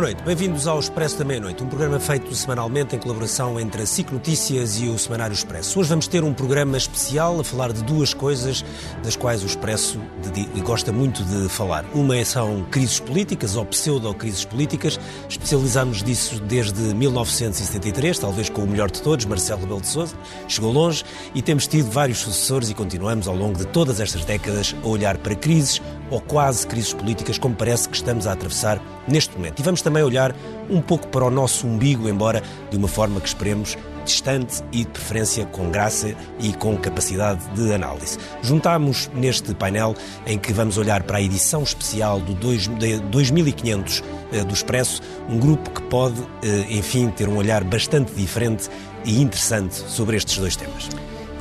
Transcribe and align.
Boa 0.00 0.12
noite, 0.12 0.24
bem-vindos 0.24 0.66
ao 0.66 0.80
Expresso 0.80 1.18
da 1.18 1.26
Meia-Noite, 1.26 1.62
um 1.62 1.66
programa 1.66 2.00
feito 2.00 2.34
semanalmente 2.34 2.96
em 2.96 2.98
colaboração 2.98 3.60
entre 3.60 3.82
a 3.82 3.86
SIC 3.86 4.10
Notícias 4.10 4.80
e 4.80 4.88
o 4.88 4.98
Semanário 4.98 5.34
Expresso. 5.34 5.78
Hoje 5.78 5.90
vamos 5.90 6.08
ter 6.08 6.24
um 6.24 6.32
programa 6.32 6.78
especial 6.78 7.38
a 7.38 7.44
falar 7.44 7.70
de 7.70 7.84
duas 7.84 8.14
coisas 8.14 8.64
das 9.04 9.14
quais 9.14 9.42
o 9.42 9.46
Expresso 9.46 10.00
gosta 10.64 10.90
muito 10.90 11.22
de 11.22 11.50
falar. 11.50 11.84
Uma 11.92 12.24
são 12.24 12.64
crises 12.70 12.98
políticas 12.98 13.56
ou 13.56 13.66
pseudo-crises 13.66 14.42
políticas, 14.42 14.98
especializamos 15.28 16.02
disso 16.02 16.40
desde 16.40 16.80
1973, 16.94 18.18
talvez 18.18 18.48
com 18.48 18.62
o 18.62 18.66
melhor 18.66 18.90
de 18.90 19.02
todos, 19.02 19.26
Marcelo 19.26 19.60
Rebelo 19.60 19.82
de 19.82 19.88
Sousa, 19.88 20.16
chegou 20.48 20.72
longe 20.72 21.04
e 21.34 21.42
temos 21.42 21.66
tido 21.66 21.90
vários 21.90 22.20
sucessores 22.20 22.70
e 22.70 22.74
continuamos 22.74 23.28
ao 23.28 23.36
longo 23.36 23.58
de 23.58 23.66
todas 23.66 24.00
estas 24.00 24.24
décadas 24.24 24.74
a 24.82 24.88
olhar 24.88 25.18
para 25.18 25.34
crises 25.34 25.82
ou 26.10 26.22
quase 26.22 26.66
crises 26.66 26.94
políticas 26.94 27.36
como 27.36 27.54
parece 27.54 27.86
que 27.86 27.96
estamos 27.96 28.26
a 28.26 28.32
atravessar 28.32 28.80
neste 29.06 29.36
momento. 29.36 29.60
E 29.60 29.62
vamos 29.62 29.82
também 29.90 30.04
olhar 30.04 30.32
um 30.70 30.80
pouco 30.80 31.08
para 31.08 31.24
o 31.24 31.30
nosso 31.30 31.66
umbigo, 31.66 32.08
embora 32.08 32.40
de 32.70 32.76
uma 32.76 32.86
forma 32.86 33.20
que 33.20 33.26
esperemos 33.26 33.76
distante 34.04 34.62
e 34.72 34.84
de 34.84 34.90
preferência 34.90 35.44
com 35.46 35.68
graça 35.68 36.14
e 36.38 36.52
com 36.52 36.76
capacidade 36.76 37.40
de 37.54 37.74
análise. 37.74 38.16
Juntamos 38.40 39.10
neste 39.12 39.52
painel 39.52 39.94
em 40.26 40.38
que 40.38 40.52
vamos 40.52 40.78
olhar 40.78 41.02
para 41.02 41.18
a 41.18 41.22
edição 41.22 41.64
especial 41.64 42.20
do 42.20 42.34
2500 42.34 44.02
eh, 44.32 44.44
do 44.44 44.54
Expresso, 44.54 45.02
um 45.28 45.38
grupo 45.38 45.70
que 45.70 45.82
pode, 45.82 46.20
eh, 46.42 46.66
enfim, 46.70 47.10
ter 47.10 47.28
um 47.28 47.36
olhar 47.36 47.64
bastante 47.64 48.14
diferente 48.14 48.68
e 49.04 49.20
interessante 49.20 49.74
sobre 49.74 50.16
estes 50.16 50.38
dois 50.38 50.54
temas. 50.54 50.88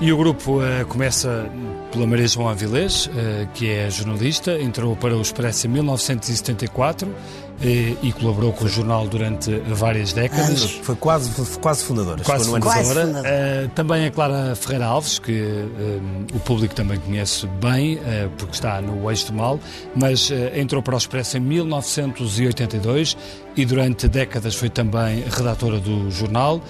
E 0.01 0.13
o 0.13 0.17
grupo 0.17 0.59
uh, 0.59 0.85
começa 0.87 1.51
pela 1.91 2.07
Maria 2.07 2.25
João 2.25 2.47
Avilés, 2.47 3.07
uh, 3.07 3.49
que 3.53 3.69
é 3.69 3.89
jornalista, 3.89 4.57
entrou 4.57 4.95
para 4.95 5.13
o 5.13 5.21
Expresso 5.21 5.67
em 5.67 5.71
1974 5.71 7.13
e, 7.61 7.97
e, 8.01 8.13
colaborou 8.13 8.53
com 8.53 8.65
o 8.65 8.67
jornal 8.67 9.07
durante 9.07 9.51
várias 9.67 10.13
décadas. 10.13 10.71
Foi 10.83 10.95
quase, 10.95 11.29
quase 11.59 11.83
fundadora. 11.83 12.23
Quase 12.23 12.49
fundadora. 12.49 13.05
Uh, 13.05 13.69
também 13.69 14.05
a 14.05 14.11
Clara 14.11 14.55
Ferreira 14.55 14.85
Alves, 14.85 15.19
que 15.19 15.31
uh, 15.41 16.35
o 16.35 16.39
público 16.39 16.73
também 16.73 16.99
conhece 16.99 17.45
bem, 17.61 17.95
uh, 17.95 18.29
porque 18.37 18.53
está 18.53 18.81
no 18.81 19.09
Eixo 19.09 19.27
do 19.27 19.33
Mal, 19.33 19.59
mas 19.95 20.31
entrou 20.55 20.81
para 20.81 20.95
o 20.95 20.97
Expresso 20.97 21.37
em 21.37 21.41
1982 21.41 23.17
e 23.55 23.65
durante 23.65 24.07
décadas 24.07 24.55
foi 24.55 24.69
também 24.69 25.23
redatora 25.29 25.79
do 25.79 26.09
jornal, 26.09 26.61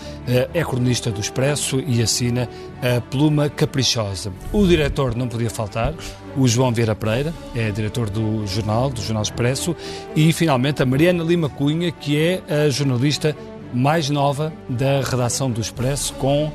é 0.54 0.64
cronista 0.64 1.12
do 1.12 1.20
Expresso 1.20 1.80
e 1.86 2.02
assina 2.02 2.50
a 2.82 3.02
Pluma 3.02 3.50
Caprichosa. 3.50 4.32
O 4.52 4.66
diretor 4.66 5.16
não 5.16 5.28
podia 5.28 5.50
faltar, 5.50 5.94
o 6.38 6.47
João 6.47 6.72
Vieira 6.72 6.95
Pereira, 6.95 7.33
é 7.55 7.72
diretor 7.72 8.09
do 8.09 8.45
jornal, 8.47 8.89
do 8.89 9.02
Jornal 9.02 9.23
Expresso, 9.23 9.75
e 10.16 10.31
finalmente 10.31 10.81
a 10.81 10.86
Mariana 10.86 11.23
Lima 11.23 11.49
Cunha, 11.49 11.91
que 11.91 12.17
é 12.17 12.66
a 12.66 12.69
jornalista 12.69 13.36
mais 13.73 14.09
nova 14.09 14.52
da 14.67 15.02
redação 15.02 15.49
do 15.49 15.61
Expresso, 15.61 16.13
com 16.13 16.52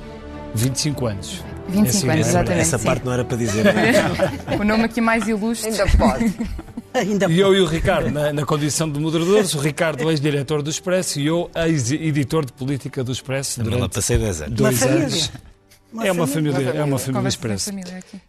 25 0.55 1.07
anos. 1.07 1.45
25 1.69 1.87
é 1.87 1.89
assim, 1.89 2.09
anos, 2.11 2.29
exatamente. 2.29 2.61
Essa 2.61 2.79
sim. 2.79 2.85
parte 2.85 3.05
não 3.05 3.13
era 3.13 3.25
para 3.25 3.37
dizer. 3.37 3.65
o 4.61 4.65
nome 4.65 4.85
aqui 4.85 5.01
mais 5.01 5.27
ilustre. 5.27 5.71
Ainda 5.71 5.87
pode. 5.97 6.35
Ainda 6.95 7.27
e 7.27 7.41
eu 7.41 7.53
e 7.53 7.61
o 7.61 7.67
Ricardo, 7.67 8.09
na, 8.09 8.33
na 8.33 8.47
condição 8.47 8.89
de 8.89 9.01
moderadores, 9.01 9.53
o 9.55 9.59
Ricardo, 9.59 10.09
ex-diretor 10.09 10.63
do 10.63 10.71
Expresso, 10.71 11.19
e 11.19 11.27
eu, 11.27 11.51
ex-editor 11.53 12.45
de 12.45 12.53
política 12.53 13.03
do 13.03 13.11
Expresso. 13.11 13.65
Também 13.65 13.81
lá 13.81 13.89
passei 13.89 14.17
10 14.17 14.43
anos. 14.43 14.55
Dois 14.55 14.83
anos. 14.85 15.33
Uma 15.95 16.09
é 16.09 16.11
uma 16.11 16.27
família, 16.27 16.53
família, 16.53 16.81
é 16.81 16.85
uma 16.85 16.99
família 16.99 17.29
expressa. 17.29 17.73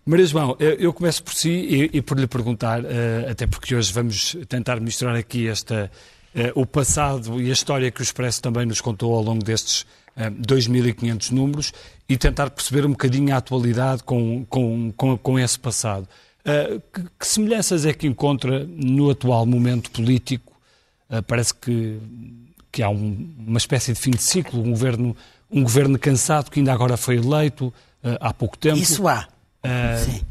Maria 0.06 0.26
João, 0.28 0.56
eu 0.60 0.94
começo 0.94 1.24
por 1.24 1.34
si 1.34 1.50
e, 1.50 1.98
e 1.98 2.02
por 2.02 2.20
lhe 2.20 2.28
perguntar, 2.28 2.82
uh, 2.82 2.86
até 3.28 3.48
porque 3.48 3.74
hoje 3.74 3.92
vamos 3.92 4.38
tentar 4.48 4.80
misturar 4.80 5.16
aqui 5.16 5.48
esta, 5.48 5.90
uh, 6.36 6.62
o 6.62 6.64
passado 6.64 7.42
e 7.42 7.50
a 7.50 7.54
história 7.54 7.90
que 7.90 8.02
o 8.02 8.04
Expresso 8.04 8.40
também 8.40 8.68
nos 8.68 8.82
contou 8.82 9.16
ao 9.16 9.24
longo 9.24 9.44
destes 9.44 9.82
uh, 9.82 9.86
eh, 10.18 10.30
2.500 10.30 11.32
números 11.32 11.74
e 12.08 12.16
tentar 12.16 12.52
perceber 12.52 12.86
um 12.86 12.92
bocadinho 12.92 13.34
a 13.34 13.38
atualidade 13.38 14.04
com, 14.04 14.46
com, 14.46 14.94
com, 14.96 15.18
com 15.18 15.40
esse 15.40 15.58
passado. 15.58 16.08
Uh, 16.42 16.80
que, 16.94 17.02
que, 17.20 17.28
semelhanças 17.28 17.84
é 17.84 17.94
que 17.94 18.06
encontra 18.06 18.64
no 18.64 19.10
atual 19.10 19.44
momento 19.44 19.90
político? 19.90 20.54
Uh, 21.10 21.24
parece 21.24 21.56
que, 21.56 21.98
que 22.72 22.84
há 22.84 22.90
um, 22.92 23.34
uma 23.40 23.58
espécie 23.58 23.92
de 23.92 24.00
fim 24.00 24.12
de 24.12 24.22
ciclo, 24.22 24.62
um 24.62 24.70
governo 24.70 25.18
um 25.56 25.64
governo 25.64 25.98
cansado 25.98 26.52
que 26.52 26.60
ainda 26.60 26.74
agora 26.74 26.98
foi 26.98 27.16
eleito 27.16 27.68
uh, 28.04 28.18
há 28.20 28.34
pouco 28.34 28.58
tempo. 28.58 28.78
Isso 28.78 29.08
há. 29.08 29.26
Uh, 29.64 30.06
Sim. 30.06 30.22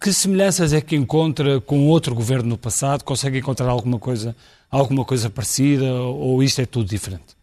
Que 0.00 0.12
semelhanças 0.12 0.72
é 0.72 0.80
que 0.80 0.96
encontra 0.96 1.60
com 1.60 1.86
outro 1.88 2.14
governo 2.14 2.48
no 2.48 2.58
passado? 2.58 3.04
Consegue 3.04 3.38
encontrar 3.38 3.68
alguma 3.68 3.98
coisa, 3.98 4.34
alguma 4.70 5.04
coisa 5.04 5.28
parecida 5.28 5.92
ou 5.92 6.42
isto 6.42 6.60
é 6.60 6.66
tudo 6.66 6.88
diferente? 6.88 7.36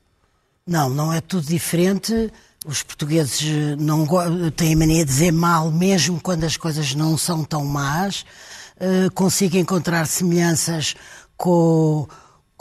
Não, 0.65 0.89
não 0.89 1.11
é 1.13 1.19
tudo 1.19 1.45
diferente. 1.45 2.31
Os 2.65 2.83
portugueses 2.83 3.77
não 3.77 4.07
têm 4.55 4.73
a 4.73 4.77
mania 4.77 5.03
de 5.03 5.11
dizer 5.11 5.31
mal 5.31 5.69
mesmo 5.69 6.21
quando 6.21 6.45
as 6.45 6.55
coisas 6.55 6.95
não 6.95 7.17
são 7.17 7.43
tão 7.43 7.65
más. 7.65 8.25
Uh, 8.77 9.11
consigo 9.13 9.57
encontrar 9.57 10.07
semelhanças 10.07 10.95
com 11.35 12.07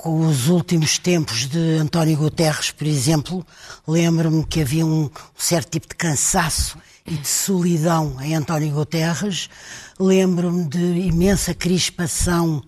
com 0.01 0.27
os 0.27 0.49
últimos 0.49 0.99
tempos 0.99 1.47
de 1.47 1.77
António 1.77 2.17
Guterres, 2.17 2.71
por 2.71 2.87
exemplo, 2.87 3.47
lembro-me 3.87 4.47
que 4.47 4.63
havia 4.63 4.87
um 4.87 5.11
certo 5.37 5.73
tipo 5.73 5.89
de 5.89 5.95
cansaço 5.95 6.79
e 7.07 7.17
de 7.17 7.29
solidão 7.29 8.17
em 8.23 8.35
António 8.35 8.73
Guterres. 8.73 9.51
Lembro-me 9.99 10.65
de 10.65 10.79
imensa 10.79 11.53
crispação 11.53 12.63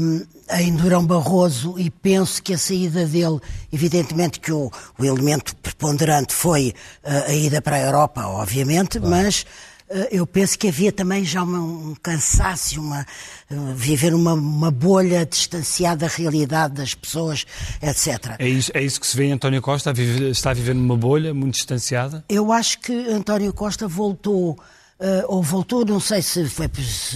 um, 0.00 0.24
em 0.60 0.76
Durão 0.76 1.04
Barroso 1.04 1.74
e 1.76 1.90
penso 1.90 2.40
que 2.40 2.54
a 2.54 2.58
saída 2.58 3.04
dele, 3.04 3.40
evidentemente 3.72 4.38
que 4.38 4.52
o, 4.52 4.70
o 4.96 5.04
elemento 5.04 5.56
preponderante 5.56 6.32
foi 6.32 6.72
uh, 7.02 7.30
a 7.30 7.34
ida 7.34 7.60
para 7.60 7.78
a 7.78 7.80
Europa, 7.80 8.24
obviamente, 8.28 9.00
claro. 9.00 9.10
mas 9.10 9.44
eh, 9.44 9.77
eu 10.10 10.26
penso 10.26 10.58
que 10.58 10.68
havia 10.68 10.92
também 10.92 11.24
já 11.24 11.42
um 11.42 11.94
cansaço, 12.02 12.80
uma, 12.80 13.06
uh, 13.50 13.74
viver 13.74 14.14
uma, 14.14 14.34
uma, 14.34 14.70
bolha 14.70 15.24
distanciada 15.24 16.06
da 16.06 16.12
realidade 16.12 16.74
das 16.74 16.94
pessoas, 16.94 17.46
etc. 17.82 18.36
É 18.38 18.48
isso, 18.48 18.70
é 18.74 18.82
isso 18.82 19.00
que 19.00 19.06
se 19.06 19.16
vê 19.16 19.24
em 19.24 19.32
António 19.32 19.62
Costa? 19.62 19.92
Está 20.30 20.50
a 20.50 20.54
viver 20.54 20.74
numa 20.74 20.96
bolha 20.96 21.32
muito 21.32 21.54
distanciada? 21.54 22.24
Eu 22.28 22.52
acho 22.52 22.80
que 22.80 22.92
António 22.92 23.52
Costa 23.52 23.88
voltou, 23.88 24.50
uh, 24.52 24.58
ou 25.26 25.42
voltou, 25.42 25.84
não 25.84 26.00
sei 26.00 26.20
se 26.20 26.46
foi, 26.48 26.68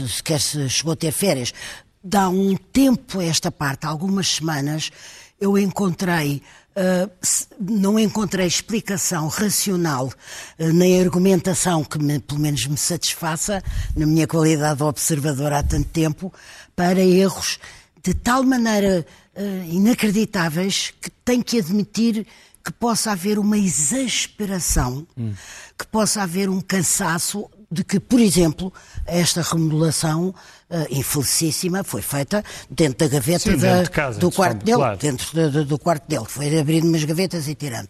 sequer 0.09 0.41
se 0.41 0.69
chegou 0.71 0.95
a 0.95 0.97
ter 0.97 1.13
férias, 1.13 1.53
dá 2.03 2.29
um 2.29 2.57
tempo 2.57 3.21
a 3.21 3.25
esta 3.25 3.51
parte, 3.51 3.87
algumas 3.87 4.29
semanas, 4.29 4.91
eu 5.41 5.59
encontrei 5.59 6.43
não 7.61 7.99
encontrei 7.99 8.47
explicação 8.47 9.29
racional 9.29 10.07
uh, 10.07 10.73
nem 10.73 11.01
argumentação 11.01 11.85
que 11.85 11.99
me, 11.99 12.19
pelo 12.19 12.41
menos 12.41 12.67
me 12.67 12.77
satisfaça, 12.77 13.63
na 13.97 14.07
minha 14.07 14.27
qualidade 14.27 14.79
de 14.79 14.83
observador 14.85 15.53
há 15.53 15.63
tanto 15.63 15.89
tempo, 15.89 16.33
para 16.75 17.01
erros 17.01 17.59
de 18.03 18.15
tal 18.15 18.43
maneira 18.43 19.07
uh, 19.37 19.65
inacreditáveis 19.71 20.93
que 21.01 21.11
tenho 21.25 21.45
que 21.45 21.59
admitir 21.59 22.27
que 22.65 22.73
possa 22.73 23.13
haver 23.13 23.39
uma 23.39 23.59
exasperação, 23.59 25.07
hum. 25.17 25.35
que 25.77 25.87
possa 25.87 26.23
haver 26.23 26.49
um 26.49 26.61
cansaço 26.61 27.51
de 27.71 27.83
que, 27.83 27.99
por 27.99 28.21
exemplo, 28.21 28.73
esta 29.07 29.43
remodelação 29.43 30.35
infelicíssima 30.91 31.85
foi 31.85 32.03
feita 32.03 32.45
dentro 32.71 33.07
da 33.07 33.09
gaveta 33.09 33.51
Sim, 33.51 33.57
da, 33.57 33.87
casa, 33.87 34.19
do 34.19 34.31
quarto 34.31 34.65
dele, 34.65 34.79
claro. 34.79 34.99
dentro 34.99 35.51
do, 35.51 35.65
do, 35.65 35.79
quarto 35.79 36.09
dele, 36.09 36.25
foi 36.27 36.59
abrindo 36.59 36.87
umas 36.89 37.05
gavetas 37.05 37.49
e 37.49 37.55
tirando. 37.55 37.89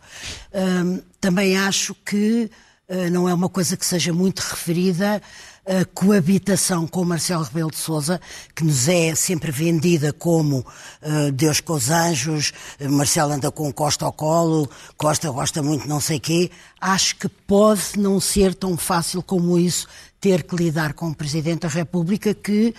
Também 1.20 1.56
acho 1.56 1.94
que 1.94 2.50
uh, 2.88 3.10
não 3.10 3.28
é 3.28 3.34
uma 3.34 3.48
coisa 3.48 3.76
que 3.76 3.86
seja 3.86 4.12
muito 4.12 4.40
referida 4.40 5.22
a 5.64 5.84
coabitação 5.84 6.88
com 6.88 7.04
Marcelo 7.04 7.44
Rebelo 7.44 7.70
de 7.70 7.76
Sousa, 7.76 8.20
que 8.54 8.64
nos 8.64 8.88
é 8.88 9.14
sempre 9.14 9.52
vendida 9.52 10.12
como 10.12 10.58
uh, 10.58 11.30
Deus 11.32 11.60
com 11.60 11.74
os 11.74 11.88
anjos, 11.88 12.52
Marcelo 12.80 13.32
anda 13.32 13.50
com 13.50 13.72
Costa 13.72 14.04
ao 14.04 14.12
colo, 14.12 14.68
Costa 14.96 15.30
gosta 15.30 15.62
muito 15.62 15.86
não 15.86 16.00
sei 16.00 16.18
quê. 16.18 16.50
Acho 16.80 17.14
que 17.14 17.28
pode 17.28 17.96
não 17.96 18.18
ser 18.18 18.56
tão 18.56 18.76
fácil 18.76 19.22
como 19.22 19.56
isso 19.56 19.86
ter 20.22 20.44
que 20.44 20.54
lidar 20.54 20.94
com 20.94 21.08
o 21.08 21.14
Presidente 21.14 21.62
da 21.62 21.68
República 21.68 22.32
que 22.32 22.72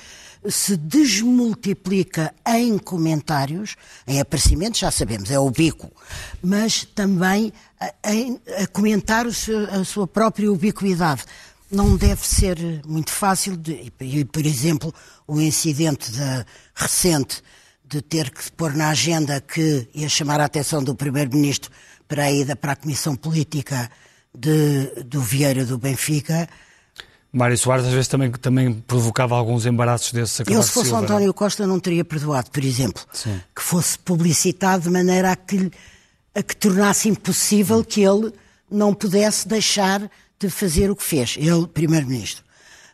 se 0.50 0.78
desmultiplica 0.78 2.34
em 2.48 2.78
comentários, 2.78 3.76
em 4.08 4.22
aparecimentos, 4.22 4.80
já 4.80 4.90
sabemos, 4.90 5.30
é 5.30 5.38
o 5.38 5.52
bico, 5.52 5.92
mas 6.42 6.86
também 6.96 7.52
a, 7.80 7.92
a 8.64 8.68
comentar 8.68 9.30
seu, 9.34 9.70
a 9.70 9.84
sua 9.84 10.08
própria 10.08 10.50
ubiquidade 10.50 11.26
não 11.70 11.98
deve 11.98 12.26
ser 12.26 12.58
muito 12.86 13.12
fácil. 13.12 13.58
De, 13.58 13.92
e, 14.00 14.24
por 14.24 14.46
exemplo, 14.46 14.94
o 15.28 15.42
incidente 15.42 16.12
de, 16.12 16.46
recente 16.74 17.44
de 17.86 18.02
ter 18.02 18.32
que 18.32 18.50
pôr 18.54 18.74
na 18.74 18.90
agenda 18.90 19.42
que 19.42 19.90
ia 19.94 20.08
chamar 20.08 20.40
a 20.40 20.46
atenção 20.46 20.82
do 20.82 20.96
Primeiro-Ministro 20.96 21.70
para 22.08 22.24
a 22.24 22.32
ida 22.32 22.56
para 22.56 22.72
a 22.72 22.76
Comissão 22.76 23.18
Política 23.18 23.92
de, 24.34 25.04
do 25.04 25.22
Vieira 25.22 25.66
do 25.66 25.78
Benfica. 25.78 26.48
Mário 27.34 27.58
Soares 27.58 27.88
às 27.88 27.92
vezes 27.92 28.08
também, 28.08 28.30
também 28.32 28.72
provocava 28.72 29.36
alguns 29.36 29.66
embaraços 29.66 30.14
desses 30.14 30.40
Eu, 30.48 30.62
se 30.62 30.70
fosse 30.70 30.90
Silva, 30.90 31.04
António 31.04 31.28
não? 31.28 31.34
Costa, 31.34 31.66
não 31.66 31.80
teria 31.80 32.06
perdoado, 32.06 32.52
por 32.52 32.64
exemplo, 32.64 33.02
Sim. 33.12 33.42
que 33.56 33.62
fosse 33.64 33.98
publicitado 33.98 34.84
de 34.84 34.90
maneira 34.92 35.32
a 35.32 35.36
que, 35.36 35.72
a 36.36 36.44
que 36.44 36.56
tornasse 36.56 37.10
impossível 37.10 37.84
que 37.84 38.02
ele 38.02 38.32
não 38.70 38.94
pudesse 38.94 39.48
deixar 39.48 40.08
de 40.40 40.48
fazer 40.48 40.92
o 40.92 40.96
que 40.96 41.04
fez, 41.04 41.36
ele, 41.40 41.66
Primeiro-Ministro. 41.68 42.44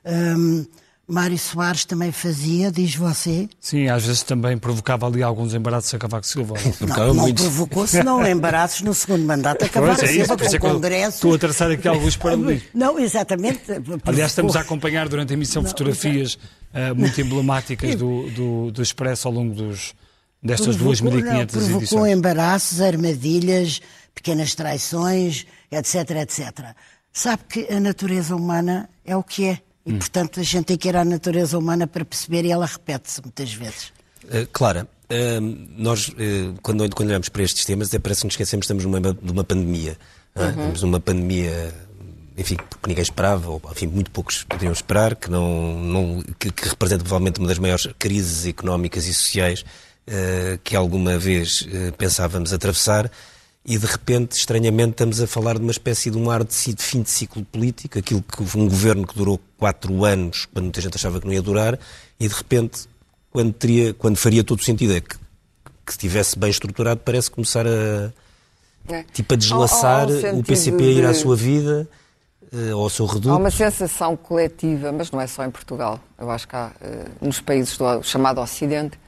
Um, 0.05 0.65
Mário 1.09 1.37
Soares 1.39 1.85
também 1.85 2.11
fazia, 2.11 2.71
diz 2.71 2.95
você? 2.95 3.49
Sim, 3.59 3.87
às 3.87 4.05
vezes 4.05 4.21
também 4.21 4.57
provocava 4.57 5.07
ali 5.07 5.23
alguns 5.23 5.55
embaraços 5.55 5.91
a 5.93 5.97
Cavaco 5.97 6.27
Silva. 6.27 6.53
Não, 6.79 7.13
não 7.13 7.33
provocou, 7.33 7.87
senão 7.87 8.25
embaraços 8.25 8.81
no 8.81 8.93
segundo 8.93 9.25
mandato 9.25 9.65
a 9.65 9.69
Cavaco 9.69 9.95
pois, 9.95 10.09
é 10.09 10.13
Silva 10.13 10.35
isso, 10.35 10.59
com 10.59 10.67
é 10.67 10.71
Congresso. 10.71 11.15
Estou 11.15 11.33
a 11.33 11.37
traçar 11.39 11.71
aqui 11.71 11.87
alguns 11.87 12.15
paralelismos. 12.15 12.69
Não, 12.73 12.99
exatamente. 12.99 13.61
Aliás, 14.05 14.31
estamos 14.31 14.55
a 14.55 14.61
acompanhar 14.61 15.09
durante 15.09 15.31
a 15.31 15.33
emissão 15.33 15.63
não, 15.63 15.69
fotografias 15.69 16.35
uh, 16.35 16.95
muito 16.95 17.19
emblemáticas 17.19 17.95
do, 17.95 18.29
do, 18.29 18.71
do 18.71 18.81
Expresso 18.81 19.27
ao 19.27 19.33
longo 19.33 19.55
dos, 19.55 19.95
destas 20.43 20.77
2.500 20.77 21.41
edições. 21.41 21.69
Provocou 21.89 22.07
embaraços, 22.07 22.81
armadilhas, 22.81 23.81
pequenas 24.13 24.53
traições, 24.53 25.47
etc, 25.71 26.11
etc. 26.21 26.75
Sabe 27.11 27.43
que 27.49 27.73
a 27.73 27.79
natureza 27.79 28.35
humana 28.35 28.87
é 29.03 29.17
o 29.17 29.23
que 29.23 29.45
é 29.45 29.59
e, 29.85 29.93
portanto, 29.93 30.39
a 30.39 30.43
gente 30.43 30.65
tem 30.65 30.77
que 30.77 30.87
ir 30.87 30.95
à 30.95 31.05
natureza 31.05 31.57
humana 31.57 31.87
para 31.87 32.03
perceber 32.05 32.45
e 32.45 32.51
ela 32.51 32.65
repete-se 32.65 33.21
muitas 33.21 33.51
vezes. 33.53 33.91
Uh, 34.25 34.45
Clara, 34.51 34.87
uh, 35.09 35.57
nós, 35.77 36.09
uh, 36.09 36.13
quando, 36.61 36.87
quando 36.95 37.09
olhamos 37.09 37.29
para 37.29 37.43
estes 37.43 37.65
temas, 37.65 37.87
até 37.87 37.99
parece 37.99 38.21
que 38.21 38.27
nos 38.27 38.33
esquecemos 38.33 38.67
que 38.67 38.73
estamos 38.73 38.85
numa, 38.85 39.17
numa 39.21 39.43
pandemia. 39.43 39.97
Uhum. 40.35 40.49
Estamos 40.49 40.81
numa 40.83 40.99
pandemia, 40.99 41.73
enfim, 42.37 42.55
que 42.55 42.87
ninguém 42.87 43.01
esperava, 43.01 43.49
ou 43.49 43.61
enfim, 43.71 43.87
muito 43.87 44.11
poucos 44.11 44.43
poderiam 44.43 44.73
esperar, 44.73 45.15
que, 45.15 45.29
não, 45.29 45.73
não, 45.79 46.23
que, 46.37 46.51
que 46.51 46.69
representa 46.69 47.03
provavelmente 47.03 47.39
uma 47.39 47.47
das 47.47 47.57
maiores 47.57 47.87
crises 47.97 48.45
económicas 48.45 49.05
e 49.05 49.13
sociais 49.13 49.65
que 50.63 50.75
alguma 50.75 51.19
vez 51.19 51.67
pensávamos 51.95 52.51
atravessar 52.51 53.11
e 53.69 53.77
de 53.77 53.85
repente, 53.85 54.31
estranhamente, 54.31 54.93
estamos 54.93 55.21
a 55.21 55.27
falar 55.27 55.53
de 55.53 55.61
uma 55.61 55.69
espécie 55.69 56.09
de 56.09 56.17
um 56.17 56.31
ar 56.31 56.43
de 56.43 56.55
fim 56.79 57.03
de 57.03 57.09
ciclo 57.11 57.45
político, 57.45 57.99
aquilo 57.99 58.23
que 58.23 58.41
um 58.57 58.67
governo 58.67 59.05
que 59.05 59.15
durou 59.15 59.39
quatro 59.59 60.03
anos, 60.03 60.47
quando 60.51 60.63
muita 60.63 60.81
gente 60.81 60.95
achava 60.95 61.19
que 61.19 61.27
não 61.27 61.33
ia 61.33 61.41
durar, 61.41 61.77
e 62.19 62.27
de 62.27 62.33
repente, 62.33 62.89
quando, 63.29 63.53
teria, 63.53 63.93
quando 63.93 64.17
faria 64.17 64.43
todo 64.43 64.59
o 64.59 64.63
sentido, 64.63 64.95
é 64.95 65.01
que, 65.01 65.15
que 65.85 65.91
estivesse 65.91 66.39
bem 66.39 66.49
estruturado, 66.49 67.01
parece 67.05 67.29
começar 67.29 67.67
a, 67.67 68.11
é. 68.91 69.03
tipo, 69.13 69.35
a 69.35 69.37
deslaçar 69.37 70.07
o 70.09 70.43
PCP 70.43 70.83
a 70.83 70.87
ir 70.87 71.05
à 71.05 71.13
sua 71.13 71.35
vida, 71.35 71.87
uh, 72.51 72.75
ao 72.75 72.89
seu 72.89 73.05
reduto. 73.05 73.29
Há 73.29 73.37
uma 73.37 73.51
sensação 73.51 74.17
coletiva, 74.17 74.91
mas 74.91 75.11
não 75.11 75.21
é 75.21 75.27
só 75.27 75.45
em 75.45 75.51
Portugal, 75.51 75.99
eu 76.17 76.31
acho 76.31 76.47
que 76.47 76.55
há, 76.55 76.71
uh, 76.81 77.23
nos 77.23 77.39
países 77.39 77.77
do 77.77 78.01
chamado 78.01 78.41
Ocidente, 78.41 78.99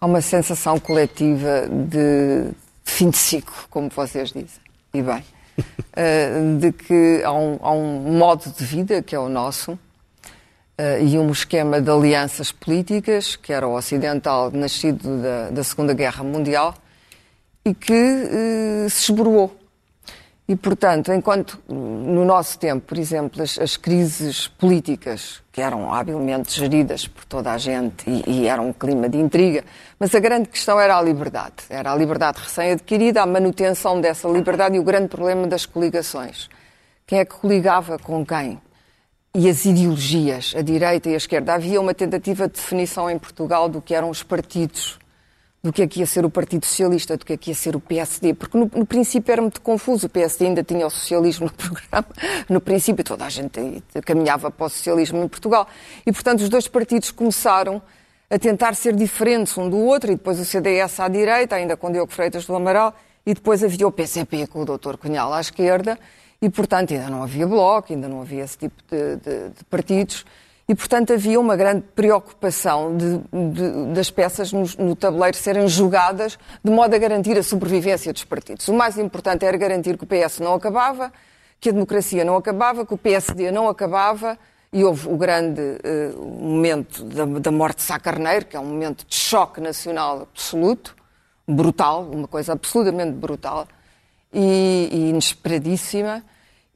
há 0.00 0.06
uma 0.06 0.22
sensação 0.22 0.80
coletiva 0.80 1.68
de 1.68 2.54
fim 2.98 3.10
de 3.10 3.16
ciclo, 3.16 3.54
como 3.70 3.88
vocês 3.90 4.30
dizem. 4.30 4.60
E 4.92 5.00
bem, 5.00 5.24
uh, 5.58 6.58
de 6.58 6.72
que 6.72 7.22
há 7.24 7.32
um, 7.32 7.58
há 7.62 7.70
um, 7.70 8.18
modo 8.18 8.50
de 8.50 8.64
vida 8.64 9.00
que 9.00 9.14
é 9.14 9.18
o 9.20 9.28
nosso 9.28 9.72
uh, 9.72 9.78
e 11.00 11.16
um 11.16 11.30
esquema 11.30 11.80
de 11.80 11.88
alianças 11.88 12.50
políticas, 12.50 13.36
que 13.36 13.52
era 13.52 13.68
o 13.68 13.76
ocidental, 13.76 14.50
nascido 14.50 15.22
da, 15.22 15.50
da 15.50 15.62
Segunda 15.62 15.94
Guerra 15.94 16.24
Mundial, 16.24 16.74
e 17.64 17.72
que 17.72 17.92
uh, 17.92 18.90
se 18.90 19.12
esboroou. 19.12 19.56
E, 20.50 20.56
portanto, 20.56 21.12
enquanto 21.12 21.60
no 21.68 22.24
nosso 22.24 22.58
tempo, 22.58 22.86
por 22.86 22.96
exemplo, 22.96 23.42
as, 23.42 23.58
as, 23.58 23.76
crises 23.76 24.48
políticas, 24.48 25.42
que 25.52 25.60
eram 25.60 25.92
habilmente 25.92 26.58
geridas 26.58 27.06
por 27.06 27.26
toda 27.26 27.52
a 27.52 27.58
gente 27.58 28.08
e, 28.08 28.24
e 28.26 28.46
era 28.46 28.62
um 28.62 28.72
clima 28.72 29.10
de 29.10 29.18
intriga, 29.18 29.62
mas 29.98 30.14
a 30.14 30.18
grande 30.18 30.48
questão 30.48 30.80
era 30.80 30.96
a 30.96 31.02
liberdade. 31.02 31.56
Era 31.68 31.92
a 31.92 31.94
liberdade 31.94 32.40
recém-adquirida, 32.40 33.20
a 33.20 33.26
manutenção 33.26 34.00
dessa 34.00 34.26
liberdade 34.26 34.76
e 34.76 34.78
o 34.78 34.82
grande 34.82 35.08
problema 35.08 35.46
das 35.46 35.66
coligações. 35.66 36.48
Quem 37.06 37.18
é 37.18 37.26
que 37.26 37.34
coligava 37.34 37.98
com 37.98 38.24
quem? 38.24 38.58
E 39.34 39.50
as 39.50 39.66
ideologias, 39.66 40.54
a 40.56 40.62
direita 40.62 41.10
e 41.10 41.14
a 41.14 41.18
esquerda. 41.18 41.52
Havia 41.52 41.78
uma 41.78 41.92
tentativa 41.92 42.48
de 42.48 42.54
definição 42.54 43.10
em 43.10 43.18
Portugal 43.18 43.68
do 43.68 43.82
que 43.82 43.94
eram 43.94 44.08
os 44.08 44.22
partidos 44.22 44.98
do 45.62 45.72
que 45.72 45.82
é 45.82 45.86
que 45.88 46.00
ia 46.00 46.06
ser 46.06 46.24
o 46.24 46.30
Partido 46.30 46.64
Socialista, 46.64 47.16
do 47.16 47.24
que 47.24 47.32
é 47.32 47.36
que 47.36 47.50
ia 47.50 47.54
ser 47.54 47.74
o 47.74 47.80
PSD, 47.80 48.32
porque 48.34 48.56
no, 48.56 48.70
no, 48.74 48.86
princípio 48.86 49.32
era 49.32 49.42
muito 49.42 49.60
confuso, 49.60 50.06
o 50.06 50.08
PSD 50.08 50.46
ainda 50.46 50.62
tinha 50.62 50.86
o 50.86 50.90
socialismo 50.90 51.46
no 51.46 51.52
programa, 51.52 52.06
no 52.48 52.60
princípio 52.60 53.04
toda 53.04 53.24
a 53.24 53.28
gente 53.28 53.82
caminhava 54.04 54.50
para 54.50 54.66
o 54.66 54.68
socialismo 54.68 55.22
em 55.22 55.28
Portugal, 55.28 55.66
e 56.06 56.12
portanto 56.12 56.40
os 56.40 56.48
dois 56.48 56.68
partidos 56.68 57.10
começaram 57.10 57.82
a 58.30 58.38
tentar 58.38 58.74
ser 58.74 58.94
diferentes 58.94 59.56
um 59.58 59.68
do 59.68 59.78
outro, 59.78 60.12
e 60.12 60.14
depois 60.14 60.38
o 60.38 60.44
CDS 60.44 61.00
à 61.00 61.08
direita, 61.08 61.56
ainda 61.56 61.76
com 61.76 61.90
Diogo 61.90 62.12
Freitas 62.12 62.46
do 62.46 62.54
Amaral, 62.54 62.94
e 63.26 63.34
depois 63.34 63.64
havia 63.64 63.86
o 63.86 63.92
PCP 63.92 64.46
com 64.46 64.62
o 64.62 64.64
Dr. 64.64 64.96
Cunhal 64.96 65.32
à 65.32 65.40
esquerda, 65.40 65.98
e 66.40 66.48
portanto 66.48 66.94
ainda 66.94 67.10
não 67.10 67.22
havia 67.22 67.46
bloco, 67.46 67.92
ainda 67.92 68.06
não 68.06 68.20
havia 68.20 68.44
esse 68.44 68.56
tipo 68.56 68.80
de, 68.88 69.16
de, 69.16 69.48
de 69.50 69.64
partidos, 69.68 70.24
e, 70.68 70.74
portanto, 70.74 71.14
havia 71.14 71.40
uma 71.40 71.56
grande 71.56 71.82
preocupação 71.94 72.94
de, 72.94 73.18
de, 73.52 73.94
das 73.94 74.10
peças 74.10 74.52
no, 74.52 74.64
no, 74.78 74.94
tabuleiro 74.94 75.34
serem 75.34 75.66
jogadas 75.66 76.38
de 76.62 76.70
modo 76.70 76.94
a 76.94 76.98
garantir 76.98 77.38
a 77.38 77.42
sobrevivência 77.42 78.12
dos 78.12 78.24
partidos. 78.24 78.68
O 78.68 78.74
mais 78.74 78.98
importante 78.98 79.46
era 79.46 79.56
garantir 79.56 79.96
que 79.96 80.04
o 80.04 80.06
PS 80.06 80.40
não 80.40 80.52
acabava, 80.52 81.10
que 81.58 81.70
a 81.70 81.72
democracia 81.72 82.22
não 82.22 82.36
acabava, 82.36 82.84
que 82.84 82.92
o 82.92 82.98
PSD 82.98 83.50
não 83.50 83.66
acabava, 83.66 84.38
e 84.70 84.84
houve 84.84 85.08
o 85.08 85.16
grande 85.16 85.62
uh, 85.62 86.22
momento 86.22 87.02
da, 87.04 87.24
da, 87.24 87.50
morte 87.50 87.76
de 87.76 87.82
Sá 87.84 87.98
Carneiro, 87.98 88.44
que 88.44 88.54
é 88.54 88.60
um 88.60 88.66
momento 88.66 89.06
de 89.06 89.14
choque 89.14 89.62
nacional 89.62 90.28
absoluto, 90.30 90.94
brutal, 91.46 92.02
uma 92.02 92.28
coisa 92.28 92.52
absolutamente 92.52 93.12
brutal 93.12 93.66
e, 94.30 94.90
e 94.92 95.08
inesperadíssima 95.08 96.22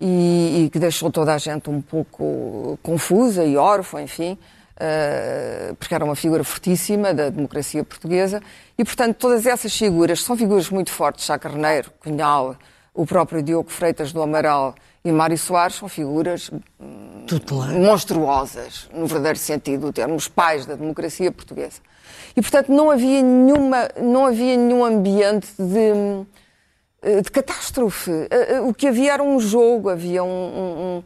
e, 0.05 0.65
e, 0.65 0.71
que 0.71 0.81
deixou 0.81 1.13
toda 1.13 1.33
a 1.33 1.39
gente 1.39 1.71
um 1.71 1.81
pouco 1.81 2.77
confusa 2.83 3.45
e 3.45 3.57
órfã, 3.57 4.03
enfim, 4.03 4.33
uh, 4.33 5.77
porque 5.77 5.95
era 5.95 6.05
uma 6.05 6.17
figura 6.17 6.43
fortíssima 6.43 7.15
da 7.15 7.31
democracia 7.31 7.85
portuguesa. 7.85 8.43
E, 8.77 8.85
portanto, 8.85 9.15
todas 9.17 9.47
essas 9.47 9.73
figuras 9.77 10.21
são 10.21 10.37
figuras 10.37 10.69
muito 10.71 10.91
fortes, 10.91 11.25
Sá 11.25 11.39
Carneiro, 11.39 11.93
Cunhal, 12.01 12.57
o 12.93 13.07
próprio 13.07 13.45
Diogo 13.45 13.71
Freitas 13.71 14.13
do 14.13 14.21
Amaral 14.21 14.75
e 15.05 15.13
Mário 15.13 15.39
Soares 15.39 15.77
são 15.77 15.89
figuras 15.89 16.51
hum, 16.81 17.81
monstruosas, 17.81 18.89
no 18.93 19.07
verdadeiro 19.07 19.39
sentido 19.39 19.87
do 19.87 19.93
termo, 19.93 20.17
os 20.17 20.27
pais 20.27 20.67
da 20.67 20.75
democracia 20.75 21.31
portuguesa. 21.31 21.81
E, 22.37 22.43
portanto, 22.43 22.73
não 22.73 22.91
havia, 22.91 23.23
nenhuma, 23.23 23.89
não 24.01 24.27
havia 24.27 24.57
nenhum 24.57 24.85
ambiente 24.85 25.49
de 25.57 25.79
eh, 25.79 26.25
de 27.23 27.31
catástrofe. 27.31 28.11
Eh, 28.31 28.55
eh, 28.55 28.61
o 28.61 28.73
que 28.73 28.87
havia 28.87 29.15
era 29.15 29.23
um 29.23 29.41
jogo, 29.41 29.89
havia 29.89 30.23
um, 30.23 30.29
um, 30.29 31.03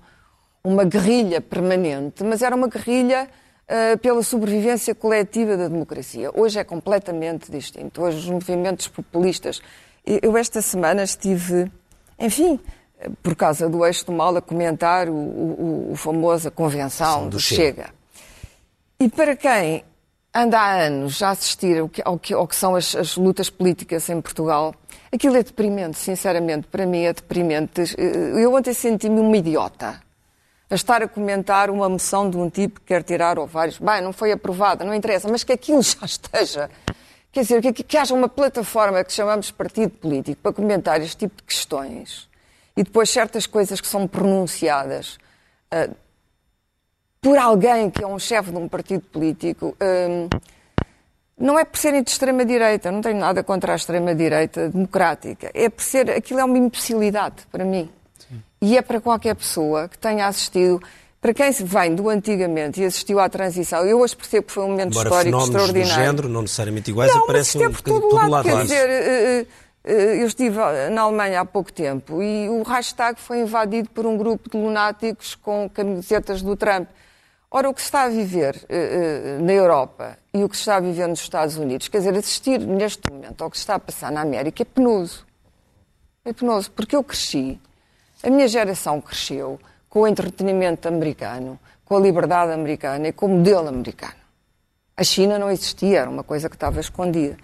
uma 0.62 0.84
guerrilha 0.84 1.40
permanente, 1.40 2.22
mas 2.22 2.42
era 2.42 2.54
uma 2.54 2.68
guerrilha 2.68 3.28
uh, 3.66 3.98
pela 3.98 4.22
sobrevivência 4.22 4.94
coletiva 4.94 5.56
da 5.56 5.68
democracia. 5.68 6.30
Hoje 6.34 6.58
é 6.58 6.64
completamente 6.64 7.50
distinto. 7.50 8.02
Hoje 8.02 8.18
os 8.18 8.28
movimentos 8.28 8.88
populistas. 8.88 9.62
Eu 10.04 10.36
esta 10.36 10.62
semana 10.62 11.02
estive, 11.02 11.70
enfim, 12.18 12.60
por 13.22 13.34
causa 13.34 13.68
do 13.68 13.84
eixo 13.84 14.06
do 14.06 14.12
mal, 14.12 14.36
a 14.36 14.42
comentar 14.42 15.08
o, 15.08 15.14
o, 15.14 15.92
o 15.92 15.96
famosa 15.96 16.50
convenção 16.50 17.28
do, 17.28 17.40
Chega. 17.40 17.62
Chega. 17.62 17.90
E 19.00 19.08
para 19.08 19.34
quem 19.34 19.84
anda 20.34 20.58
há 20.58 20.86
anos 20.86 21.22
a 21.22 21.30
assistir 21.30 21.78
ao 21.78 21.88
que, 21.88 22.02
ao 22.04 22.18
que, 22.18 22.34
ao 22.34 22.46
que 22.46 22.54
são 22.54 22.74
as, 22.74 22.94
as, 22.94 23.16
lutas 23.16 23.50
políticas 23.50 24.08
em 24.08 24.20
Portugal, 24.20 24.74
aquilo 25.16 25.36
é 25.36 25.42
deprimente, 25.42 25.98
sinceramente, 25.98 26.68
para 26.68 26.86
mim 26.86 27.02
é 27.02 27.12
deprimente. 27.12 27.94
Eu 27.98 28.54
ontem 28.54 28.72
senti-me 28.72 29.20
uma 29.20 29.36
idiota 29.36 30.00
a 30.68 30.74
estar 30.74 31.02
a 31.02 31.08
comentar 31.08 31.70
uma 31.70 31.88
moção 31.88 32.28
de 32.28 32.36
um 32.36 32.50
tipo 32.50 32.80
que 32.80 32.86
quer 32.86 33.02
tirar 33.02 33.38
ovários. 33.38 33.78
Bem, 33.78 34.00
não 34.00 34.12
foi 34.12 34.32
aprovada, 34.32 34.84
não 34.84 34.94
interessa, 34.94 35.28
mas 35.28 35.44
que 35.44 35.52
aquilo 35.52 35.82
já 35.82 36.04
esteja. 36.04 36.70
Quer 37.32 37.42
dizer, 37.42 37.60
que, 37.60 37.84
que 37.84 37.96
haja 37.96 38.14
uma 38.14 38.28
plataforma 38.28 39.02
que 39.04 39.12
chamamos 39.12 39.50
partido 39.50 39.90
político 39.90 40.40
para 40.42 40.52
comentar 40.52 41.00
este 41.00 41.16
tipo 41.18 41.36
de 41.36 41.42
questões 41.42 42.28
e 42.76 42.82
depois 42.82 43.10
certas 43.10 43.46
coisas 43.46 43.80
que 43.80 43.86
são 43.86 44.06
pronunciadas. 44.06 45.18
Uh, 45.72 45.94
por 47.20 47.36
alguém 47.38 47.90
que 47.90 48.02
é 48.02 48.06
um 48.06 48.18
chefe 48.18 48.50
de 48.50 48.56
um 48.56 48.68
partido 48.68 49.02
político, 49.02 49.76
hum, 49.80 50.28
não 51.38 51.58
é 51.58 51.64
por 51.64 51.78
serem 51.78 52.02
de 52.02 52.10
extrema-direita, 52.10 52.90
não 52.90 53.00
tenho 53.00 53.18
nada 53.18 53.42
contra 53.42 53.72
a 53.72 53.76
extrema-direita 53.76 54.68
democrática, 54.68 55.50
é 55.54 55.68
por 55.68 55.82
ser, 55.82 56.10
aquilo 56.10 56.40
é 56.40 56.44
uma 56.44 56.58
impossibilidade 56.58 57.36
para 57.50 57.64
mim. 57.64 57.90
Sim. 58.18 58.42
E 58.60 58.76
é 58.76 58.82
para 58.82 59.00
qualquer 59.00 59.34
pessoa 59.34 59.88
que 59.88 59.98
tenha 59.98 60.26
assistido, 60.26 60.82
para 61.20 61.34
quem 61.34 61.50
vem 61.50 61.94
do 61.94 62.08
antigamente 62.08 62.80
e 62.80 62.84
assistiu 62.84 63.20
à 63.20 63.28
transição, 63.28 63.84
eu 63.84 64.00
hoje 64.00 64.16
percebo 64.16 64.46
que 64.46 64.52
foi 64.52 64.64
um 64.64 64.70
momento 64.70 64.92
Embora 64.92 65.08
histórico 65.08 65.38
extraordinário. 65.38 65.94
do 65.94 65.94
género, 65.94 66.28
não 66.28 66.42
necessariamente 66.42 66.90
iguais, 66.90 67.12
não, 67.12 67.24
aparecem 67.24 67.70
por 67.70 67.80
todo, 67.80 68.08
todo 68.08 68.30
lado. 68.30 68.44
Quer 68.44 68.62
dizer, 68.62 69.44
uh, 69.44 69.66
Eh, 69.86 70.20
eu 70.20 70.26
estive 70.26 70.58
na 70.90 71.02
Alemanha 71.02 71.40
há 71.40 71.44
pouco 71.44 71.72
tempo 71.72 72.20
e 72.20 72.48
o 72.48 72.62
Reichstag 72.64 73.20
foi 73.20 73.40
invadido 73.40 73.88
por 73.90 74.04
um 74.04 74.16
grupo 74.16 74.50
de 74.50 74.56
lunáticos 74.56 75.36
com 75.36 75.70
camisetas 75.72 76.42
do 76.42 76.56
Trump. 76.56 76.88
Ora, 77.50 77.70
o 77.70 77.74
que 77.74 77.80
se 77.80 77.86
está 77.86 78.02
a 78.02 78.08
viver 78.08 78.56
uh, 78.56 79.42
na 79.42 79.52
Europa 79.52 80.18
e 80.34 80.42
o 80.42 80.48
que 80.48 80.56
se 80.56 80.62
está 80.62 80.76
a 80.76 80.80
viver 80.80 81.06
nos 81.06 81.20
Estados 81.20 81.56
Unidos, 81.56 81.88
quer 81.88 81.98
dizer, 81.98 82.16
assistir 82.16 82.58
neste 82.58 83.10
momento 83.10 83.42
ao 83.42 83.50
que 83.50 83.56
se 83.56 83.62
está 83.62 83.76
a 83.76 83.78
passar 83.78 84.10
na 84.10 84.20
América 84.20 84.62
é 84.62 84.64
penoso. 84.64 85.24
É 86.24 86.32
penoso, 86.32 86.70
porque 86.72 86.96
eu 86.96 87.04
cresci, 87.04 87.60
a 88.22 88.28
minha 88.28 88.48
geração 88.48 89.00
cresceu 89.00 89.60
com 89.88 90.00
o 90.00 90.06
entretenimento 90.06 90.88
americano, 90.88 91.58
com 91.84 91.96
a 91.96 92.00
liberdade 92.00 92.52
americana 92.52 93.08
e 93.08 93.12
com 93.12 93.26
o 93.26 93.28
modelo 93.28 93.68
americano. 93.68 94.26
A 94.96 95.04
China 95.04 95.38
não 95.38 95.50
existia, 95.50 96.00
era 96.00 96.10
uma 96.10 96.24
coisa 96.24 96.48
que 96.48 96.56
estava 96.56 96.80
escondida. 96.80 97.36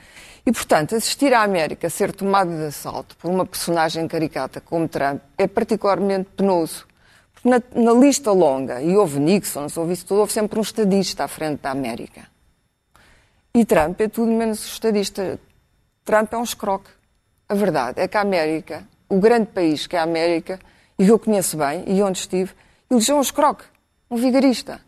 E, 0.44 0.50
portanto, 0.50 0.96
assistir 0.96 1.32
à 1.32 1.42
América 1.42 1.88
ser 1.88 2.12
tomada 2.12 2.56
de 2.56 2.64
assalto 2.64 3.16
por 3.16 3.30
uma 3.30 3.46
personagem 3.46 4.08
caricata 4.08 4.60
como 4.60 4.88
Trump 4.88 5.22
é 5.38 5.46
particularmente 5.46 6.30
penoso. 6.36 6.86
Na, 7.44 7.60
na 7.74 7.92
lista 7.92 8.30
longa, 8.30 8.80
e 8.80 8.96
houve 8.96 9.18
Nixon, 9.18 9.66
houve 9.76 9.94
isso 9.94 10.06
tudo, 10.06 10.20
houve 10.20 10.32
sempre 10.32 10.58
um 10.58 10.62
estadista 10.62 11.24
à 11.24 11.28
frente 11.28 11.60
da 11.60 11.70
América. 11.70 12.28
E 13.54 13.64
Trump 13.64 14.00
é 14.00 14.08
tudo 14.08 14.30
menos 14.30 14.64
estadista. 14.64 15.38
Trump 16.04 16.32
é 16.32 16.36
um 16.38 16.44
escroque. 16.44 16.90
A 17.48 17.54
verdade 17.54 18.00
é 18.00 18.08
que 18.08 18.16
a 18.16 18.20
América, 18.20 18.86
o 19.08 19.18
grande 19.18 19.46
país 19.46 19.86
que 19.86 19.96
é 19.96 19.98
a 19.98 20.04
América, 20.04 20.58
e 20.98 21.04
que 21.04 21.10
eu 21.10 21.18
conheço 21.18 21.56
bem, 21.56 21.84
e 21.86 22.02
onde 22.02 22.18
estive, 22.18 22.52
elegeu 22.90 23.16
um 23.16 23.20
escroque, 23.20 23.64
um 24.10 24.16
vigarista. 24.16 24.80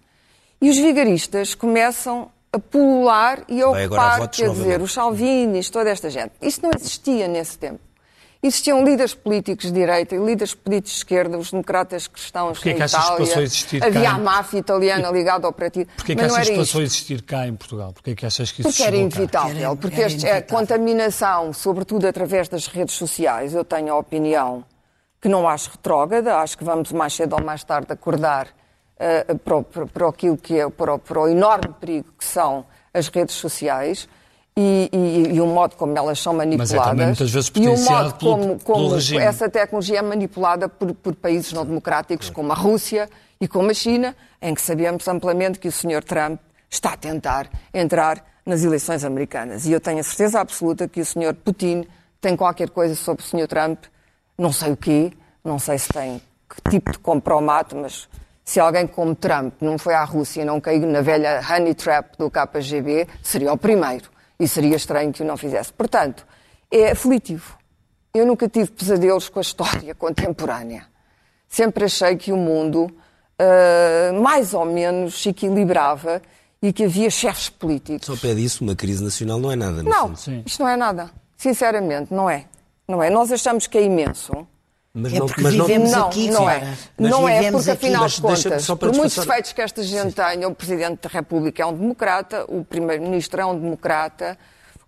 E 0.60 0.70
os 0.70 0.78
vigaristas 0.78 1.54
começam 1.54 2.30
a 2.52 2.58
pulular 2.58 3.44
e 3.48 3.60
a 3.60 3.68
ocupar, 3.68 4.28
quer 4.28 4.48
dizer, 4.50 4.80
os 4.80 4.92
Salvinis, 4.92 5.68
toda 5.68 5.90
esta 5.90 6.08
gente. 6.08 6.32
Isso 6.40 6.60
não 6.62 6.70
existia 6.74 7.26
nesse 7.26 7.58
tempo. 7.58 7.80
Existiam 8.46 8.84
líderes 8.84 9.14
políticos 9.14 9.64
de 9.66 9.72
direita 9.72 10.14
e 10.14 10.18
líderes 10.18 10.54
políticos 10.54 10.90
de 10.92 10.96
esquerda, 10.98 11.38
os 11.38 11.50
democratas 11.50 12.06
cristãos 12.06 12.58
Porquê 12.58 12.74
na 12.74 12.86
que 12.86 12.94
Itália. 12.94 13.16
Que 13.16 13.22
passou 13.22 13.40
a 13.40 13.42
existir 13.42 13.82
havia 13.84 14.02
cá? 14.02 14.10
a 14.10 14.18
máfia 14.18 14.58
italiana 14.58 15.10
ligada 15.10 15.46
ao 15.46 15.52
partido. 15.52 15.88
Porquê 15.96 16.14
que 16.14 16.20
mas 16.22 16.32
achas 16.34 16.48
que 16.50 16.56
passou 16.58 16.80
a 16.82 16.84
existir 16.84 17.22
cá 17.22 17.46
em 17.48 17.54
Portugal? 17.56 17.92
Porquê 17.94 18.14
que 18.14 18.26
achas 18.26 18.52
que 18.52 18.60
isso 18.60 18.68
Porque 18.68 18.82
era 18.82 18.96
inevitável. 18.96 19.56
Era- 19.56 19.76
porque 19.76 19.96
era 19.96 20.06
este- 20.08 20.26
a 20.26 20.30
inevitável. 20.32 20.58
contaminação, 20.58 21.52
sobretudo 21.54 22.06
através 22.06 22.46
das 22.46 22.66
redes 22.66 22.94
sociais, 22.96 23.54
eu 23.54 23.64
tenho 23.64 23.90
a 23.94 23.96
opinião 23.98 24.62
que 25.22 25.28
não 25.30 25.48
acho 25.48 25.70
retrógrada, 25.70 26.36
acho 26.36 26.58
que 26.58 26.64
vamos 26.64 26.92
mais 26.92 27.14
cedo 27.14 27.34
ou 27.36 27.42
mais 27.42 27.64
tarde 27.64 27.90
acordar 27.90 28.48
eh, 28.98 29.24
para, 29.42 29.56
o, 29.56 29.62
para, 29.64 29.86
para 29.86 30.08
aquilo 30.08 30.36
que 30.36 30.60
é, 30.60 30.68
para 30.68 30.98
para 30.98 31.18
o 31.20 31.26
enorme 31.28 31.74
perigo 31.80 32.08
que 32.18 32.24
são 32.26 32.66
as 32.92 33.08
redes 33.08 33.34
sociais 33.36 34.06
e, 34.56 34.88
e- 34.92 35.34
e 35.34 35.40
o 35.40 35.46
modo 35.46 35.74
como 35.76 35.96
elas 35.98 36.20
são 36.20 36.32
manipuladas. 36.34 36.70
também 36.86 37.06
muitas 37.06 37.30
vezes 37.30 37.50
e 37.54 37.68
o 37.68 37.76
modo 37.76 38.14
pelo- 38.14 38.30
como, 38.32 38.46
pelo 38.46 38.60
como 38.60 38.94
regime. 38.94 39.22
essa 39.22 39.48
tecnologia 39.48 39.98
é 39.98 40.02
manipulada 40.02 40.68
por, 40.68 40.94
por 40.94 41.14
países 41.16 41.52
não 41.52 41.64
democráticos 41.64 42.30
como 42.30 42.52
a 42.52 42.54
Rússia 42.54 43.08
e 43.40 43.48
como 43.48 43.70
a 43.70 43.74
China, 43.74 44.14
em 44.40 44.54
que 44.54 44.62
sabemos 44.62 45.06
amplamente 45.08 45.58
que 45.58 45.66
o 45.68 45.72
Sr. 45.72 46.04
Trump 46.04 46.40
está 46.70 46.92
a 46.92 46.96
tentar 46.96 47.48
entrar 47.72 48.24
nas 48.46 48.62
eleições 48.62 49.04
americanas. 49.04 49.66
E 49.66 49.72
eu 49.72 49.80
tenho 49.80 49.98
a 49.98 50.02
certeza 50.02 50.38
absoluta 50.40 50.86
que 50.86 51.00
o 51.00 51.04
Sr. 51.04 51.34
Putin 51.34 51.84
tem 52.20 52.36
qualquer 52.36 52.70
coisa 52.70 52.94
sobre 52.94 53.24
o 53.24 53.26
Sr. 53.26 53.48
Trump, 53.48 53.84
não 54.38 54.52
sei 54.52 54.72
o 54.72 54.76
quê, 54.76 55.12
não 55.44 55.58
sei 55.58 55.78
se 55.78 55.88
tem 55.88 56.22
que 56.48 56.70
tipo 56.70 56.92
de 56.92 56.98
compromato, 56.98 57.74
mas 57.74 58.08
se 58.44 58.60
alguém 58.60 58.86
como 58.86 59.14
Trump 59.16 59.54
não 59.60 59.78
foi 59.78 59.94
à 59.94 60.04
Rússia 60.04 60.42
e 60.42 60.44
não 60.44 60.60
caiu 60.60 60.86
na 60.86 61.00
velha 61.00 61.40
honey 61.50 61.74
trap 61.74 62.16
do 62.18 62.30
KGB, 62.30 63.08
seria 63.22 63.52
o 63.52 63.58
primeiro. 63.58 64.13
E 64.38 64.48
seria 64.48 64.76
estranho 64.76 65.12
que 65.12 65.22
o 65.22 65.26
não 65.26 65.36
fizesse. 65.36 65.72
Portanto, 65.72 66.26
é 66.70 66.90
aflitivo. 66.90 67.56
Eu 68.12 68.26
nunca 68.26 68.48
tive 68.48 68.70
pesadelos 68.70 69.28
com 69.28 69.38
a 69.38 69.42
história 69.42 69.94
contemporânea. 69.96 70.86
Sempre 71.48 71.84
achei 71.84 72.16
que 72.16 72.32
o 72.32 72.36
mundo 72.36 72.94
ah, 73.38 74.12
mais 74.20 74.54
ou 74.54 74.64
menos 74.64 75.22
se 75.22 75.30
equilibrava 75.30 76.22
e 76.62 76.72
que 76.72 76.84
havia 76.84 77.10
chefes 77.10 77.50
políticos. 77.50 78.06
Só 78.06 78.16
pé 78.16 78.34
disso, 78.34 78.64
uma 78.64 78.74
crise 78.74 79.02
nacional 79.02 79.38
não 79.38 79.52
é 79.52 79.56
nada. 79.56 79.82
no 79.82 79.90
Não, 79.90 80.14
isto 80.46 80.62
não 80.62 80.68
é 80.68 80.76
nada. 80.76 81.10
Sinceramente, 81.36 82.12
não 82.12 82.30
é. 82.30 82.46
Não 82.88 83.02
é. 83.02 83.10
Nós 83.10 83.30
achamos 83.30 83.66
que 83.66 83.76
é 83.76 83.82
imenso. 83.84 84.46
Mas 84.96 85.12
É 85.12 85.18
não, 85.18 85.26
porque 85.26 85.42
mas 85.42 85.52
vivemos 85.54 85.90
não, 85.90 86.06
aqui, 86.06 86.30
não 86.30 86.48
é. 86.48 86.74
Mas 86.96 87.10
não 87.10 87.28
é, 87.28 87.50
porque 87.50 87.70
aqui. 87.70 87.86
afinal 87.86 88.06
de 88.06 88.20
contas, 88.20 88.66
por 88.66 88.92
muitos 88.94 89.16
defeitos 89.16 89.52
que 89.52 89.60
esta 89.60 89.82
gente 89.82 90.14
tenha, 90.14 90.46
o 90.48 90.54
Presidente 90.54 91.00
da 91.02 91.08
República 91.08 91.62
é 91.64 91.66
um 91.66 91.76
democrata, 91.76 92.44
o 92.48 92.64
Primeiro-Ministro 92.64 93.40
é 93.40 93.44
um 93.44 93.58
democrata, 93.58 94.38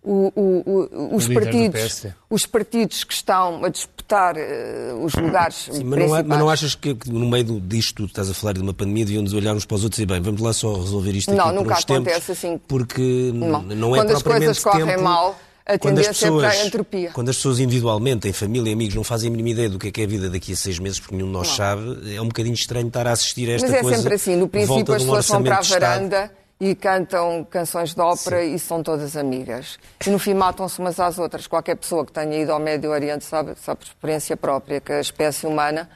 o- 0.04 0.32
o- 0.36 0.88
o- 1.10 1.16
os, 1.16 1.26
partidos, 1.26 2.06
os 2.30 2.46
partidos 2.46 3.02
que 3.02 3.12
estão 3.12 3.64
a 3.64 3.68
disputar 3.68 4.36
eh, 4.36 4.92
os 5.02 5.12
lugares 5.14 5.68
Sim, 5.72 5.82
mas, 5.82 5.98
não, 6.08 6.16
é- 6.16 6.22
mas 6.22 6.38
não 6.38 6.48
achas 6.48 6.76
que, 6.76 6.94
que 6.94 7.10
no 7.10 7.28
meio 7.28 7.42
do- 7.42 7.60
disto, 7.60 8.04
tu 8.04 8.04
estás 8.04 8.30
a 8.30 8.34
falar 8.34 8.52
de 8.52 8.60
uma 8.60 8.72
pandemia, 8.72 9.04
deviam-nos 9.04 9.32
olhar 9.32 9.52
uns 9.56 9.64
para 9.64 9.74
os 9.74 9.82
outros 9.82 9.98
e 10.00 10.06
bem, 10.06 10.20
vamos 10.20 10.40
lá 10.40 10.52
só 10.52 10.72
resolver 10.74 11.10
isto 11.10 11.30
aqui 11.30 11.36
Não, 11.36 11.46
por 11.46 11.54
nunca 11.54 11.74
uns 11.74 11.84
tempos, 11.84 12.06
acontece 12.12 12.30
assim. 12.30 12.60
Porque 12.68 13.32
Não. 13.34 13.62
não, 13.62 13.96
é 13.96 13.98
Quando 13.98 14.12
as 14.12 14.22
coisas 14.22 14.62
correm 14.62 14.86
tempo, 14.86 15.02
mal, 15.02 15.36
a 15.66 15.78
quando 15.78 15.98
as 15.98 16.06
tendência 16.06 16.26
é 16.26 16.30
para 16.30 16.46
a 16.46 16.50
pessoas- 16.50 16.66
entropia. 16.66 17.10
Quando 17.12 17.28
as 17.28 17.36
pessoas 17.36 17.58
individualmente, 17.58 18.28
em 18.28 18.32
família 18.32 18.70
e 18.70 18.72
amigos, 18.72 18.94
não 18.94 19.02
fazem 19.04 19.28
a 19.28 19.30
mínima 19.30 19.48
ideia 19.50 19.68
do 19.68 19.78
que 19.78 19.88
é 19.88 19.90
que 19.90 20.00
é 20.00 20.04
a 20.04 20.06
vida 20.06 20.30
daqui 20.30 20.52
a 20.52 20.56
seis 20.56 20.78
meses, 20.78 21.00
porque 21.00 21.14
nenhum 21.16 21.26
de 21.28 21.32
nós 21.32 21.48
sabe, 21.48 22.14
é 22.14 22.20
um 22.20 22.28
bocadinho 22.28 22.54
estranho 22.54 22.86
estar 22.86 23.06
a 23.06 23.12
assistir 23.12 23.50
a 23.50 23.54
esta 23.54 23.66
Mas 23.66 23.76
é 23.76 23.82
coisa 23.82 23.96
sempre 23.98 24.14
assim. 24.14 24.36
No 24.36 24.48
princípio, 24.48 24.94
as 24.94 25.02
pessoas 25.02 25.28
vão 25.28 25.42
para 25.42 25.58
a 25.58 25.60
varanda 25.60 26.30
e 26.58 26.74
cantam 26.74 27.46
canções 27.50 27.92
de 27.94 28.00
ópera 28.00 28.42
e 28.44 28.58
são 28.58 28.82
todas 28.82 29.16
amigas. 29.16 29.78
E 30.06 30.08
no 30.08 30.18
fim 30.18 30.32
matam-se 30.34 30.78
umas 30.78 30.98
às 31.00 31.18
outras. 31.18 31.46
Qualquer 31.46 31.76
pessoa 31.76 32.06
que 32.06 32.12
tenha 32.12 32.40
ido 32.40 32.52
ao 32.52 32.58
Médio 32.60 32.90
Oriente 32.90 33.24
sabe, 33.24 33.52
sabe 33.60 33.80
por 33.80 33.86
experiência 33.88 34.36
própria 34.36 34.80
que 34.80 34.90
a 34.92 35.00
espécie 35.00 35.46
humana 35.46 35.86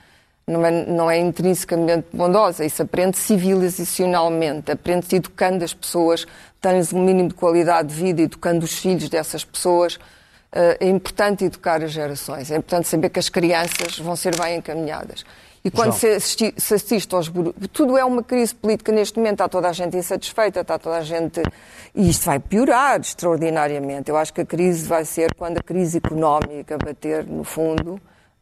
não 0.47 0.67
é, 0.67 0.87
não 0.87 1.11
é 1.11 1.19
intrinsecamente 1.19 2.09
bondosa. 2.13 2.65
Isso 2.65 2.83
aprende 2.83 3.17
civilizacionalmente, 3.17 4.71
aprende-se 4.71 5.17
educando 5.17 5.65
as 5.65 5.73
pessoas, 5.73 6.27
dando-lhes 6.61 6.93
um 6.93 7.03
mínimo 7.03 7.29
de 7.29 7.35
qualidade 7.35 7.89
de 7.89 7.95
vida, 7.95 8.23
educando 8.23 8.65
os 8.65 8.73
filhos 8.73 9.09
dessas 9.09 9.45
pessoas. 9.45 9.99
Eh, 10.53 10.79
É 10.81 10.89
importante 10.89 11.45
educar 11.45 11.83
as 11.83 11.93
gerações, 11.93 12.51
é 12.51 12.57
importante 12.57 12.89
saber 12.89 13.11
que 13.11 13.19
as 13.19 13.29
crianças 13.29 13.99
vão 13.99 14.17
ser 14.17 14.37
bem 14.39 14.59
encaminhadas. 14.59 15.25
E 15.63 15.71
quando 15.71 15.93
se, 15.93 16.09
assisti, 16.09 16.55
se 16.57 16.75
assiste 16.75 17.15
aos 17.15 17.31
Tudo 17.71 17.99
é 17.99 18.05
uma 18.05 18.23
crise 18.23 18.55
política 18.55 18.91
neste 18.91 19.19
momento, 19.19 19.35
está 19.35 19.49
toda 19.49 19.69
a 19.69 19.73
gente 19.73 19.95
insatisfeita, 19.95 20.61
está 20.61 20.79
toda 20.79 20.97
a 20.97 21.03
gente. 21.03 21.43
E 21.95 22.09
isto 22.09 22.25
vai 22.25 22.39
piorar 22.39 22.99
extraordinariamente. 22.99 24.11
Eu 24.11 24.17
acho 24.17 24.33
que 24.33 24.41
a 24.41 24.47
crise 24.47 24.89
vai 24.89 25.05
ser 25.05 25.35
quando 25.35 25.59
a 25.59 25.63
crise 25.63 25.99
económica 25.99 26.79
bater 26.79 27.27
no 27.27 27.45
fundo 27.45 28.01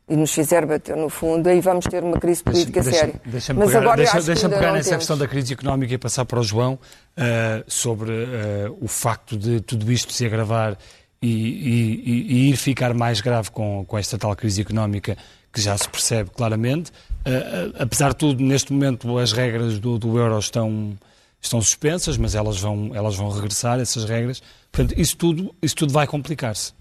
e 0.08 0.16
nos 0.16 0.32
fizer 0.32 0.64
bater 0.66 0.96
no 0.96 1.08
fundo, 1.08 1.46
aí 1.48 1.60
vamos 1.60 1.84
ter 1.84 2.02
uma 2.02 2.18
crise 2.18 2.42
política 2.42 2.82
Deixa- 2.82 2.98
séria. 2.98 3.14
Deixa-me 3.26 3.58
Mas 3.60 3.68
pegar, 3.68 3.80
agora 3.82 3.96
deixa, 3.98 4.16
acho 4.18 4.26
que 4.26 4.48
pegar 4.48 4.72
nessa 4.72 4.88
temos. 4.90 4.96
questão 5.02 5.18
da 5.18 5.28
crise 5.28 5.52
económica 5.52 5.92
e 5.94 5.98
passar 5.98 6.24
para 6.24 6.40
o 6.40 6.42
João 6.42 6.78
eh, 7.16 7.62
sobre 7.66 8.10
eh, 8.12 8.70
o 8.80 8.88
facto 8.88 9.36
de 9.36 9.60
tudo 9.60 9.90
isto 9.92 10.12
se 10.12 10.24
agravar 10.24 10.78
e, 11.20 11.28
e- 11.28 12.02
e- 12.06 12.50
ir 12.50 12.56
ficar 12.56 12.94
mais 12.94 13.20
grave 13.20 13.50
com, 13.50 13.84
com 13.86 13.98
esta 13.98 14.16
tal 14.16 14.34
crise 14.36 14.60
económica 14.62 15.16
que 15.52 15.60
já 15.60 15.76
se 15.76 15.88
percebe 15.88 16.30
claramente. 16.30 16.90
Eh, 17.24 17.72
apesar 17.78 18.10
de 18.10 18.16
tudo, 18.16 18.42
neste 18.42 18.72
momento 18.72 19.18
as 19.18 19.32
regras 19.32 19.78
do, 19.78 19.98
do 19.98 20.16
euro 20.18 20.38
estão, 20.38 20.96
estão 21.40 21.60
suspensas, 21.60 22.16
mas 22.16 22.34
elas 22.34 22.58
vão, 22.60 22.92
elas 22.94 23.14
vão 23.16 23.28
regressar, 23.30 23.78
essas 23.80 24.04
regras. 24.04 24.42
Portanto, 24.72 24.98
isso 24.98 25.16
tudo, 25.16 25.54
isso 25.60 25.74
tudo 25.74 25.92
vai 25.92 26.06
complicar-se. 26.06 26.72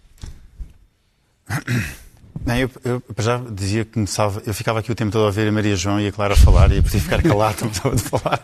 Não, 2.45 2.55
eu, 2.55 2.69
eu 2.83 3.01
já 3.19 3.37
dizia 3.51 3.83
que 3.85 3.91
começava, 3.91 4.41
eu 4.45 4.53
ficava 4.53 4.79
aqui 4.79 4.91
o 4.91 4.95
tempo 4.95 5.11
todo 5.11 5.23
a 5.23 5.25
ouvir 5.27 5.47
a 5.47 5.51
Maria 5.51 5.75
João 5.75 5.99
e 5.99 6.07
a 6.07 6.11
Clara 6.11 6.35
falar 6.35 6.71
e 6.71 6.77
eu 6.77 6.83
podia 6.83 7.01
ficar 7.01 7.21
calado 7.21 7.65
o 7.65 7.69
tempo 7.69 7.89
a 7.89 7.97
falar. 8.19 8.43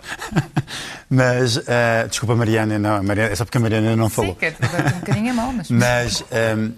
Mas, 1.10 1.58
eh, 1.68 2.08
desculpa, 2.10 2.36
Mariana, 2.36 2.80
não, 2.80 2.96
a 2.96 3.04
Mariana, 3.04 3.32
é 3.32 3.36
só 3.36 3.46
porque 3.46 3.58
a 3.58 3.62
Mariana 3.62 3.96
não 3.96 4.10
falou. 4.10 4.34
Sim, 4.34 4.40
que 4.40 4.46
é 4.46 4.56
um 4.96 5.00
bocadinho 5.00 5.32
a 5.32 5.34
mal, 5.34 5.54
mas... 5.54 5.70
Mas 5.70 6.24
ehm, 6.32 6.72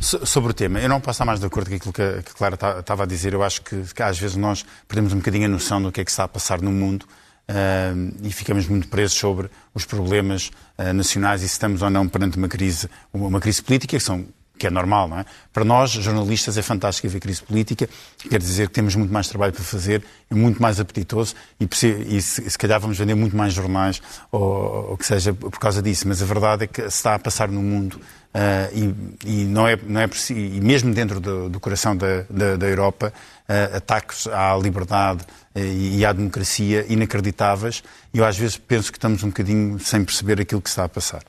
so- 0.00 0.24
sobre 0.26 0.50
o 0.50 0.54
tema, 0.54 0.78
eu 0.80 0.88
não 0.88 1.00
posso 1.00 1.16
estar 1.16 1.24
mais 1.24 1.40
de 1.40 1.46
acordo 1.46 1.70
com 1.70 1.76
aquilo 1.76 1.92
que 1.92 2.02
a, 2.02 2.22
que 2.22 2.30
a 2.30 2.34
Clara 2.34 2.56
ta- 2.56 2.80
estava 2.80 3.04
a 3.04 3.06
dizer. 3.06 3.32
Eu 3.32 3.42
acho 3.42 3.62
que, 3.62 3.82
que 3.94 4.02
às 4.02 4.18
vezes 4.18 4.36
nós 4.36 4.64
perdemos 4.86 5.12
um 5.12 5.16
bocadinho 5.16 5.46
a 5.46 5.48
noção 5.48 5.80
do 5.82 5.90
que 5.90 6.00
é 6.00 6.04
que 6.04 6.10
está 6.10 6.24
a 6.24 6.28
passar 6.28 6.60
no 6.60 6.70
mundo 6.70 7.06
ehm, 7.48 8.10
e 8.22 8.30
ficamos 8.32 8.66
muito 8.68 8.88
presos 8.88 9.16
sobre 9.18 9.48
os 9.74 9.84
problemas 9.86 10.50
eh, 10.76 10.92
nacionais 10.92 11.42
e 11.42 11.46
se 11.48 11.52
estamos 11.54 11.80
ou 11.82 11.88
não 11.90 12.06
perante 12.08 12.36
uma 12.36 12.48
crise, 12.48 12.88
uma 13.12 13.40
crise 13.40 13.62
política 13.62 13.96
que 13.96 14.02
são 14.04 14.26
que 14.58 14.66
é 14.66 14.70
normal, 14.70 15.08
não 15.08 15.18
é? 15.20 15.24
Para 15.52 15.64
nós, 15.64 15.90
jornalistas, 15.90 16.58
é 16.58 16.62
fantástico 16.62 17.06
haver 17.06 17.20
crise 17.20 17.42
política, 17.42 17.88
quer 18.28 18.38
dizer 18.38 18.68
que 18.68 18.74
temos 18.74 18.94
muito 18.94 19.12
mais 19.12 19.28
trabalho 19.28 19.52
para 19.52 19.64
fazer, 19.64 20.04
é 20.30 20.34
muito 20.34 20.60
mais 20.60 20.78
apetitoso 20.78 21.34
e, 21.58 21.68
e 22.08 22.22
se, 22.22 22.50
se 22.50 22.58
calhar 22.58 22.78
vamos 22.80 22.98
vender 22.98 23.14
muito 23.14 23.36
mais 23.36 23.54
jornais 23.54 24.02
ou, 24.30 24.96
que 24.96 25.06
seja 25.06 25.32
por 25.32 25.58
causa 25.58 25.80
disso. 25.80 26.06
Mas 26.06 26.20
a 26.22 26.26
verdade 26.26 26.64
é 26.64 26.66
que 26.66 26.82
se 26.82 26.88
está 26.88 27.14
a 27.14 27.18
passar 27.18 27.48
no 27.48 27.62
mundo 27.62 28.00
ah, 28.34 28.68
e, 28.72 28.94
e 29.24 29.44
não 29.44 29.66
é, 29.66 29.78
não 29.82 30.00
é 30.00 30.08
e 30.30 30.60
mesmo 30.60 30.92
dentro 30.92 31.18
do, 31.18 31.48
do 31.48 31.58
coração 31.58 31.96
da, 31.96 32.24
da, 32.28 32.56
da 32.56 32.66
Europa, 32.66 33.12
ah, 33.48 33.76
ataques 33.76 34.26
à 34.26 34.56
liberdade 34.56 35.24
e, 35.56 35.98
e 35.98 36.06
à 36.06 36.12
democracia 36.12 36.84
inacreditáveis 36.88 37.82
e 38.12 38.18
eu 38.18 38.24
às 38.24 38.36
vezes 38.36 38.56
penso 38.56 38.92
que 38.92 38.98
estamos 38.98 39.22
um 39.22 39.28
bocadinho 39.28 39.78
sem 39.80 40.04
perceber 40.04 40.40
aquilo 40.40 40.60
que 40.60 40.68
está 40.68 40.84
a 40.84 40.88
passar. 40.88 41.22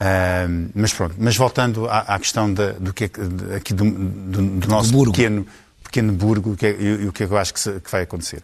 Uh, 0.00 0.70
mas 0.74 0.94
pronto, 0.94 1.14
mas 1.18 1.36
voltando 1.36 1.86
à, 1.86 1.98
à 1.98 2.18
questão 2.18 2.52
da, 2.52 2.72
do 2.72 2.94
que 2.94 3.04
é, 3.04 3.08
de, 3.08 3.54
aqui 3.54 3.74
do, 3.74 3.84
do, 3.84 4.42
do 4.42 4.68
nosso 4.68 4.92
burgo. 4.92 5.12
pequeno, 5.12 5.46
pequeno 5.84 6.12
burgo 6.14 6.56
que 6.56 6.66
é, 6.66 6.70
e, 6.70 7.02
e, 7.02 7.08
o 7.08 7.12
que, 7.12 7.24
é 7.24 7.26
que 7.26 7.32
eu 7.34 7.36
acho 7.36 7.52
que, 7.52 7.60
se, 7.60 7.78
que 7.80 7.90
vai 7.90 8.02
acontecer. 8.02 8.42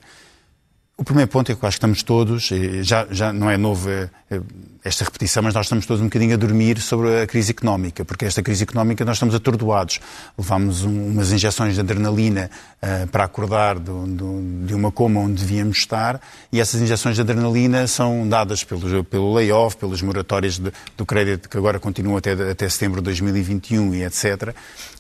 O 0.99 1.05
primeiro 1.05 1.31
ponto 1.31 1.53
é 1.53 1.55
que 1.55 1.63
eu 1.63 1.69
acho 1.69 1.75
que 1.75 1.79
estamos 1.79 2.03
todos, 2.03 2.49
já, 2.81 3.07
já 3.11 3.31
não 3.31 3.51
é 3.51 3.59
novo 3.59 3.91
é, 3.91 4.09
é, 4.31 4.41
esta 4.83 5.05
repetição, 5.05 5.43
mas 5.43 5.53
nós 5.53 5.67
estamos 5.67 5.85
todos 5.85 6.01
um 6.01 6.07
bocadinho 6.07 6.33
a 6.33 6.39
dormir 6.39 6.81
sobre 6.81 7.21
a 7.21 7.27
crise 7.27 7.51
económica, 7.51 8.03
porque 8.03 8.25
esta 8.25 8.43
crise 8.43 8.63
económica 8.63 9.05
nós 9.05 9.17
estamos 9.17 9.35
atordoados. 9.35 10.01
Levamos 10.39 10.85
um, 10.85 11.09
umas 11.09 11.33
injeções 11.33 11.75
de 11.75 11.81
adrenalina 11.81 12.51
uh, 12.83 13.07
para 13.09 13.25
acordar 13.25 13.79
do, 13.79 14.07
do, 14.07 14.67
de 14.67 14.75
uma 14.75 14.91
coma 14.91 15.21
onde 15.21 15.45
devíamos 15.45 15.77
estar, 15.77 16.19
e 16.51 16.63
essas 16.63 16.81
injeções 16.81 17.17
de 17.17 17.21
adrenalina 17.21 17.87
são 17.87 18.27
dadas 18.27 18.65
pelo, 18.65 19.05
pelo 19.05 19.35
layoff, 19.35 19.77
pelas 19.77 20.01
moratórias 20.01 20.59
de, 20.59 20.73
do 20.97 21.05
crédito 21.05 21.47
que 21.47 21.59
agora 21.59 21.79
continuam 21.79 22.17
até, 22.17 22.33
até 22.33 22.67
setembro 22.71 23.03
de 23.03 23.05
2021 23.05 23.95
e 23.97 24.03
etc. 24.03 24.55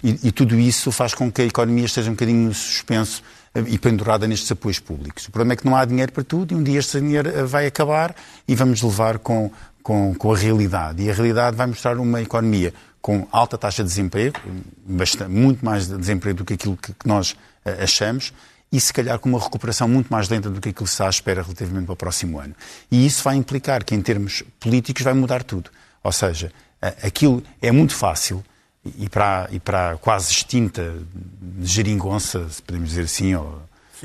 E, 0.05 0.29
e 0.29 0.31
tudo 0.31 0.61
isso 0.61 0.93
faz 0.93 1.15
com 1.15 1.33
que 1.33 1.41
a 1.41 1.47
economia 1.47 1.87
esteja 1.87 2.11
um 2.11 2.13
bocadinho 2.13 2.53
suspenso 2.53 3.23
e 3.67 3.79
pendurada 3.79 4.27
nestes 4.27 4.51
apoios 4.51 4.79
públicos. 4.79 5.27
O 5.27 5.31
problema 5.31 5.55
é 5.55 5.57
que 5.57 5.65
não 5.65 5.77
há 5.77 5.85
dinheiro 5.85 6.13
para 6.13 6.25
tudo 6.25 6.53
e 6.53 6.57
um 6.57 6.63
dia 6.63 6.79
este 6.79 7.01
dinheiro 7.01 7.29
eh, 7.29 7.45
vai 7.45 7.67
acabar 7.67 8.15
e 8.47 8.55
vamos 8.55 8.83
levar 8.83 9.19
com, 9.19 9.51
com, 9.83 10.15
com 10.15 10.33
a 10.33 10.37
realidade. 10.37 11.03
E 11.03 11.11
a 11.11 11.15
realidade 11.15 11.57
vai 11.57 11.67
mostrar 11.67 11.99
uma 11.99 12.21
economia 12.21 12.75
com 13.01 13.27
alta 13.31 13.57
taxa 13.57 13.85
de 13.85 13.89
desemprego, 13.89 14.37
bastante, 14.85 15.31
muito 15.31 15.65
mais 15.65 15.87
de 15.87 15.97
desemprego 15.97 16.39
do 16.39 16.45
que 16.45 16.55
aquilo 16.55 16.77
que, 16.77 16.93
que 16.93 17.07
nós 17.07 17.33
uh, 17.65 17.83
achamos, 17.85 18.33
e 18.73 18.81
se 18.81 18.93
calhar 18.93 19.17
com 19.21 19.29
uma 19.29 19.39
recuperação 19.39 19.87
muito 19.87 20.09
mais 20.09 20.29
lenta 20.29 20.51
do 20.51 20.61
que 20.61 20.71
aquilo 20.71 20.85
que 20.85 20.91
se 20.91 20.95
está 20.95 21.07
à 21.07 21.11
espera 21.11 21.41
relativamente 21.41 21.85
para 21.85 21.93
o 21.93 21.97
próximo 21.97 22.41
ano. 22.41 22.53
E 22.91 23.07
isso 23.07 23.23
vai 23.23 23.37
implicar 23.37 23.85
que, 23.85 23.95
em 23.95 24.03
termos 24.03 24.43
políticos, 24.59 25.05
vai 25.05 25.15
mudar 25.15 25.45
tudo. 25.45 25.71
Ou 26.03 26.11
seja, 26.11 26.53
uh, 26.83 27.07
aquilo 27.07 27.45
é 27.63 27.71
muito 27.71 27.95
fácil 27.95 28.45
e 28.99 29.09
para, 29.09 29.49
e 29.51 29.61
para 29.61 29.93
a 29.93 29.97
quase 29.97 30.31
extinta 30.31 30.95
geringonça, 31.63 32.49
se 32.49 32.63
podemos 32.63 32.91
dizer 32.91 33.03
assim, 33.03 33.35
ou, 33.35 33.63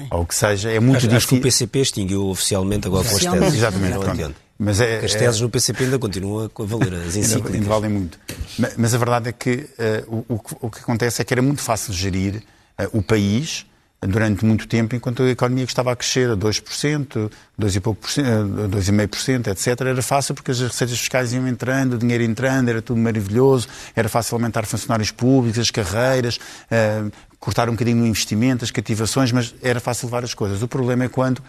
ou 0.10 0.22
o 0.22 0.26
que 0.26 0.36
seja, 0.36 0.72
é 0.72 0.80
muito 0.80 0.98
acho, 0.98 1.08
difícil. 1.08 1.18
Acho 1.18 1.28
que 1.28 1.36
o 1.36 1.42
PCP 1.42 1.80
extinguiu 1.80 2.28
oficialmente 2.28 2.88
agora 2.88 3.08
com 3.08 3.16
as 3.16 3.24
teses. 3.24 3.54
Exatamente, 3.56 4.00
pronto. 4.00 4.36
Mas 4.58 4.80
é, 4.80 5.00
as 5.00 5.16
teses 5.16 5.42
no 5.42 5.50
PCP 5.50 5.86
ainda 5.86 5.98
continuam 5.98 6.46
a 6.46 6.64
valer, 6.64 6.94
as 6.94 7.16
encíclicas. 7.18 7.56
Ainda 7.56 7.68
valem 7.68 7.90
muito. 7.90 8.20
Mas, 8.60 8.74
mas, 8.78 8.94
a 8.94 8.98
verdade 9.00 9.30
é 9.30 9.32
que 9.32 9.68
uh, 10.10 10.26
o, 10.30 10.40
o, 10.68 10.70
que 10.70 10.80
acontece 10.82 11.20
é 11.20 11.26
que 11.26 11.34
era 11.34 11.42
muito 11.42 11.62
fácil 11.62 11.92
gerir 11.92 12.44
uh, 12.80 12.88
o 12.94 13.02
país 13.02 13.66
durante 14.08 14.44
muito 14.44 14.68
tempo, 14.68 14.96
enquanto 14.96 15.22
a 15.22 15.30
economia 15.30 15.64
que 15.64 15.72
estava 15.72 15.92
a 15.92 15.96
crescer 15.96 16.32
a 16.32 16.36
2%, 16.36 17.32
2,5%, 17.60 19.48
etc., 19.48 19.82
era 19.82 20.02
fácil 20.02 20.34
porque 20.34 20.50
as 20.50 20.60
receitas 20.60 20.98
fiscais 20.98 21.34
iam 21.34 21.48
entrando, 21.48 21.94
o 21.94 21.98
dinheiro 22.00 22.24
entrando, 22.24 22.70
era 22.70 22.82
tudo 22.82 23.00
maravilhoso, 23.00 23.68
era 23.96 24.10
fácil 24.10 24.36
aumentar 24.36 24.66
funcionários 24.66 25.12
públicos, 25.12 25.60
as 25.60 25.70
carreiras, 25.70 26.38
uh, 26.38 27.12
cortar 27.40 27.70
um 27.70 27.74
bocadinho 27.74 27.98
no 27.98 28.08
investimento, 28.08 28.64
as 28.66 28.72
cativações, 28.72 29.32
mas 29.32 29.54
era 29.62 29.80
fácil 29.80 30.08
várias 30.08 30.34
coisas. 30.34 30.64
O 30.64 30.68
problema 30.68 31.04
é 31.04 31.08
quando 31.08 31.44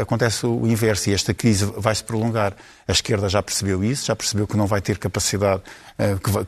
acontece 0.00 0.46
o 0.46 0.66
inverso 0.66 1.10
e 1.10 1.12
esta 1.12 1.34
crise 1.34 1.64
vai 1.76 1.94
se 1.94 2.04
prolongar. 2.04 2.54
A 2.86 2.92
esquerda 2.92 3.28
já 3.28 3.42
percebeu 3.42 3.82
isso, 3.82 4.06
já 4.06 4.14
percebeu 4.14 4.46
que 4.46 4.56
não 4.56 4.66
vai 4.66 4.80
ter 4.80 4.98
capacidade, 4.98 5.62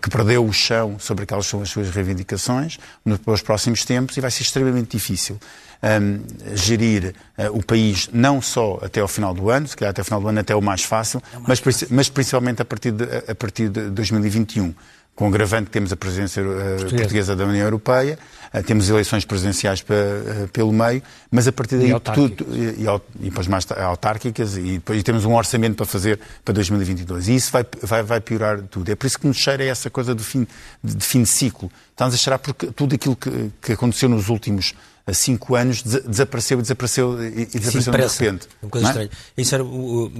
que 0.01 0.11
perdeu 0.11 0.45
o 0.45 0.53
chão 0.53 0.99
sobre 0.99 1.25
aquelas 1.25 1.47
são 1.47 1.63
as 1.63 1.71
suas 1.71 1.91
reivindicações 1.91 2.79
nos 3.05 3.43
próximos 3.43 3.85
tempos 3.85 4.17
e 4.17 4.21
vai 4.21 4.31
ser 4.31 4.43
extremamente 4.43 4.97
difícil 4.97 5.39
um, 5.83 6.23
gerir 6.55 7.15
uh, 7.39 7.57
o 7.57 7.65
país 7.65 8.09
não 8.13 8.41
só 8.41 8.79
até 8.83 9.01
ao 9.01 9.09
final 9.09 9.35
do 9.35 9.51
ano, 9.51 9.67
se 9.67 9.77
calhar 9.77 9.91
até 9.91 10.01
ao 10.01 10.05
final 10.05 10.21
do 10.21 10.29
ano 10.29 10.41
até 10.41 10.55
o 10.55 10.63
mais 10.63 10.83
fácil, 10.83 11.23
é 11.33 11.37
o 11.37 11.41
mais 11.41 11.49
mas, 11.49 11.61
fácil. 11.61 11.89
mas 11.91 12.09
principalmente 12.09 12.63
a 12.63 12.65
partir 12.65 12.93
de, 12.93 13.05
a 13.05 13.35
partir 13.35 13.69
de 13.69 13.91
2021 13.91 14.75
com 15.17 15.25
o 15.25 15.29
agravante 15.29 15.65
que 15.65 15.71
temos 15.71 15.91
a 15.91 15.97
presidência 15.97 16.43
uh, 16.43 16.91
portuguesa 16.91 17.35
da 17.35 17.45
União 17.47 17.65
Europeia, 17.65 18.19
uh, 18.53 18.63
temos 18.63 18.89
eleições 18.91 19.25
presidenciais 19.25 19.81
uh, 19.81 20.47
pelo 20.49 20.71
meio, 20.71 21.03
mas 21.31 21.49
a 21.49 21.53
partir 21.53 21.79
daí 21.79 21.91
e 21.91 22.01
tudo, 22.01 22.47
e, 22.55 22.85
e, 22.85 23.31
depois 23.31 23.49
mais 23.49 23.67
autárquicas 23.73 24.59
e 24.59 24.75
depois 24.75 25.03
temos 25.03 25.25
um 25.25 25.35
orçamento 25.35 25.75
para 25.75 25.87
fazer 25.87 26.21
para 26.45 26.53
2022 26.53 27.29
e 27.29 27.35
isso 27.35 27.51
vai, 27.51 27.65
vai, 27.83 28.03
vai 28.03 28.21
piorar 28.21 28.61
tudo. 28.63 28.93
É 28.93 28.95
por 28.95 29.07
isso 29.07 29.19
que 29.19 29.27
nos 29.27 29.39
cheira 29.39 29.65
essa 29.65 29.89
coisa 29.89 30.15
do 30.15 30.23
fim, 30.23 30.47
de, 30.85 30.95
de 30.95 31.05
fim 31.05 31.23
de 31.23 31.29
ciclo. 31.29 31.73
Estamos 31.91 32.15
a 32.15 32.19
cheirar 32.19 32.39
porque 32.39 32.67
tudo 32.67 32.95
aquilo 32.95 33.17
que, 33.17 33.51
que 33.63 33.73
aconteceu 33.73 34.11
nos 34.11 34.29
últimos 34.29 34.75
há 35.07 35.15
cinco 35.15 35.55
anos 35.55 35.83
desapareceu, 35.83 36.61
desapareceu 36.61 37.25
e 37.25 37.47
desapareceu 37.47 37.83
Sim, 37.83 37.91
de 37.93 38.25
repente. 38.25 38.49
Uma 38.61 38.71
coisa 38.71 38.87
é? 38.87 38.91
estranha. 38.91 39.11
Isso 39.37 39.55
era, 39.55 39.65
o, 39.65 40.11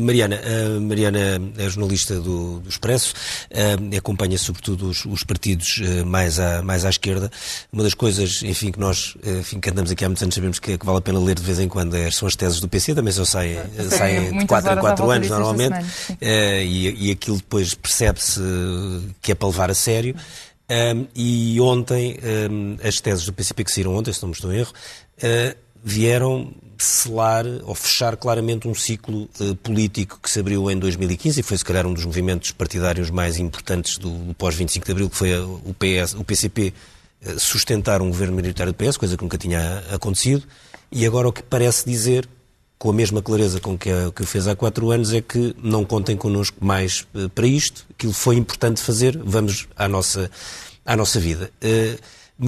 Mariana, 0.00 0.38
a 0.38 0.80
Mariana 0.80 1.18
é 1.56 1.68
jornalista 1.68 2.20
do, 2.20 2.60
do 2.60 2.68
Expresso, 2.68 3.14
uh, 3.50 3.96
acompanha 3.96 4.36
sobretudo 4.36 4.90
os, 4.90 5.06
os 5.06 5.24
partidos 5.24 5.78
uh, 5.78 6.04
mais, 6.04 6.38
à, 6.38 6.60
mais 6.62 6.84
à 6.84 6.90
esquerda. 6.90 7.30
Uma 7.72 7.82
das 7.82 7.94
coisas, 7.94 8.42
enfim, 8.42 8.70
que 8.70 8.78
nós, 8.78 9.16
enfim, 9.24 9.60
que 9.60 9.70
andamos 9.70 9.90
aqui 9.90 10.04
há 10.04 10.08
muitos 10.08 10.22
anos, 10.22 10.34
sabemos 10.34 10.58
que, 10.58 10.76
que 10.76 10.84
vale 10.84 10.98
a 10.98 11.00
pena 11.00 11.18
ler 11.18 11.36
de 11.36 11.42
vez 11.42 11.58
em 11.58 11.68
quando 11.68 11.96
é, 11.96 12.10
são 12.10 12.28
as 12.28 12.36
teses 12.36 12.60
do 12.60 12.68
PC, 12.68 12.94
também 12.94 13.12
só 13.14 13.24
saem, 13.24 13.58
saem 13.88 14.38
de 14.38 14.46
4 14.46 14.72
em 14.72 14.78
4 14.78 15.10
anos 15.10 15.28
normalmente, 15.30 15.78
uh, 15.80 16.16
e, 16.20 17.08
e 17.08 17.10
aquilo 17.10 17.38
depois 17.38 17.72
percebe-se 17.72 18.40
que 19.22 19.32
é 19.32 19.34
para 19.34 19.48
levar 19.48 19.70
a 19.70 19.74
sério. 19.74 20.14
Um, 20.70 21.06
e 21.14 21.60
ontem, 21.60 22.18
um, 22.50 22.76
as 22.86 23.00
teses 23.00 23.26
do 23.26 23.32
PCP 23.32 23.64
que 23.64 23.72
saíram 23.72 23.94
ontem, 23.94 24.12
se 24.12 24.22
não 24.22 24.30
me 24.30 24.34
estou 24.34 24.52
em 24.52 24.58
erro, 24.58 24.72
uh, 25.18 25.56
vieram 25.82 26.54
selar 26.78 27.44
ou 27.64 27.74
fechar 27.74 28.16
claramente 28.16 28.66
um 28.66 28.74
ciclo 28.74 29.28
uh, 29.40 29.54
político 29.56 30.18
que 30.22 30.30
se 30.30 30.40
abriu 30.40 30.70
em 30.70 30.78
2015 30.78 31.40
e 31.40 31.42
foi 31.42 31.58
se 31.58 31.64
calhar 31.64 31.86
um 31.86 31.92
dos 31.92 32.04
movimentos 32.04 32.50
partidários 32.52 33.10
mais 33.10 33.38
importantes 33.38 33.98
do, 33.98 34.10
do 34.10 34.34
pós-25 34.34 34.84
de 34.84 34.92
Abril, 34.92 35.10
que 35.10 35.16
foi 35.16 35.34
a, 35.34 35.44
o, 35.44 35.74
PS, 35.74 36.14
o 36.14 36.24
PCP 36.24 36.72
uh, 37.26 37.38
sustentar 37.38 38.00
um 38.00 38.08
governo 38.08 38.34
minoritário 38.34 38.72
do 38.72 38.76
PS, 38.76 38.96
coisa 38.96 39.16
que 39.16 39.22
nunca 39.22 39.36
tinha 39.36 39.84
acontecido, 39.92 40.44
e 40.90 41.04
agora 41.04 41.28
o 41.28 41.32
que 41.32 41.42
parece 41.42 41.84
dizer 41.84 42.26
com 42.84 42.90
a 42.90 42.92
mesma 42.92 43.22
clareza 43.22 43.60
com 43.60 43.78
que, 43.78 43.88
a, 43.88 44.12
que 44.14 44.20
o 44.20 44.26
fez 44.26 44.46
há 44.46 44.54
quatro 44.54 44.90
anos, 44.90 45.14
é 45.14 45.22
que 45.22 45.56
não 45.62 45.86
contem 45.86 46.18
connosco 46.18 46.62
mais 46.62 47.06
uh, 47.14 47.30
para 47.30 47.46
isto. 47.46 47.86
Aquilo 47.90 48.12
foi 48.12 48.36
importante 48.36 48.78
fazer, 48.82 49.18
vamos 49.24 49.66
à 49.74 49.88
nossa, 49.88 50.30
à 50.84 50.94
nossa 50.94 51.18
vida. 51.18 51.50
Uh, 51.64 51.98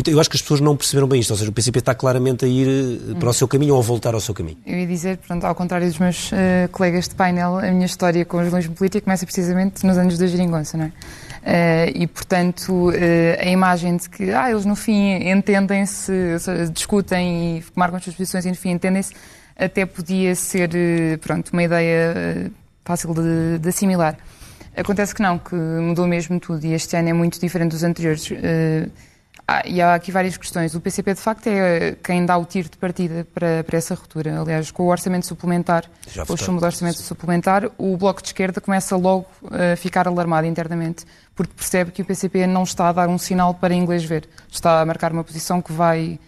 eu 0.07 0.21
acho 0.21 0.29
que 0.29 0.37
as 0.37 0.43
pessoas 0.43 0.61
não 0.61 0.77
perceberam 0.77 1.09
bem 1.09 1.21
isto, 1.21 1.31
ou 1.31 1.39
seja, 1.39 1.51
o 1.51 1.55
PCP 1.55 1.79
está 1.79 1.95
claramente 1.95 2.45
a 2.45 2.49
ir 2.49 2.69
uh, 2.69 3.17
para 3.17 3.31
o 3.31 3.33
seu 3.33 3.49
caminho 3.49 3.77
ou 3.77 3.81
a 3.81 3.83
voltar 3.83 4.13
ao 4.13 4.21
seu 4.21 4.35
caminho. 4.35 4.59
Eu 4.67 4.79
ia 4.79 4.87
dizer, 4.87 5.17
pronto, 5.27 5.43
ao 5.47 5.55
contrário 5.55 5.87
dos 5.87 5.99
meus 5.99 6.31
colegas 6.71 7.09
de 7.09 7.15
painel, 7.15 7.57
a 7.57 7.71
minha 7.71 7.87
história 7.87 8.23
com 8.27 8.37
o 8.37 8.43
jornalismo 8.43 8.75
político 8.75 9.05
começa 9.05 9.25
precisamente 9.25 9.87
nos 9.87 9.97
anos 9.97 10.19
da 10.19 10.27
geringonça, 10.27 10.77
não 10.77 10.85
é? 10.85 10.89
Uh, 10.89 11.93
e, 11.95 12.07
portanto, 12.07 12.91
uh, 12.91 12.93
a 13.41 13.49
imagem 13.49 13.97
de 13.97 14.11
que 14.11 14.33
ah, 14.33 14.51
eles, 14.51 14.67
no 14.67 14.77
fim, 14.77 15.15
entendem-se, 15.31 16.13
discutem 16.75 17.57
e 17.57 17.65
marcam 17.75 17.97
as 17.97 18.05
suas 18.05 18.17
posições 18.17 18.45
e, 18.45 18.51
no 18.51 18.55
fim, 18.55 18.73
entendem-se, 18.73 19.15
até 19.59 19.87
podia 19.87 20.35
ser 20.35 20.71
eh, 20.75 21.17
pronto, 21.17 21.51
uma 21.53 21.63
ideia 21.63 22.13
eh, 22.15 22.51
fácil 22.85 23.15
de, 23.15 23.59
de, 23.59 23.69
assimilar. 23.69 24.17
Acontece 24.77 25.15
que 25.15 25.23
não, 25.23 25.39
que 25.39 25.55
mudou 25.55 26.07
mesmo 26.07 26.39
tudo 26.39 26.65
e 26.65 26.75
este 26.75 26.97
ano 26.97 27.09
é 27.09 27.13
muito 27.13 27.41
diferente 27.41 27.71
dos 27.71 27.83
anteriores. 27.83 28.31
Uh, 28.31 28.91
e 29.65 29.81
há 29.81 29.95
aqui 29.95 30.11
várias 30.11 30.37
questões. 30.37 30.75
O 30.75 30.81
PCP, 30.81 31.15
de 31.15 31.21
facto, 31.21 31.47
é 31.47 31.97
quem 32.03 32.27
dá 32.27 32.37
o 32.37 32.45
tiro 32.45 32.69
de 32.69 32.77
partida 32.77 33.27
para, 33.33 33.63
para 33.63 33.79
essa 33.79 33.95
ruptura. 33.95 34.41
Aliás, 34.41 34.71
com 34.73 34.83
o 34.83 34.87
orçamento 34.89 35.25
suplementar, 35.25 35.85
com 36.27 36.33
o 36.33 36.37
chumbo 36.37 36.61
do 36.61 36.67
orçamento 36.67 37.01
suplementar, 37.01 37.71
o 37.79 37.97
Bloco 37.97 38.21
de 38.21 38.29
Esquerda 38.29 38.61
começa 38.61 38.97
logo 38.97 39.27
a 39.51 39.77
ficar 39.77 40.09
alarmado 40.09 40.49
internamente, 40.49 41.07
porque 41.35 41.53
percebe 41.55 41.93
que 41.93 42.03
o 42.03 42.05
PCP 42.05 42.47
não 42.47 42.65
está 42.65 42.89
a 42.89 42.93
dar 42.93 43.09
um 43.09 43.19
sinal 43.19 43.55
para 43.55 43.73
inglês 43.73 44.05
ver. 44.05 44.29
Está 44.51 44.81
a 44.81 44.85
marcar 44.85 45.13
uma 45.13 45.23
posição 45.23 45.63
que 45.63 45.73
vai 45.73 46.19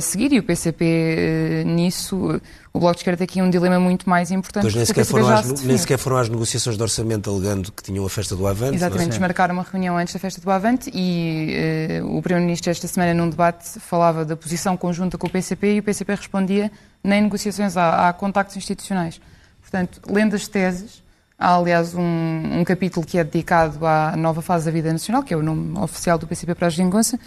seguir 0.00 0.32
e 0.32 0.38
o 0.38 0.42
PCP 0.42 0.84
eh, 0.84 1.64
nisso, 1.64 2.40
o 2.72 2.80
Bloco 2.80 2.94
de 2.94 3.00
Esquerda 3.00 3.18
tem 3.18 3.24
aqui 3.24 3.42
um 3.42 3.50
dilema 3.50 3.78
muito 3.78 4.08
mais 4.08 4.30
importante. 4.30 4.62
Pois 4.62 4.74
nem 4.74 4.84
sequer, 4.84 5.04
foram 5.04 5.28
às, 5.28 5.62
nem 5.62 5.78
sequer 5.78 5.98
foram 5.98 6.16
às 6.16 6.28
negociações 6.28 6.76
de 6.76 6.82
orçamento 6.82 7.30
alegando 7.30 7.70
que 7.70 7.82
tinham 7.82 8.04
a 8.04 8.10
festa 8.10 8.34
do 8.34 8.46
Avante. 8.46 8.74
Exatamente, 8.74 9.10
desmarcaram 9.10 9.54
uma 9.54 9.62
reunião 9.62 9.96
antes 9.96 10.12
da 10.12 10.20
festa 10.20 10.40
do 10.40 10.50
Avante 10.50 10.90
e 10.92 12.02
uh, 12.02 12.16
o 12.16 12.22
Primeiro-Ministro 12.22 12.70
esta 12.70 12.88
semana 12.88 13.14
num 13.14 13.28
debate 13.28 13.78
falava 13.78 14.24
da 14.24 14.36
posição 14.36 14.76
conjunta 14.76 15.16
com 15.16 15.26
o 15.26 15.30
PCP 15.30 15.74
e 15.74 15.78
o 15.78 15.82
PCP 15.82 16.14
respondia 16.14 16.72
nem 17.04 17.22
negociações 17.22 17.76
há, 17.76 18.08
há 18.08 18.12
contactos 18.12 18.56
institucionais. 18.56 19.20
Portanto, 19.60 20.00
lendo 20.08 20.34
as 20.34 20.48
teses, 20.48 21.04
Há, 21.38 21.54
aliás, 21.54 21.94
um, 21.94 22.60
um, 22.60 22.64
capítulo 22.64 23.04
que 23.04 23.18
é 23.18 23.24
dedicado 23.24 23.84
à 23.86 24.16
nova 24.16 24.40
fase 24.40 24.64
da 24.64 24.70
vida 24.70 24.90
nacional, 24.90 25.22
que 25.22 25.34
é 25.34 25.36
o 25.36 25.42
nome 25.42 25.78
oficial 25.78 26.16
do 26.16 26.26
PCP 26.26 26.54
para 26.54 26.68
a 26.68 26.70
Geringonça, 26.70 27.20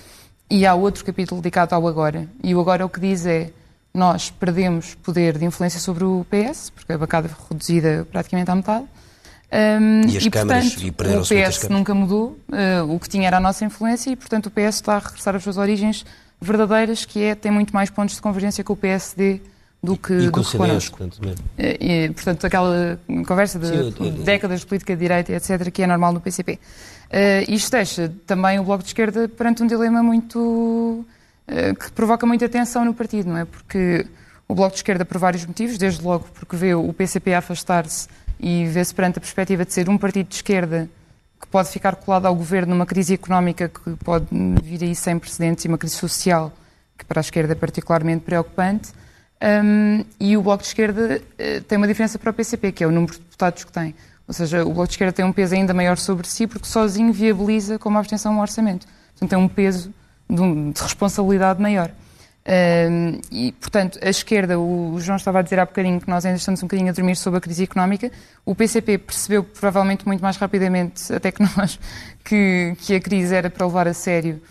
e 0.50 0.66
há 0.66 0.74
outro 0.74 1.06
capítulo 1.06 1.42
dedicado 1.42 1.76
ao 1.76 1.88
agora. 1.88 2.28
E 2.44 2.56
o 2.56 2.60
agora 2.60 2.86
o 2.86 2.90
que 2.90 3.00
diz 3.00 3.26
é 3.26 3.52
nós 3.94 4.30
perdemos 4.30 4.96
poder 4.96 5.38
de 5.38 5.46
influência 5.46 5.80
sobre 5.80 6.04
o 6.04 6.26
PS, 6.30 6.70
porque 6.70 6.94
a 6.94 6.98
bancada 6.98 7.30
foi 7.30 7.46
reduzida 7.52 8.08
praticamente 8.12 8.50
à 8.50 8.56
metade. 8.56 8.86
Um, 9.52 10.08
e 10.08 10.18
as 10.18 10.26
e, 10.26 10.30
câmaras, 10.30 10.76
portanto, 10.76 11.34
e 11.34 11.46
o 11.46 11.50
PS 11.50 11.70
nunca 11.70 11.94
mudou, 11.96 12.38
uh, 12.50 12.94
o 12.94 13.00
que 13.00 13.10
tinha 13.10 13.28
era 13.28 13.38
a 13.38 13.40
nossa 13.40 13.66
influência, 13.66 14.12
e 14.12 14.16
portanto 14.16 14.46
o 14.46 14.52
PS 14.52 14.76
está 14.76 14.96
a 14.96 15.00
regressar 15.00 15.36
às 15.36 15.44
suas 15.44 15.58
origens 15.58 16.06
verdadeiras, 16.40 17.04
que 17.04 17.24
é 17.24 17.36
tem 17.36 17.52
muito 17.52 17.74
mais 17.74 17.90
pontos 17.90 18.16
de 18.16 18.22
convergência 18.22 18.64
com 18.64 18.74
o 18.74 18.76
PSD 18.76 19.42
do 19.82 19.98
que, 19.98 20.14
e 20.14 20.30
do 20.30 20.44
que 20.44 20.58
connosco. 20.58 20.98
Portanto, 20.98 21.20
e, 21.58 22.06
e, 22.06 22.10
portanto, 22.10 22.46
aquela 22.46 23.00
conversa 23.26 23.58
de 23.58 23.68
Sim, 23.68 23.94
eu, 24.00 24.06
eu, 24.06 24.12
décadas 24.12 24.60
de 24.62 24.66
política 24.66 24.94
de 24.96 25.00
direita, 25.00 25.34
etc., 25.34 25.72
que 25.72 25.82
é 25.82 25.88
normal 25.88 26.14
no 26.14 26.22
PCP. 26.22 26.54
Uh, 26.54 26.58
eh, 27.12 27.46
isto 27.48 27.72
deixa 27.72 28.14
também 28.28 28.60
o 28.60 28.64
Bloco 28.64 28.84
de 28.84 28.90
Esquerda 28.90 29.28
perante 29.28 29.64
um 29.64 29.68
dilema 29.68 30.04
muito. 30.04 30.40
Uh, 30.40 31.74
que 31.80 31.92
provoca 31.94 32.28
muita 32.28 32.48
tensão 32.48 32.86
no 32.86 32.94
partido, 32.94 33.30
não 33.30 33.38
é? 33.38 33.46
Porque 33.46 34.06
o 34.48 34.54
Bloco 34.54 34.72
de 34.72 34.78
Esquerda, 34.78 35.06
por 35.06 35.18
vários 35.18 35.46
motivos, 35.46 35.78
desde 35.78 36.04
logo 36.04 36.28
porque 36.34 36.56
vê 36.56 36.76
o 36.76 36.92
PCP 36.94 37.34
afastar-se 37.34 38.08
e 38.40 38.66
vê-se 38.66 38.94
perante 38.94 39.18
a 39.18 39.22
perspectiva 39.22 39.66
de 39.66 39.74
ser 39.74 39.90
um 39.90 39.98
partido 39.98 40.28
de 40.28 40.36
esquerda 40.36 40.90
que 41.40 41.48
pode 41.48 41.70
ficar 41.70 41.96
colado 41.96 42.26
ao 42.26 42.36
governo 42.36 42.74
numa 42.74 42.86
crise 42.86 43.14
económica 43.14 43.70
que 43.70 43.96
pode 44.04 44.28
vir 44.62 44.84
aí 44.84 44.94
sem 44.94 45.18
precedentes 45.18 45.66
e 45.66 45.68
uma 45.68 45.78
crise 45.78 45.96
social 45.96 46.52
que 46.98 47.06
para 47.06 47.20
a 47.20 47.22
esquerda 47.22 47.54
é 47.54 47.56
particularmente 47.56 48.26
preocupante. 48.26 48.92
Um, 49.42 50.04
e 50.20 50.36
o 50.36 50.42
Bloco 50.42 50.64
de 50.64 50.68
Esquerda 50.68 51.22
uh, 51.22 51.62
tem 51.64 51.78
uma 51.78 51.88
diferença 51.88 52.20
para 52.20 52.30
o 52.30 52.34
PCP, 52.34 52.72
que 52.74 52.84
é 52.84 52.88
o 52.88 52.92
número 52.92 53.14
de 53.14 53.20
deputados 53.20 53.64
que 53.64 53.72
tem. 53.72 53.96
Ou 54.28 54.34
seja, 54.34 54.64
o 54.64 54.74
Bloco 54.74 54.88
de 54.88 54.94
Esquerda 54.94 55.14
tem 55.14 55.26
um 55.26 55.32
peso 55.32 55.56
ainda 55.56 55.74
maior 55.74 55.98
sobre 55.98 56.28
si, 56.28 56.46
porque 56.46 56.68
sozinho 56.68 57.12
viabiliza 57.14 57.80
com 57.80 57.90
uma 57.90 58.00
abstenção 58.00 58.34
um 58.34 58.42
orçamento. 58.42 58.86
Portanto, 59.14 59.30
tem 59.30 59.40
um 59.40 59.48
peso 59.48 59.94
de, 60.30 60.42
um, 60.42 60.72
de 60.72 60.82
responsabilidade 60.82 61.62
maior. 61.62 61.90
Um, 62.50 63.20
e, 63.32 63.52
portanto, 63.54 64.00
a 64.02 64.10
esquerda, 64.10 64.60
o 64.60 65.00
João 65.00 65.18
estava 65.18 65.40
a 65.40 65.42
dizer 65.42 65.60
há 65.60 65.66
bocadinho 65.66 66.02
que 66.02 66.10
nós 66.10 66.26
ainda 66.26 66.38
estamos 66.38 66.62
um 66.62 66.68
bocadinho 66.68 66.90
a 66.90 66.94
dormir 66.94 67.16
sobre 67.16 67.38
a 67.38 67.42
crise 67.42 67.64
económica. 67.64 68.12
O 68.46 68.54
PCP 68.54 68.98
percebeu 68.98 69.44
provavelmente 69.44 70.06
muito 70.06 70.22
mais 70.22 70.38
rapidamente, 70.38 71.12
até 71.14 71.32
que 71.32 71.42
nós, 71.42 71.80
que, 72.24 72.76
que 72.80 72.96
a 72.96 73.00
crise 73.00 73.34
era 73.34 73.50
para 73.50 73.66
levar 73.66 73.88
a 73.88 73.94
sério. 73.94 74.42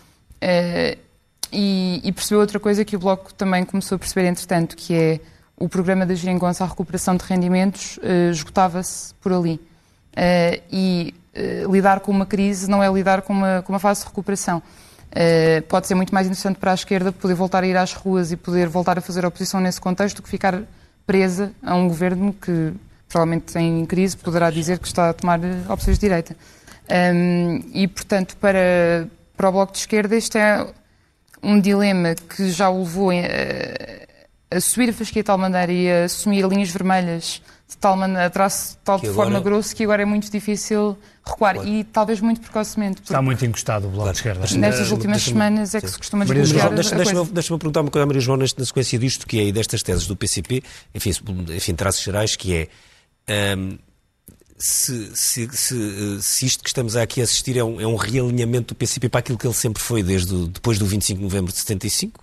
Uh, 0.41 1.08
e, 1.51 2.01
e, 2.03 2.11
percebeu 2.11 2.39
outra 2.41 2.59
coisa 2.59 2.85
que 2.85 2.95
o 2.95 2.99
Bloco 2.99 3.33
também 3.33 3.63
começou 3.65 3.95
a 3.95 3.99
perceber, 3.99 4.27
entretanto, 4.27 4.75
que 4.75 4.93
é 4.93 5.19
o 5.57 5.67
programa 5.67 6.05
da 6.05 6.15
Geringonça, 6.15 6.63
a 6.63 6.67
recuperação 6.67 7.15
de 7.15 7.25
rendimentos, 7.25 7.97
uh, 7.97 8.31
esgotava-se 8.31 9.13
por 9.15 9.33
ali. 9.33 9.55
Uh, 9.55 10.61
e 10.71 11.13
uh, 11.35 11.71
lidar 11.71 11.99
com 11.99 12.11
uma 12.11 12.25
crise 12.25 12.69
não 12.69 12.81
é 12.81 12.91
lidar 12.91 13.21
com 13.21 13.33
uma, 13.33 13.61
com 13.61 13.73
uma 13.73 13.79
fase 13.79 14.01
de 14.01 14.07
recuperação. 14.07 14.61
pode 15.67 15.87
ser 15.87 15.95
muito 15.95 16.13
mais 16.13 16.27
interessante 16.27 16.57
para 16.57 16.71
a 16.71 16.73
esquerda 16.75 17.11
poder 17.11 17.33
voltar 17.33 17.63
a 17.63 17.67
ir 17.67 17.75
às 17.75 17.93
ruas 17.93 18.31
e 18.31 18.37
poder 18.37 18.67
voltar 18.67 18.97
a 18.97 19.01
fazer 19.01 19.25
oposição 19.25 19.59
nesse 19.59 19.81
contexto 19.81 20.17
do 20.17 20.23
que 20.23 20.29
ficar 20.29 20.61
presa 21.05 21.51
a 21.63 21.75
um 21.75 21.87
governo 21.87 22.33
que 22.33 22.73
provavelmente 23.07 23.57
em 23.57 23.85
crise 23.85 24.15
poderá 24.15 24.51
dizer 24.51 24.77
que 24.77 24.87
está 24.87 25.09
a 25.09 25.13
tomar 25.13 25.39
opções 25.67 25.97
de 25.97 26.01
direita. 26.07 26.35
Um, 26.87 26.93
ehm, 26.93 27.61
e, 27.73 27.87
portanto, 27.87 28.37
para, 28.37 29.07
para 29.35 29.49
o 29.49 29.51
Bloco 29.51 29.73
de 29.73 29.79
Esquerda, 29.79 30.15
isto 30.15 30.37
é 30.37 30.67
um 31.41 31.59
dilema 31.59 32.15
que 32.15 32.51
já 32.51 32.69
o 32.69 32.79
levou 32.79 33.11
a, 33.11 34.55
a 34.55 34.59
subir 34.59 34.89
a 34.89 34.93
fasquia 34.93 35.21
de 35.21 35.27
tal 35.27 35.37
maneira 35.37 35.71
e 35.71 35.91
a 35.91 36.03
assumir 36.05 36.45
linhas 36.45 36.69
vermelhas 36.69 37.41
de 37.67 37.77
tal 37.77 37.95
maneira, 37.95 38.25
a 38.25 38.29
traço 38.29 38.71
de 38.71 38.77
tal 38.83 38.97
agora... 38.97 39.13
forma 39.13 39.39
grosso 39.39 39.75
que 39.75 39.83
agora 39.83 40.01
é 40.01 40.05
muito 40.05 40.31
difícil 40.31 40.97
recuar 41.23 41.53
claro. 41.53 41.69
e 41.69 41.83
talvez 41.83 42.19
muito 42.19 42.41
precocemente. 42.41 43.01
Está 43.03 43.21
muito 43.21 43.45
encostado 43.45 43.87
o 43.87 43.91
Bloco 43.91 44.11
de 44.11 44.17
Esquerda. 44.17 44.45
Nestas 44.57 44.91
últimas 44.91 45.21
semanas 45.21 45.75
é 45.75 45.81
que 45.81 45.87
se 45.87 45.97
costuma 45.97 46.25
desbloquear 46.25 46.73
Deixa-me 46.73 47.03
deixa 47.03 47.25
deixa 47.25 47.57
perguntar 47.57 47.81
uma 47.81 47.91
coisa 47.91 48.03
à 48.03 48.07
Maria 48.07 48.21
João 48.21 48.37
na 48.37 48.47
sequência 48.47 48.97
disto, 48.97 49.27
que 49.27 49.39
é, 49.39 49.43
e 49.43 49.51
destas 49.51 49.83
teses 49.83 50.07
do 50.07 50.15
PCP, 50.15 50.63
enfim, 50.95 51.11
enfim 51.55 51.75
traços 51.75 52.03
gerais, 52.03 52.35
que 52.35 52.55
é... 52.55 53.55
Um, 53.55 53.77
se, 54.59 55.15
se, 55.15 55.49
se, 55.53 56.21
se, 56.21 56.45
isto 56.45 56.61
que 56.61 56.69
estamos 56.69 56.97
aqui 56.97 57.21
a 57.21 57.23
assistir 57.23 57.57
é 57.57 57.63
um, 57.63 57.79
é 57.79 57.87
um, 57.87 57.95
realinhamento 57.95 58.73
do 58.73 58.77
PCP 58.77 59.07
para 59.07 59.19
aquilo 59.19 59.37
que 59.37 59.47
ele 59.47 59.53
sempre 59.53 59.81
foi 59.81 60.03
desde 60.03 60.35
o, 60.35 60.47
depois 60.47 60.77
do 60.77 60.85
25 60.85 61.17
de 61.17 61.23
novembro 61.23 61.51
de 61.51 61.57
75, 61.57 62.21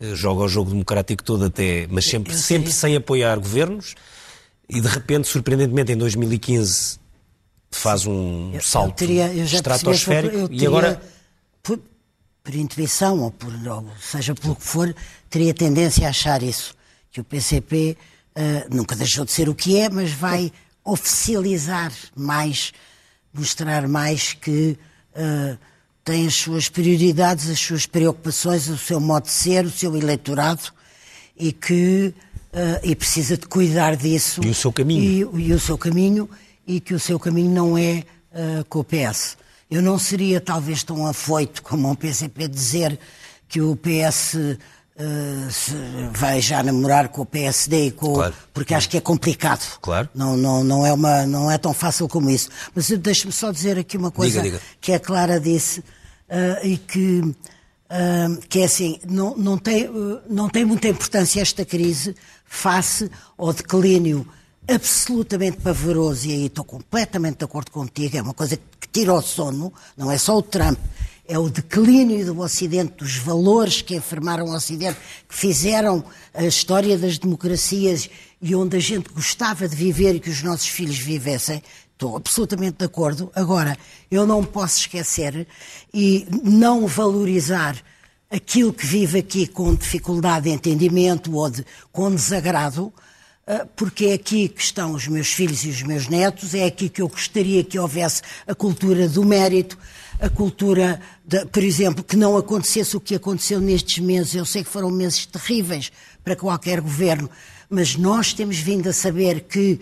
eh, 0.00 0.14
joga 0.16 0.42
o 0.42 0.48
jogo 0.48 0.70
democrático 0.70 1.22
todo 1.22 1.44
até, 1.44 1.86
mas 1.88 2.04
sempre, 2.04 2.34
sempre 2.34 2.72
sem 2.72 2.96
apoiar 2.96 3.38
governos, 3.38 3.94
e 4.68 4.80
de 4.80 4.88
repente, 4.88 5.28
surpreendentemente, 5.28 5.92
em 5.92 5.96
2015 5.96 6.98
faz 7.70 8.04
um 8.04 8.50
eu, 8.52 8.60
salto 8.60 8.90
eu 8.90 8.94
teria, 8.94 9.32
eu 9.32 9.44
estratosférico 9.44 10.48
teria, 10.48 10.62
e 10.62 10.66
agora... 10.66 11.00
Por, 11.62 11.80
por 12.42 12.54
intuição, 12.54 13.20
ou, 13.20 13.30
por, 13.30 13.52
ou 13.52 13.86
seja 14.00 14.34
pelo 14.34 14.54
que 14.56 14.62
for, 14.62 14.94
teria 15.28 15.52
tendência 15.52 16.06
a 16.06 16.10
achar 16.10 16.42
isso, 16.42 16.76
que 17.10 17.20
o 17.20 17.24
PCP 17.24 17.96
uh, 17.96 18.40
eh, 18.40 18.66
nunca 18.70 18.94
deixou 18.94 19.24
de 19.24 19.32
ser 19.32 19.48
o 19.48 19.54
que 19.54 19.78
é, 19.78 19.88
mas 19.88 20.12
vai 20.12 20.52
oficializar 20.86 21.92
mais, 22.14 22.72
mostrar 23.34 23.86
mais 23.88 24.32
que 24.32 24.78
uh, 25.14 25.58
tem 26.04 26.26
as 26.26 26.34
suas 26.34 26.68
prioridades, 26.68 27.50
as 27.50 27.58
suas 27.58 27.84
preocupações, 27.84 28.68
o 28.68 28.78
seu 28.78 29.00
modo 29.00 29.24
de 29.24 29.32
ser, 29.32 29.66
o 29.66 29.70
seu 29.70 29.96
eleitorado 29.96 30.62
e 31.36 31.52
que 31.52 32.14
uh, 32.52 32.80
e 32.82 32.94
precisa 32.94 33.36
de 33.36 33.46
cuidar 33.46 33.96
disso. 33.96 34.40
E 34.44 34.48
o 34.48 34.54
seu 34.54 34.72
caminho. 34.72 35.36
E, 35.36 35.48
e 35.48 35.52
o 35.52 35.58
seu 35.58 35.76
caminho 35.76 36.30
e 36.66 36.80
que 36.80 36.94
o 36.94 37.00
seu 37.00 37.18
caminho 37.18 37.50
não 37.50 37.76
é 37.76 38.04
uh, 38.30 38.64
com 38.68 38.80
o 38.80 38.84
PS. 38.84 39.36
Eu 39.68 39.82
não 39.82 39.98
seria 39.98 40.40
talvez 40.40 40.84
tão 40.84 41.06
afoito 41.06 41.62
como 41.62 41.90
o 41.90 41.96
PCP 41.96 42.46
dizer 42.46 42.98
que 43.48 43.60
o 43.60 43.76
PS 43.76 44.36
uh, 44.98 46.10
vai 46.12 46.40
já 46.40 46.62
namorar 46.62 47.08
com 47.08 47.22
o 47.22 47.26
PSD 47.26 47.86
e 47.86 47.90
com 47.90 48.14
claro. 48.14 48.34
porque 48.52 48.74
acho 48.74 48.88
que 48.88 48.96
é 48.96 49.00
complicado. 49.00 49.78
Claro. 49.80 50.08
Não, 50.14 50.36
não, 50.36 50.64
não, 50.64 50.86
é 50.86 50.92
uma, 50.92 51.26
não 51.26 51.50
é 51.50 51.58
tão 51.58 51.72
fácil 51.72 52.08
como 52.08 52.30
isso. 52.30 52.48
Mas 52.74 52.88
deixe-me 52.90 53.32
só 53.32 53.52
dizer 53.52 53.78
aqui 53.78 53.96
uma 53.96 54.10
coisa 54.10 54.42
diga, 54.42 54.58
diga. 54.58 54.70
que 54.80 54.92
a 54.92 55.00
Clara 55.00 55.38
disse 55.38 55.80
uh, 55.80 55.84
e 56.66 56.78
que, 56.78 57.20
uh, 57.20 58.40
que 58.48 58.60
é 58.60 58.64
assim, 58.64 58.98
não, 59.08 59.36
não, 59.36 59.58
tem, 59.58 59.88
não 60.28 60.48
tem 60.48 60.64
muita 60.64 60.88
importância 60.88 61.40
esta 61.40 61.64
crise 61.64 62.14
face 62.44 63.10
ao 63.36 63.52
declínio 63.52 64.26
absolutamente 64.68 65.58
pavoroso, 65.58 66.26
e 66.26 66.32
aí 66.32 66.46
estou 66.46 66.64
completamente 66.64 67.38
de 67.38 67.44
acordo 67.44 67.70
contigo, 67.70 68.16
é 68.16 68.22
uma 68.22 68.34
coisa 68.34 68.56
que 68.56 68.88
tira 68.88 69.12
o 69.14 69.22
sono, 69.22 69.72
não 69.96 70.10
é 70.10 70.18
só 70.18 70.36
o 70.36 70.42
Trump, 70.42 70.78
é 71.28 71.38
o 71.38 71.48
declínio 71.48 72.24
do 72.26 72.40
Ocidente, 72.40 72.94
dos 72.98 73.16
valores 73.16 73.82
que 73.82 73.94
enfermaram 73.94 74.46
o 74.46 74.54
Ocidente, 74.54 74.98
que 75.28 75.34
fizeram 75.34 76.04
a 76.32 76.44
história 76.44 76.96
das 76.96 77.18
democracias 77.18 78.08
e 78.40 78.54
onde 78.54 78.76
a 78.76 78.80
gente 78.80 79.10
gostava 79.10 79.68
de 79.68 79.74
viver 79.74 80.14
e 80.14 80.20
que 80.20 80.30
os 80.30 80.42
nossos 80.42 80.68
filhos 80.68 80.98
vivessem. 80.98 81.62
Estou 81.92 82.16
absolutamente 82.16 82.76
de 82.78 82.84
acordo. 82.84 83.30
Agora, 83.34 83.76
eu 84.10 84.26
não 84.26 84.44
posso 84.44 84.80
esquecer 84.80 85.46
e 85.92 86.26
não 86.42 86.86
valorizar 86.86 87.76
aquilo 88.30 88.72
que 88.72 88.86
vive 88.86 89.20
aqui 89.20 89.46
com 89.46 89.74
dificuldade 89.74 90.44
de 90.44 90.50
entendimento 90.50 91.34
ou 91.34 91.48
de, 91.48 91.64
com 91.92 92.14
desagrado, 92.14 92.92
ah, 93.46 93.66
porque 93.76 94.06
é 94.06 94.14
aqui 94.14 94.48
que 94.48 94.60
estão 94.60 94.92
os 94.92 95.06
meus 95.06 95.28
filhos 95.28 95.64
e 95.64 95.68
os 95.68 95.82
meus 95.82 96.08
netos, 96.08 96.52
é 96.52 96.64
aqui 96.64 96.88
que 96.88 97.00
eu 97.00 97.08
gostaria 97.08 97.62
que 97.62 97.78
houvesse 97.78 98.20
a 98.46 98.54
cultura 98.54 99.08
do 99.08 99.24
mérito, 99.24 99.78
a 100.20 100.28
cultura, 100.28 101.00
de, 101.24 101.44
por 101.46 101.62
exemplo, 101.62 102.02
que 102.02 102.16
não 102.16 102.36
acontecesse 102.36 102.96
o 102.96 103.00
que 103.00 103.14
aconteceu 103.14 103.60
nestes 103.60 103.98
meses. 103.98 104.34
Eu 104.34 104.44
sei 104.44 104.64
que 104.64 104.70
foram 104.70 104.90
meses 104.90 105.26
terríveis 105.26 105.92
para 106.24 106.36
qualquer 106.36 106.80
governo, 106.80 107.30
mas 107.68 107.96
nós 107.96 108.32
temos 108.32 108.58
vindo 108.58 108.88
a 108.88 108.92
saber 108.92 109.42
que 109.42 109.80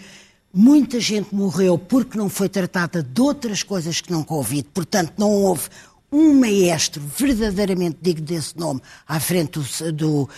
muita 0.53 1.01
gente 1.01 1.35
morreu 1.35 1.79
porque 1.79 2.17
não 2.17 2.29
foi 2.29 2.49
tratada 2.49 3.03
de 3.03 3.21
outras 3.21 3.63
coisas 3.63 4.01
que 4.01 4.13
não 4.13 4.23
Covid. 4.23 4.69
Portanto, 4.73 5.13
não 5.19 5.31
houve 5.31 5.69
um 6.11 6.39
maestro 6.39 7.03
verdadeiramente 7.17 7.99
digno 8.01 8.25
desse 8.25 8.57
nome 8.57 8.81
à 9.07 9.19
frente 9.19 9.59
do, 9.59 9.93
do 9.93 10.29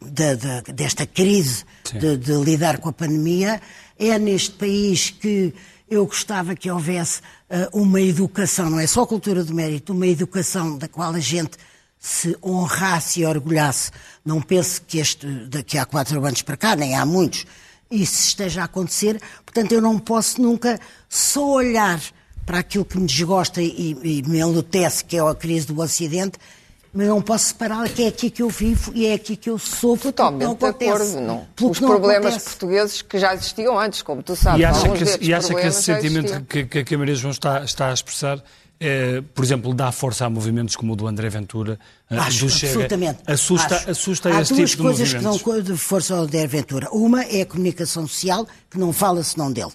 da, 0.00 0.34
da, 0.34 0.60
desta 0.72 1.04
crise 1.04 1.64
de, 1.92 2.16
de 2.16 2.32
lidar 2.34 2.78
com 2.78 2.88
a 2.88 2.92
pandemia. 2.92 3.60
É 3.98 4.18
neste 4.18 4.52
país 4.52 5.10
que 5.10 5.52
eu 5.90 6.06
gostava 6.06 6.54
que 6.54 6.70
houvesse 6.70 7.20
uh, 7.50 7.78
uma 7.78 8.00
educação, 8.00 8.70
não 8.70 8.78
é 8.78 8.86
só 8.86 9.04
cultura 9.04 9.42
do 9.42 9.52
mérito, 9.52 9.92
uma 9.92 10.06
educação 10.06 10.78
da 10.78 10.86
qual 10.86 11.12
a 11.12 11.20
gente 11.20 11.58
se 11.98 12.36
honrasse 12.42 13.20
e 13.20 13.26
orgulhasse. 13.26 13.90
Não 14.24 14.40
pense 14.40 14.80
que 14.80 14.98
este, 14.98 15.26
daqui 15.46 15.76
há 15.76 15.84
quatro 15.84 16.24
anos 16.24 16.42
para 16.42 16.56
cá, 16.56 16.76
nem 16.76 16.94
há 16.94 17.04
muitos, 17.04 17.44
isso 17.90 18.28
esteja 18.28 18.62
a 18.62 18.64
acontecer. 18.64 19.20
Portanto, 19.44 19.72
eu 19.72 19.82
não 19.82 19.98
posso 19.98 20.40
nunca 20.40 20.78
só 21.08 21.46
olhar 21.50 22.00
para 22.46 22.60
aquilo 22.60 22.84
que 22.84 22.98
me 22.98 23.06
desgosta 23.06 23.60
e, 23.60 23.96
e 24.02 24.22
me 24.22 24.38
enlutece, 24.38 25.04
que 25.04 25.16
é 25.16 25.20
a 25.20 25.34
crise 25.34 25.66
do 25.66 25.80
Ocidente, 25.80 26.38
mas 26.92 27.06
não 27.06 27.22
posso 27.22 27.46
separar 27.46 27.88
que 27.88 28.02
é 28.02 28.08
aqui 28.08 28.30
que 28.30 28.42
eu 28.42 28.48
vivo 28.48 28.92
e 28.94 29.06
é 29.06 29.14
aqui 29.14 29.36
que 29.36 29.48
eu 29.48 29.58
sou. 29.58 29.96
Totalmente 29.96 30.46
não 30.46 30.54
de 30.54 30.66
acordo, 30.66 31.20
não. 31.20 31.46
Os 31.62 31.78
problemas 31.78 32.34
acontece. 32.34 32.44
portugueses 32.44 33.02
que 33.02 33.18
já 33.18 33.34
existiam 33.34 33.78
antes, 33.78 34.02
como 34.02 34.22
tu 34.22 34.34
sabes. 34.34 34.60
E 34.60 34.64
acha 34.64 34.88
que, 34.88 35.24
e 35.24 35.34
acha 35.34 35.54
que 35.54 35.66
esse 35.66 35.82
sentimento 35.82 36.40
que, 36.44 36.64
que, 36.64 36.84
que 36.84 36.94
a 36.94 36.98
Maria 36.98 37.14
João 37.14 37.30
está, 37.30 37.62
está 37.64 37.90
a 37.90 37.92
expressar 37.92 38.42
é, 38.82 39.22
por 39.34 39.44
exemplo, 39.44 39.74
dá 39.74 39.92
força 39.92 40.24
a 40.24 40.30
movimentos 40.30 40.74
como 40.74 40.94
o 40.94 40.96
do 40.96 41.06
André 41.06 41.28
Ventura, 41.28 41.78
eh, 42.10 42.16
Acho, 42.16 42.46
do 42.46 42.50
Chega, 42.50 42.72
absolutamente. 42.72 43.18
assusta, 43.26 43.76
Acho. 43.76 43.90
assusta 43.90 44.28
Há 44.30 44.40
esse 44.40 44.54
tipo 44.54 44.68
de 44.68 44.82
movimentos. 44.82 45.14
Há 45.14 45.20
duas 45.20 45.42
coisas 45.42 45.62
que 45.64 45.68
dão 45.68 45.76
força 45.76 46.14
ao 46.14 46.22
André 46.22 46.46
Ventura. 46.46 46.88
Uma 46.90 47.22
é 47.24 47.42
a 47.42 47.46
comunicação 47.46 48.08
social, 48.08 48.48
que 48.70 48.78
não 48.78 48.90
fala 48.90 49.22
senão 49.22 49.52
dele. 49.52 49.72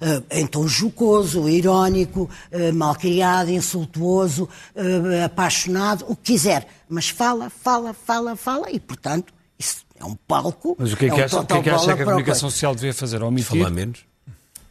Uh, 0.00 0.24
em 0.30 0.46
tom 0.46 0.66
jocoso, 0.68 1.48
irónico, 1.48 2.30
uh, 2.52 2.72
malcriado, 2.72 3.50
insultuoso, 3.50 4.48
uh, 4.76 5.24
apaixonado, 5.24 6.04
o 6.08 6.14
que 6.14 6.32
quiser. 6.32 6.68
Mas 6.88 7.08
fala, 7.08 7.50
fala, 7.50 7.92
fala, 7.92 8.36
fala 8.36 8.70
e, 8.70 8.78
portanto, 8.78 9.32
isso 9.58 9.84
É 10.00 10.04
um 10.04 10.14
palco. 10.14 10.76
Mas 10.78 10.92
o 10.92 10.96
que 10.96 11.06
é 11.06 11.10
que, 11.10 11.20
é 11.20 11.22
um 11.22 11.24
acha, 11.24 11.40
o 11.40 11.46
que, 11.46 11.52
é 11.54 11.62
que, 11.62 11.70
acha 11.70 11.96
que 11.96 12.02
a 12.02 12.04
comunicação 12.04 12.50
social 12.50 12.74
devia 12.74 12.94
fazer? 12.94 13.22
Omitir? 13.22 13.58
Falar 13.58 13.70
menos? 13.70 14.04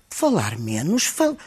Falar 0.09 0.57
menos, 0.57 1.03
fal... 1.03 1.37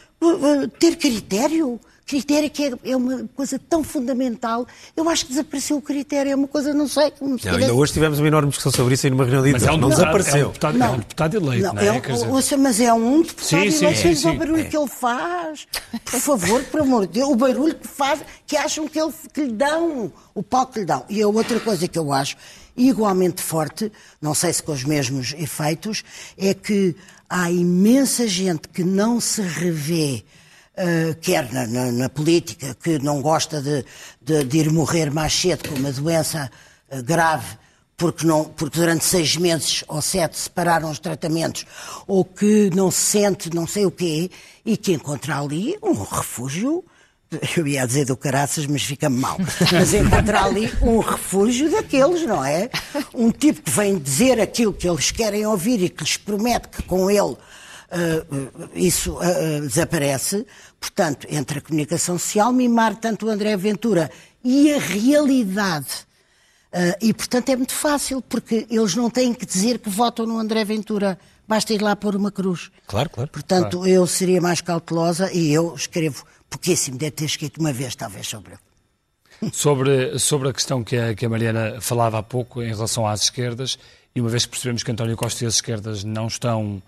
ter 0.79 0.95
critério. 0.95 1.79
Critério 2.03 2.49
que 2.49 2.65
é, 2.65 2.73
é 2.91 2.97
uma 2.97 3.25
coisa 3.35 3.57
tão 3.69 3.85
fundamental. 3.85 4.67
Eu 4.97 5.07
acho 5.07 5.25
que 5.25 5.31
desapareceu 5.31 5.77
o 5.77 5.81
critério, 5.81 6.31
é 6.31 6.35
uma 6.35 6.47
coisa, 6.47 6.73
não 6.73 6.85
sei. 6.85 7.09
Como 7.11 7.37
não, 7.41 7.53
ainda 7.53 7.73
hoje 7.73 7.93
tivemos 7.93 8.19
uma 8.19 8.27
enorme 8.27 8.49
discussão 8.49 8.71
sobre 8.71 8.95
isso 8.95 9.05
aí 9.05 9.11
numa 9.11 9.23
reunião 9.23 9.43
de 9.43 9.53
Mas 9.53 9.63
é 9.63 9.71
um 9.71 9.77
não 9.77 9.87
deputado, 9.87 10.17
desapareceu. 10.17 10.41
É 10.41 10.43
um 10.43 10.47
deputado, 10.47 10.77
não, 10.77 10.85
é 10.85 10.89
um 10.89 10.97
deputado 10.97 11.37
eleito, 11.37 11.67
não, 11.67 11.73
não 11.73 11.81
é? 11.81 11.87
é 11.87 11.91
um, 11.91 12.33
ouça, 12.33 12.57
mas 12.57 12.79
é 12.81 12.93
um 12.93 13.21
deputado 13.21 13.47
sim, 13.47 13.55
eleito, 13.55 14.01
sim, 14.01 14.15
sim, 14.15 14.29
o 14.29 14.37
barulho 14.37 14.59
é. 14.59 14.63
que 14.65 14.77
ele 14.77 14.87
faz. 14.87 15.67
Por 16.03 16.19
favor, 16.19 16.63
por 16.65 16.81
amor 16.81 17.07
de 17.07 17.13
Deus, 17.13 17.29
o 17.29 17.35
barulho 17.35 17.75
que 17.75 17.87
faz, 17.87 18.19
que 18.45 18.57
acham 18.57 18.89
que, 18.89 18.99
ele, 18.99 19.13
que 19.33 19.41
lhe 19.43 19.53
dão, 19.53 20.11
o 20.35 20.43
palco 20.43 20.73
que 20.73 20.79
lhe 20.79 20.85
dão. 20.85 21.05
E 21.07 21.21
a 21.21 21.27
outra 21.29 21.61
coisa 21.61 21.87
que 21.87 21.97
eu 21.97 22.11
acho 22.11 22.35
igualmente 22.75 23.41
forte, 23.41 23.91
não 24.21 24.33
sei 24.33 24.51
se 24.51 24.63
com 24.63 24.71
os 24.71 24.83
mesmos 24.83 25.33
efeitos, 25.37 26.03
é 26.37 26.53
que 26.53 26.95
há 27.31 27.49
imensa 27.49 28.27
gente 28.27 28.67
que 28.67 28.83
não 28.83 29.21
se 29.21 29.41
revê 29.41 30.23
Uh, 30.71 31.13
quer 31.19 31.51
na, 31.51 31.67
na, 31.67 31.91
na, 31.91 32.09
política, 32.09 32.73
que 32.81 32.97
não 32.97 33.21
gosta 33.21 33.61
de, 33.61 33.85
de, 34.21 34.45
de, 34.45 34.57
ir 34.57 34.71
morrer 34.71 35.11
mais 35.11 35.33
cedo 35.33 35.67
com 35.67 35.75
uma 35.75 35.91
doença 35.91 36.49
uh, 36.89 37.03
grave, 37.03 37.57
porque, 37.97 38.25
não, 38.25 38.45
porque 38.45 38.79
durante 38.79 39.03
seis 39.03 39.35
meses 39.35 39.83
ou 39.89 40.01
sete 40.01 40.39
separaram 40.39 40.89
os 40.89 40.97
tratamentos, 40.97 41.65
ou 42.07 42.23
que 42.23 42.69
não 42.73 42.89
se 42.89 43.01
sente 43.01 43.53
não 43.53 43.67
sei 43.67 43.85
o 43.85 43.91
quê, 43.91 44.31
e 44.65 44.77
que 44.77 44.93
encontra 44.93 45.39
ali 45.41 45.77
um 45.83 45.91
refúgio 45.91 46.83
eu 47.57 47.65
ia 47.65 47.85
dizer 47.85 48.05
do 48.05 48.17
caraças, 48.17 48.65
mas 48.65 48.83
fica-me 48.83 49.17
mal. 49.17 49.37
Mas 49.71 49.93
encontrar 49.93 50.45
ali 50.45 50.71
um 50.81 50.99
refúgio 50.99 51.71
daqueles, 51.71 52.25
não 52.25 52.43
é? 52.43 52.69
Um 53.13 53.31
tipo 53.31 53.61
que 53.61 53.71
vem 53.71 53.97
dizer 53.97 54.39
aquilo 54.39 54.73
que 54.73 54.87
eles 54.87 55.11
querem 55.11 55.45
ouvir 55.45 55.81
e 55.81 55.89
que 55.89 56.03
lhes 56.03 56.17
promete 56.17 56.67
que 56.67 56.83
com 56.83 57.09
ele 57.09 57.21
uh, 57.21 58.69
isso 58.75 59.13
uh, 59.13 59.61
desaparece. 59.61 60.45
Portanto, 60.79 61.27
entre 61.29 61.59
a 61.59 61.61
comunicação 61.61 62.17
social, 62.17 62.51
mimar 62.51 62.95
tanto 62.95 63.27
o 63.27 63.29
André 63.29 63.55
Ventura 63.55 64.11
e 64.43 64.73
a 64.73 64.79
realidade. 64.79 66.09
Uh, 66.73 66.95
e, 67.01 67.13
portanto, 67.13 67.49
é 67.49 67.55
muito 67.55 67.73
fácil, 67.73 68.21
porque 68.21 68.65
eles 68.69 68.95
não 68.95 69.09
têm 69.09 69.33
que 69.33 69.45
dizer 69.45 69.79
que 69.79 69.89
votam 69.89 70.25
no 70.25 70.37
André 70.37 70.65
Ventura. 70.65 71.17
Basta 71.47 71.73
ir 71.73 71.81
lá 71.81 71.95
pôr 71.95 72.15
uma 72.15 72.31
cruz. 72.31 72.71
Claro, 72.87 73.09
claro. 73.09 73.29
Portanto, 73.29 73.77
claro. 73.77 73.87
eu 73.87 74.07
seria 74.07 74.41
mais 74.41 74.61
cautelosa 74.61 75.31
e 75.33 75.53
eu 75.53 75.75
escrevo 75.75 76.25
pouquíssimo. 76.51 76.97
Deve 76.97 77.11
ter 77.11 77.25
escrito 77.25 77.59
uma 77.59 77.73
vez, 77.73 77.95
talvez, 77.95 78.27
sobre 78.27 78.51
ele. 78.51 79.51
Sobre, 79.51 80.19
sobre 80.19 80.49
a 80.49 80.53
questão 80.53 80.83
que 80.83 80.95
a, 80.95 81.15
que 81.15 81.25
a 81.25 81.29
Mariana 81.29 81.81
falava 81.81 82.19
há 82.19 82.23
pouco 82.23 82.61
em 82.61 82.67
relação 82.67 83.07
às 83.07 83.23
esquerdas, 83.23 83.79
e 84.13 84.21
uma 84.21 84.29
vez 84.29 84.45
que 84.45 84.51
percebemos 84.51 84.83
que 84.83 84.91
António 84.91 85.17
Costa 85.17 85.43
e 85.43 85.47
as 85.47 85.55
esquerdas 85.55 86.03
não 86.03 86.27
estão 86.27 86.81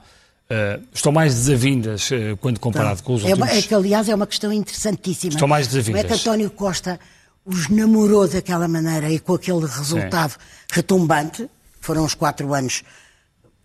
Uh, 0.44 0.84
estão 0.94 1.12
mais 1.12 1.34
desavindas 1.34 2.12
uh, 2.12 2.36
quando 2.42 2.60
comparado 2.60 2.98
não, 2.98 3.04
com 3.06 3.14
os 3.14 3.24
é 3.24 3.30
últimos... 3.30 3.50
Uma, 3.50 3.58
é 3.58 3.62
que, 3.62 3.74
aliás, 3.74 4.10
é 4.10 4.14
uma 4.14 4.28
questão 4.28 4.52
interessantíssima. 4.52 5.34
Estão 5.34 5.48
mais 5.48 5.68
desavindas. 5.68 6.02
Como 6.02 6.14
é 6.14 6.18
que 6.18 6.22
António 6.22 6.52
Costa 6.52 7.00
os 7.46 7.70
namorou 7.70 8.28
daquela 8.28 8.68
maneira 8.68 9.10
e 9.10 9.20
com 9.20 9.34
aquele 9.34 9.66
resultado 9.66 10.32
Sim. 10.32 10.38
retumbante, 10.70 11.50
foram 11.80 12.04
os 12.04 12.14
quatro 12.14 12.54
anos 12.54 12.84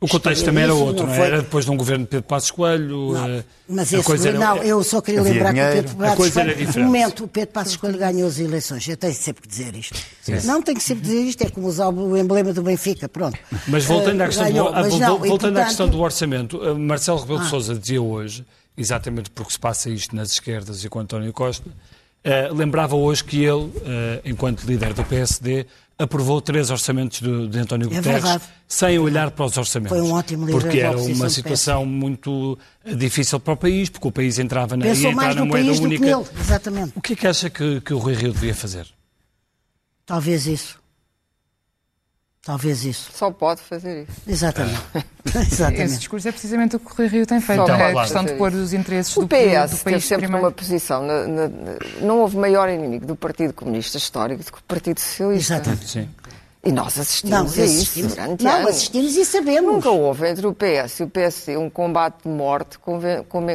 o 0.01 0.07
contexto 0.07 0.45
também 0.45 0.63
era 0.63 0.75
outro, 0.75 1.07
não, 1.07 1.13
não 1.13 1.23
é? 1.23 1.27
era 1.27 1.43
depois 1.43 1.65
de 1.65 1.73
um 1.73 1.77
governo 1.77 2.05
de 2.05 2.11
Pedro 2.11 2.29
Passos 2.29 2.53
Coelho. 2.53 3.13
Não, 3.15 3.29
eh, 3.31 3.45
mas 3.69 3.93
esse, 3.93 4.05
coisa 4.05 4.29
era, 4.29 4.39
não, 4.39 4.57
eu 4.59 4.85
só 4.85 5.01
queria 5.01 5.21
lembrar 5.21 5.53
dinheiro. 5.53 5.73
que 5.73 5.79
o 5.79 5.83
Pedro 5.83 5.97
Passos 5.97 6.33
Coelho, 6.33 6.73
no 6.73 6.85
momento, 6.85 7.25
o 7.25 7.29
Pedro 7.29 7.53
Passos 7.53 7.77
Coelho 7.77 7.99
ganhou 7.99 8.29
as 8.29 8.39
eleições. 8.39 8.87
Eu 8.87 8.97
tenho 8.97 9.15
sempre 9.15 9.43
que 9.43 9.49
dizer 9.49 9.75
isto. 9.75 9.99
Sim. 10.23 10.39
Não 10.45 10.63
tenho 10.63 10.79
que 10.79 10.85
sempre 10.85 11.05
dizer 11.05 11.23
isto, 11.23 11.43
é 11.43 11.51
como 11.51 11.67
usar 11.67 11.89
o 11.89 12.17
emblema 12.17 12.53
do 12.53 12.63
Benfica, 12.63 13.09
pronto. 13.09 13.37
Mas 13.67 13.87
voltando, 13.87 14.21
à, 14.21 14.27
questão 14.27 14.45
ganhou, 14.45 14.69
do, 14.69 14.73
mas 14.73 14.99
não, 15.01 15.19
voltando 15.19 15.29
portanto... 15.31 15.59
à 15.59 15.65
questão 15.65 15.89
do 15.89 16.01
orçamento, 16.01 16.65
eh, 16.65 16.75
Marcelo 16.75 17.19
Rebelo 17.19 17.41
ah. 17.41 17.43
de 17.43 17.51
Sousa 17.51 17.75
dizia 17.75 18.01
hoje, 18.01 18.47
exatamente 18.77 19.31
porque 19.31 19.53
se 19.53 19.59
passa 19.59 19.91
isto 19.91 20.15
nas 20.15 20.31
esquerdas 20.31 20.85
e 20.85 20.89
com 20.89 21.01
António 21.01 21.33
Costa, 21.33 21.69
uh, 21.69 22.55
lembrava 22.55 22.95
hoje 22.95 23.25
que 23.25 23.43
ele, 23.43 23.65
uh, 23.65 23.73
enquanto 24.25 24.63
líder 24.63 24.95
do 24.95 25.03
PSD, 25.03 25.67
aprovou 25.99 26.41
três 26.41 26.71
orçamentos 26.71 27.21
de, 27.21 27.49
de 27.49 27.59
António 27.59 27.87
é 27.87 27.97
Guterres 27.97 28.23
verdade. 28.23 28.45
sem 28.69 28.99
olhar 28.99 29.31
para 29.33 29.45
os 29.45 29.57
orçamentos. 29.57 29.99
Foi 29.99 30.07
um 30.07 30.13
ótimo 30.13 30.47
líder 30.47 30.61
Porque 30.61 30.79
era 30.79 30.97
uma 30.97 31.29
situação 31.29 31.85
muito 31.85 32.57
difícil 32.85 33.41
para 33.41 33.55
o 33.55 33.57
país, 33.57 33.89
porque 33.91 34.07
o 34.07 34.13
país 34.13 34.39
entrava 34.39 34.77
na, 34.77 34.85
Pensou 34.85 35.05
ia 35.05 35.11
entrar 35.11 35.35
na 35.35 35.45
moeda 35.45 35.73
única. 35.73 36.05
Nele, 36.05 36.27
exatamente. 36.39 36.93
O 36.95 37.01
que 37.03 37.15
é 37.15 37.17
que 37.17 37.27
acha 37.27 37.51
que, 37.51 37.81
que 37.81 37.93
o 37.93 37.99
Rui 37.99 38.15
Rio 38.15 38.33
devia 38.33 38.55
fazer? 38.55 38.87
Talvez 40.07 40.47
isso. 40.47 40.78
Talvez 42.49 42.83
isso. 42.83 43.11
Só 43.15 43.31
pode 43.31 43.61
fazer 43.61 44.05
isso. 44.05 44.23
Exatamente. 44.27 44.81
Exatamente. 45.53 45.83
Esse 45.83 45.99
discurso 45.99 46.29
é 46.29 46.33
precisamente 46.33 46.77
o 46.77 46.81
que 46.81 46.91
o 46.91 46.95
Rui 46.97 47.07
Rio 47.07 47.27
tem 47.27 47.43
feito. 47.43 47.61
Então, 47.61 47.77
é 47.77 47.93
a 47.93 48.01
questão 48.01 48.25
de 48.25 48.33
pôr 48.37 48.55
os 48.55 48.73
interesses 48.73 49.15
o 49.19 49.21
do, 49.21 49.29
PS 49.29 49.73
do 49.73 49.85
país 49.85 50.03
sempre 50.03 50.23
primeiro. 50.23 50.47
numa 50.47 50.51
posição. 50.51 51.03
Na, 51.03 51.27
na, 51.27 51.51
não 52.01 52.21
houve 52.21 52.39
maior 52.39 52.71
inimigo 52.71 53.05
do 53.05 53.15
Partido 53.15 53.53
Comunista 53.53 53.99
Histórico 53.99 54.43
do 54.43 54.51
que 54.51 54.59
o 54.61 54.63
Partido 54.63 54.99
Socialista. 54.99 55.57
Exatamente. 55.57 55.91
Sim. 55.91 56.09
E 56.65 56.73
nós 56.73 56.99
assistimos 56.99 57.55
não, 57.55 57.63
a 57.63 57.67
isso 57.67 58.09
durante 58.09 58.45
não, 58.45 58.51
anos. 58.51 58.71
assistimos 58.71 59.15
e 59.15 59.25
sabemos. 59.27 59.71
Nunca 59.71 59.91
houve 59.91 60.31
entre 60.31 60.47
o 60.47 60.55
PS 60.55 61.01
e 61.01 61.03
o 61.03 61.09
PSD 61.09 61.59
um 61.59 61.69
combate 61.69 62.23
de 62.25 62.31
morte 62.31 62.79
como, 62.79 63.03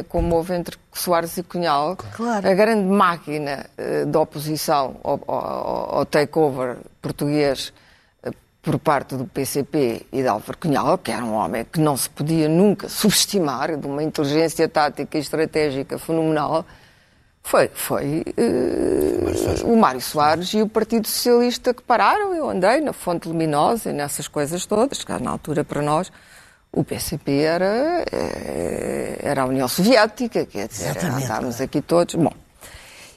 como 0.08 0.36
houve 0.36 0.54
entre 0.54 0.76
Soares 0.92 1.36
e 1.36 1.42
Cunhal. 1.42 1.96
Claro. 1.96 2.48
A 2.48 2.54
grande 2.54 2.86
máquina 2.86 3.66
uh, 3.76 4.06
de 4.06 4.16
oposição 4.16 4.94
ao, 5.02 5.20
ao, 5.26 5.96
ao 5.96 6.06
takeover 6.06 6.76
português 7.02 7.70
uh, 7.70 7.83
por 8.64 8.78
parte 8.78 9.14
do 9.14 9.26
PCP 9.26 10.06
e 10.10 10.22
de 10.22 10.26
Álvaro 10.26 10.56
Cunhal, 10.56 10.96
que 10.96 11.12
era 11.12 11.22
um 11.22 11.34
homem 11.34 11.66
que 11.70 11.78
não 11.78 11.96
se 11.96 12.08
podia 12.08 12.48
nunca 12.48 12.88
subestimar, 12.88 13.76
de 13.76 13.86
uma 13.86 14.02
inteligência 14.02 14.66
tática 14.66 15.18
e 15.18 15.20
estratégica 15.20 15.98
fenomenal, 15.98 16.64
foi, 17.42 17.70
foi 17.74 18.24
uh, 18.38 19.70
o 19.70 19.76
Mário 19.76 20.00
Soares 20.00 20.54
e 20.54 20.62
o 20.62 20.68
Partido 20.68 21.06
Socialista 21.06 21.74
que 21.74 21.82
pararam. 21.82 22.34
Eu 22.34 22.48
andei 22.48 22.80
na 22.80 22.94
Fonte 22.94 23.28
Luminosa 23.28 23.90
e 23.90 23.92
nessas 23.92 24.26
coisas 24.26 24.64
todas, 24.64 25.04
que 25.04 25.12
na 25.12 25.30
altura 25.30 25.62
para 25.62 25.82
nós 25.82 26.10
o 26.72 26.82
PCP 26.82 27.42
era, 27.42 28.04
eh, 28.10 29.18
era 29.22 29.42
a 29.42 29.44
União 29.44 29.68
Soviética, 29.68 30.44
quer 30.44 30.66
dizer, 30.66 30.96
andávamos 31.04 31.60
aqui 31.60 31.80
todos. 31.80 32.14
Bom, 32.16 32.32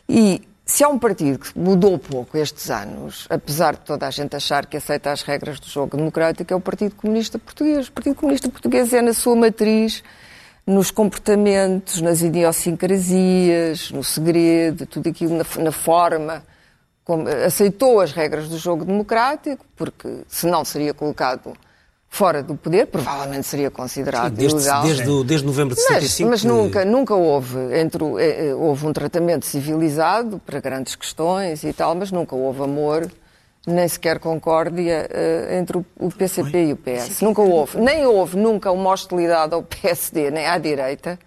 e 0.08 0.42
se 0.68 0.84
há 0.84 0.90
um 0.90 1.00
partido 1.00 1.40
que 1.40 1.58
mudou 1.58 1.98
pouco 1.98 2.38
estes 2.38 2.70
anos, 2.70 3.26
apesar 3.30 3.76
de 3.76 3.80
toda 3.80 4.06
a 4.06 4.12
gente 4.12 4.36
achar 4.36 4.66
que 4.66 4.76
aceita 4.76 5.14
as 5.14 5.22
regras 5.22 5.62
do 5.62 5.68
jogo 5.68 5.96
democrático, 5.96 6.54
é 6.54 6.56
o 6.58 6.60
Partido 6.60 6.94
Comunista 6.94 7.40
Português. 7.40 7.88
O 7.88 7.92
Partido 7.94 8.16
Comunista 8.16 8.50
Português 8.50 8.92
é, 8.92 9.02
na 9.02 9.14
sua 9.14 9.34
matriz, 9.34 10.04
nos 10.66 10.92
comportamentos, 10.92 12.02
nas 12.02 12.22
idiosincrasias, 12.22 13.92
no 13.92 14.04
segredo, 14.04 14.86
tudo 14.86 15.08
aquilo 15.08 15.38
na, 15.38 15.64
na 15.64 15.72
forma. 15.72 16.44
Como, 17.06 17.30
aceitou 17.30 18.02
as 18.02 18.12
regras 18.12 18.50
do 18.50 18.58
jogo 18.58 18.84
democrático, 18.84 19.66
porque 19.74 20.26
senão 20.28 20.66
seria 20.66 20.94
colocado 20.94 21.54
fora 22.10 22.42
do 22.42 22.56
poder, 22.56 22.88
provavelmente 22.88 23.46
seria 23.46 23.70
considerado 23.70 24.30
Sim, 24.30 24.36
desde, 24.36 24.58
ilegal. 24.58 24.84
Desde, 24.84 25.24
desde 25.24 25.46
novembro 25.46 25.76
de 25.76 25.82
65. 25.82 26.30
Mas, 26.30 26.44
mas 26.44 26.52
nunca, 26.52 26.86
nunca 26.86 27.14
houve, 27.14 27.58
entre, 27.78 28.04
eh, 28.20 28.48
eh, 28.48 28.54
houve 28.56 28.88
um 28.88 28.94
tratamento 28.94 29.46
civilizado 29.46 30.42
para 30.46 30.60
grandes 30.60 30.96
questões 30.96 31.64
e 31.64 31.74
tal, 31.74 31.94
mas 31.96 32.12
nunca 32.12 32.36
houve 32.36 32.64
amor 32.64 33.08
nem 33.68 33.86
sequer 33.86 34.18
concórdia 34.18 35.10
uh, 35.12 35.54
entre 35.54 35.78
o, 35.78 36.10
PCP 36.10 36.68
e 36.68 36.74
o 36.74 36.78
PS. 36.78 37.20
Nunca 37.20 37.42
houve. 37.42 37.78
Nem 37.78 38.06
houve 38.06 38.38
nunca 38.38 38.72
uma 38.72 38.92
hostilidade 38.92 39.54
ao 39.54 39.62
PSD, 39.68 40.32
nem 40.32 40.48
à 40.48 40.58
direita, 40.58 41.20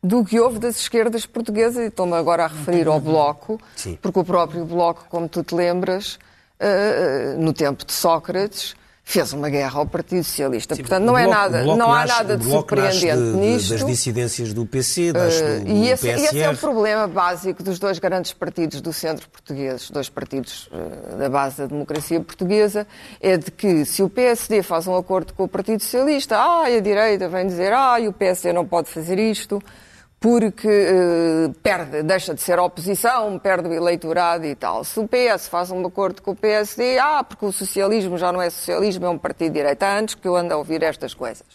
do 0.00 0.24
que 0.24 0.38
houve 0.38 0.60
das 0.60 0.76
esquerdas 0.76 1.26
portuguesas. 1.26 1.82
E 1.82 1.88
estou-me 1.88 2.14
agora 2.14 2.44
a 2.44 2.46
referir 2.46 2.86
ao 2.86 3.00
Bloco, 3.00 3.60
Sim. 3.74 3.98
porque 4.00 4.20
o 4.20 4.24
próprio 4.24 4.64
Bloco, 4.64 5.04
como 5.10 5.28
tu 5.28 5.42
te 5.42 5.52
lembras, 5.52 6.14
uh, 6.60 7.40
no 7.40 7.52
tempo 7.52 7.84
de 7.84 7.92
Sócrates, 7.92 8.76
fez 9.10 9.32
uma 9.32 9.50
guerra 9.50 9.80
ao 9.80 9.86
Partido 9.86 10.22
Socialista. 10.22 10.74
Sim, 10.74 10.82
Portanto, 10.82 11.04
não, 11.04 11.18
é 11.18 11.26
nada, 11.26 11.64
não 11.64 11.92
há 11.92 12.06
nada 12.06 12.36
de 12.36 12.44
surpreendente 12.44 13.16
de, 13.16 13.36
nisto. 13.36 13.70
Das 13.70 13.84
dissidências 13.84 14.52
do 14.52 14.64
PC, 14.64 15.12
das, 15.12 15.40
uh, 15.40 15.64
do, 15.64 15.68
e 15.68 15.88
esse, 15.88 16.06
PSR. 16.06 16.24
esse 16.24 16.38
é 16.38 16.50
o 16.50 16.56
problema 16.56 17.08
básico 17.08 17.62
dos 17.62 17.78
dois 17.78 17.98
grandes 17.98 18.32
partidos 18.32 18.80
do 18.80 18.92
centro 18.92 19.28
português, 19.28 19.90
dois 19.90 20.08
partidos 20.08 20.68
uh, 20.68 21.16
da 21.16 21.28
base 21.28 21.58
da 21.58 21.66
democracia 21.66 22.20
portuguesa, 22.20 22.86
é 23.20 23.36
de 23.36 23.50
que 23.50 23.84
se 23.84 24.02
o 24.02 24.08
PSD 24.08 24.62
faz 24.62 24.86
um 24.86 24.94
acordo 24.94 25.32
com 25.34 25.44
o 25.44 25.48
Partido 25.48 25.82
Socialista, 25.82 26.36
ah, 26.36 26.66
a 26.66 26.80
direita 26.80 27.28
vem 27.28 27.46
dizer, 27.46 27.72
ah, 27.72 27.96
o 28.06 28.12
PSD 28.12 28.52
não 28.52 28.64
pode 28.64 28.88
fazer 28.88 29.18
isto, 29.18 29.60
porque 30.20 30.68
uh, 30.68 31.52
perde, 31.62 32.02
deixa 32.02 32.34
de 32.34 32.42
ser 32.42 32.58
oposição, 32.58 33.38
perde 33.38 33.68
o 33.68 33.72
eleitorado 33.72 34.44
e 34.44 34.54
tal. 34.54 34.84
Se 34.84 35.00
o 35.00 35.08
PS 35.08 35.48
faz 35.48 35.70
um 35.70 35.84
acordo 35.86 36.20
com 36.20 36.32
o 36.32 36.36
PSD, 36.36 36.98
ah, 36.98 37.24
porque 37.24 37.46
o 37.46 37.50
socialismo 37.50 38.18
já 38.18 38.30
não 38.30 38.42
é 38.42 38.50
socialismo, 38.50 39.06
é 39.06 39.08
um 39.08 39.16
partido 39.16 39.54
de 39.54 39.60
direita, 39.60 39.90
antes 39.90 40.14
que 40.14 40.28
eu 40.28 40.36
ando 40.36 40.52
a 40.52 40.58
ouvir 40.58 40.82
estas 40.82 41.14
coisas. 41.14 41.46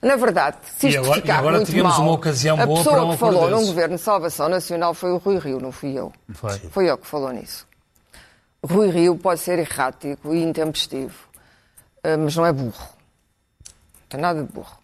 Na 0.00 0.16
verdade, 0.16 0.56
se 0.64 0.88
isto 0.88 0.96
e 0.96 0.98
agora, 0.98 1.20
ficar 1.20 1.34
e 1.34 1.36
agora 1.36 1.56
muito 1.56 1.66
tivemos 1.66 1.92
mal, 1.92 2.02
uma 2.02 2.12
ocasião 2.12 2.58
a 2.58 2.66
boa 2.66 2.78
pessoa 2.78 2.96
para 2.96 3.04
um 3.04 3.10
que 3.10 3.16
falou 3.18 3.50
num 3.50 3.66
governo 3.66 3.96
de 3.96 4.00
salvação 4.00 4.48
nacional 4.48 4.94
foi 4.94 5.12
o 5.12 5.18
Rui 5.18 5.38
Rio, 5.38 5.60
não 5.60 5.70
fui 5.70 5.92
eu. 5.92 6.10
Foi. 6.32 6.58
Foi 6.70 6.90
eu 6.90 6.96
que 6.96 7.06
falou 7.06 7.30
nisso. 7.30 7.68
Rui 8.64 8.90
Rio 8.90 9.16
pode 9.16 9.40
ser 9.40 9.58
errático 9.58 10.34
e 10.34 10.42
intempestivo. 10.42 11.14
mas 12.18 12.34
não 12.34 12.46
é 12.46 12.52
burro. 12.52 12.72
Não 12.72 14.08
tem 14.08 14.20
nada 14.20 14.42
de 14.42 14.50
burro. 14.50 14.77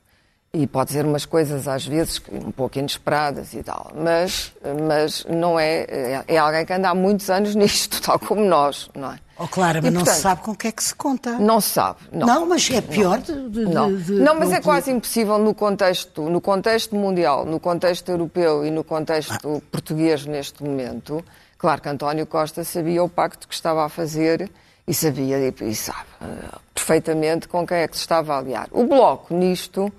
E 0.54 0.68
pode 0.68 0.88
dizer 0.88 1.04
umas 1.04 1.26
coisas, 1.26 1.66
às 1.66 1.84
vezes, 1.84 2.22
um 2.30 2.52
pouco 2.52 2.78
inesperadas 2.78 3.52
e 3.54 3.62
tal. 3.64 3.90
Mas, 3.92 4.52
mas 4.86 5.26
não 5.28 5.58
é, 5.58 6.22
é. 6.28 6.38
Alguém 6.38 6.64
que 6.64 6.72
anda 6.72 6.90
há 6.90 6.94
muitos 6.94 7.28
anos 7.28 7.56
nisto, 7.56 8.00
tal 8.00 8.20
como 8.20 8.44
nós, 8.44 8.88
não 8.94 9.12
é? 9.12 9.18
Oh, 9.36 9.48
claro, 9.48 9.80
mas 9.82 9.90
e, 9.90 9.90
não 9.90 10.02
portanto, 10.02 10.14
se 10.14 10.22
sabe 10.22 10.42
com 10.42 10.52
o 10.52 10.56
que 10.56 10.68
é 10.68 10.72
que 10.72 10.84
se 10.84 10.94
conta. 10.94 11.32
Não 11.40 11.60
se 11.60 11.70
sabe. 11.70 11.98
Não, 12.12 12.24
não 12.24 12.46
mas 12.46 12.70
é 12.70 12.80
pior 12.80 13.18
não. 13.18 13.48
de, 13.48 13.48
de, 13.48 13.64
não. 13.64 13.96
De, 13.96 14.12
não, 14.12 14.38
mas 14.38 14.52
é 14.52 14.60
quase 14.60 14.92
impossível 14.92 15.38
no 15.38 15.52
contexto, 15.52 16.22
no 16.22 16.40
contexto 16.40 16.94
mundial, 16.94 17.44
no 17.44 17.58
contexto 17.58 18.08
europeu 18.10 18.64
e 18.64 18.70
no 18.70 18.84
contexto 18.84 19.56
ah. 19.56 19.70
português 19.72 20.24
neste 20.24 20.62
momento. 20.62 21.24
Claro 21.58 21.80
que 21.82 21.88
António 21.88 22.26
Costa 22.26 22.62
sabia 22.62 23.02
o 23.02 23.08
pacto 23.08 23.48
que 23.48 23.54
estava 23.54 23.84
a 23.84 23.88
fazer 23.88 24.48
e 24.86 24.94
sabia 24.94 25.38
e 25.48 25.74
sabe 25.74 26.06
uh, 26.20 26.60
perfeitamente 26.72 27.48
com 27.48 27.66
quem 27.66 27.78
é 27.78 27.88
que 27.88 27.96
se 27.96 28.02
estava 28.02 28.34
a 28.34 28.38
aliar. 28.38 28.68
O 28.70 28.84
Bloco, 28.84 29.34
nisto, 29.34 29.92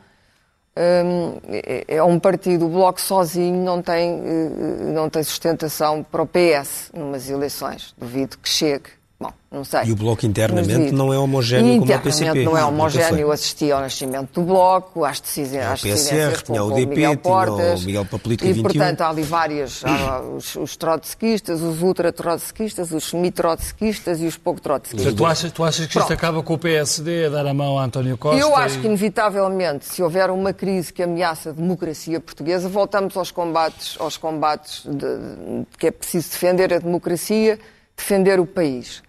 é, 0.75 1.85
é 1.87 2.03
um 2.03 2.19
partido, 2.19 2.65
o 2.65 2.69
Bloco 2.69 2.99
sozinho 2.99 3.63
não 3.63 3.81
tem, 3.81 4.19
uh, 4.19 4.93
não 4.93 5.09
tem 5.09 5.23
sustentação 5.23 6.03
para 6.03 6.21
o 6.21 6.27
PS 6.27 6.91
numas 6.93 7.29
eleições. 7.29 7.93
Duvido 7.97 8.37
que 8.37 8.49
chegue. 8.49 8.89
Bom, 9.17 9.31
não 9.49 9.63
sei. 9.63 9.85
E 9.85 9.91
o 9.93 9.95
Bloco 9.95 10.25
internamente 10.25 10.91
não 10.91 11.13
é 11.13 11.17
homogéneo 11.17 11.79
como 11.79 11.93
o 11.93 11.99
PCP. 12.01 12.43
não 12.43 12.57
é 12.57 12.65
homogéneo. 12.65 13.19
Eu 13.19 13.31
assisti 13.31 13.71
ao 13.71 13.79
nascimento 13.79 14.41
do 14.41 14.45
Bloco, 14.45 15.05
às 15.05 15.21
decisões, 15.21 15.63
às 15.63 15.81
decisões 15.81 16.41
com, 16.41 16.59
o 16.59 16.71
DP, 16.71 16.87
Miguel 16.87 17.17
Portas. 17.17 17.81
O 17.81 17.85
Miguel 17.85 18.05
Papolita 18.05 18.45
e, 18.45 18.51
21. 18.51 18.63
portanto, 18.63 19.01
há 19.01 19.09
ali 19.09 19.23
vários, 19.23 19.85
há 19.85 20.19
os, 20.19 20.57
os 20.57 20.75
trotskistas, 20.75 21.61
os 21.61 21.81
ultra-trotskistas, 21.81 22.91
os 22.91 23.05
semi-trotskistas 23.05 24.19
e 24.19 24.25
os 24.25 24.35
pouco-trotskistas. 24.35 25.13
Tu 25.13 25.25
achas, 25.25 25.51
tu 25.53 25.63
achas 25.63 25.85
que 25.85 25.93
Pronto. 25.93 26.03
isto 26.03 26.13
acaba 26.13 26.43
com 26.43 26.53
o 26.53 26.57
PSD 26.57 27.27
a 27.27 27.29
dar 27.29 27.47
a 27.47 27.53
mão 27.53 27.79
a 27.79 27.85
António 27.85 28.17
Costa? 28.17 28.37
Eu 28.37 28.53
acho 28.53 28.79
e... 28.79 28.81
que, 28.81 28.87
inevitavelmente, 28.87 29.85
se 29.85 30.03
houver 30.03 30.29
uma 30.29 30.51
crise 30.51 30.91
que 30.91 31.01
ameaça 31.01 31.51
a 31.51 31.53
democracia 31.53 32.19
portuguesa, 32.19 32.67
voltamos 32.67 33.15
aos 33.15 33.31
combates, 33.31 33.95
aos 33.97 34.17
combates 34.17 34.83
de, 34.83 34.97
de, 34.97 35.65
que 35.79 35.87
é 35.87 35.91
preciso 35.91 36.31
defender 36.31 36.73
a 36.73 36.79
democracia, 36.79 37.57
defender 37.95 38.41
o 38.41 38.45
país. 38.45 39.04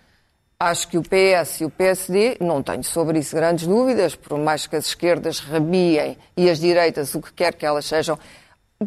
Acho 0.58 0.88
que 0.88 0.96
o 0.96 1.02
PS 1.02 1.60
e 1.60 1.64
o 1.66 1.70
PSD, 1.70 2.38
não 2.40 2.62
tenho 2.62 2.82
sobre 2.82 3.18
isso 3.18 3.36
grandes 3.36 3.66
dúvidas, 3.66 4.14
por 4.14 4.38
mais 4.38 4.66
que 4.66 4.74
as 4.74 4.86
esquerdas 4.86 5.38
rabiem 5.38 6.16
e 6.34 6.48
as 6.48 6.58
direitas, 6.58 7.14
o 7.14 7.20
que 7.20 7.30
quer 7.30 7.52
que 7.52 7.66
elas 7.66 7.84
sejam, 7.84 8.18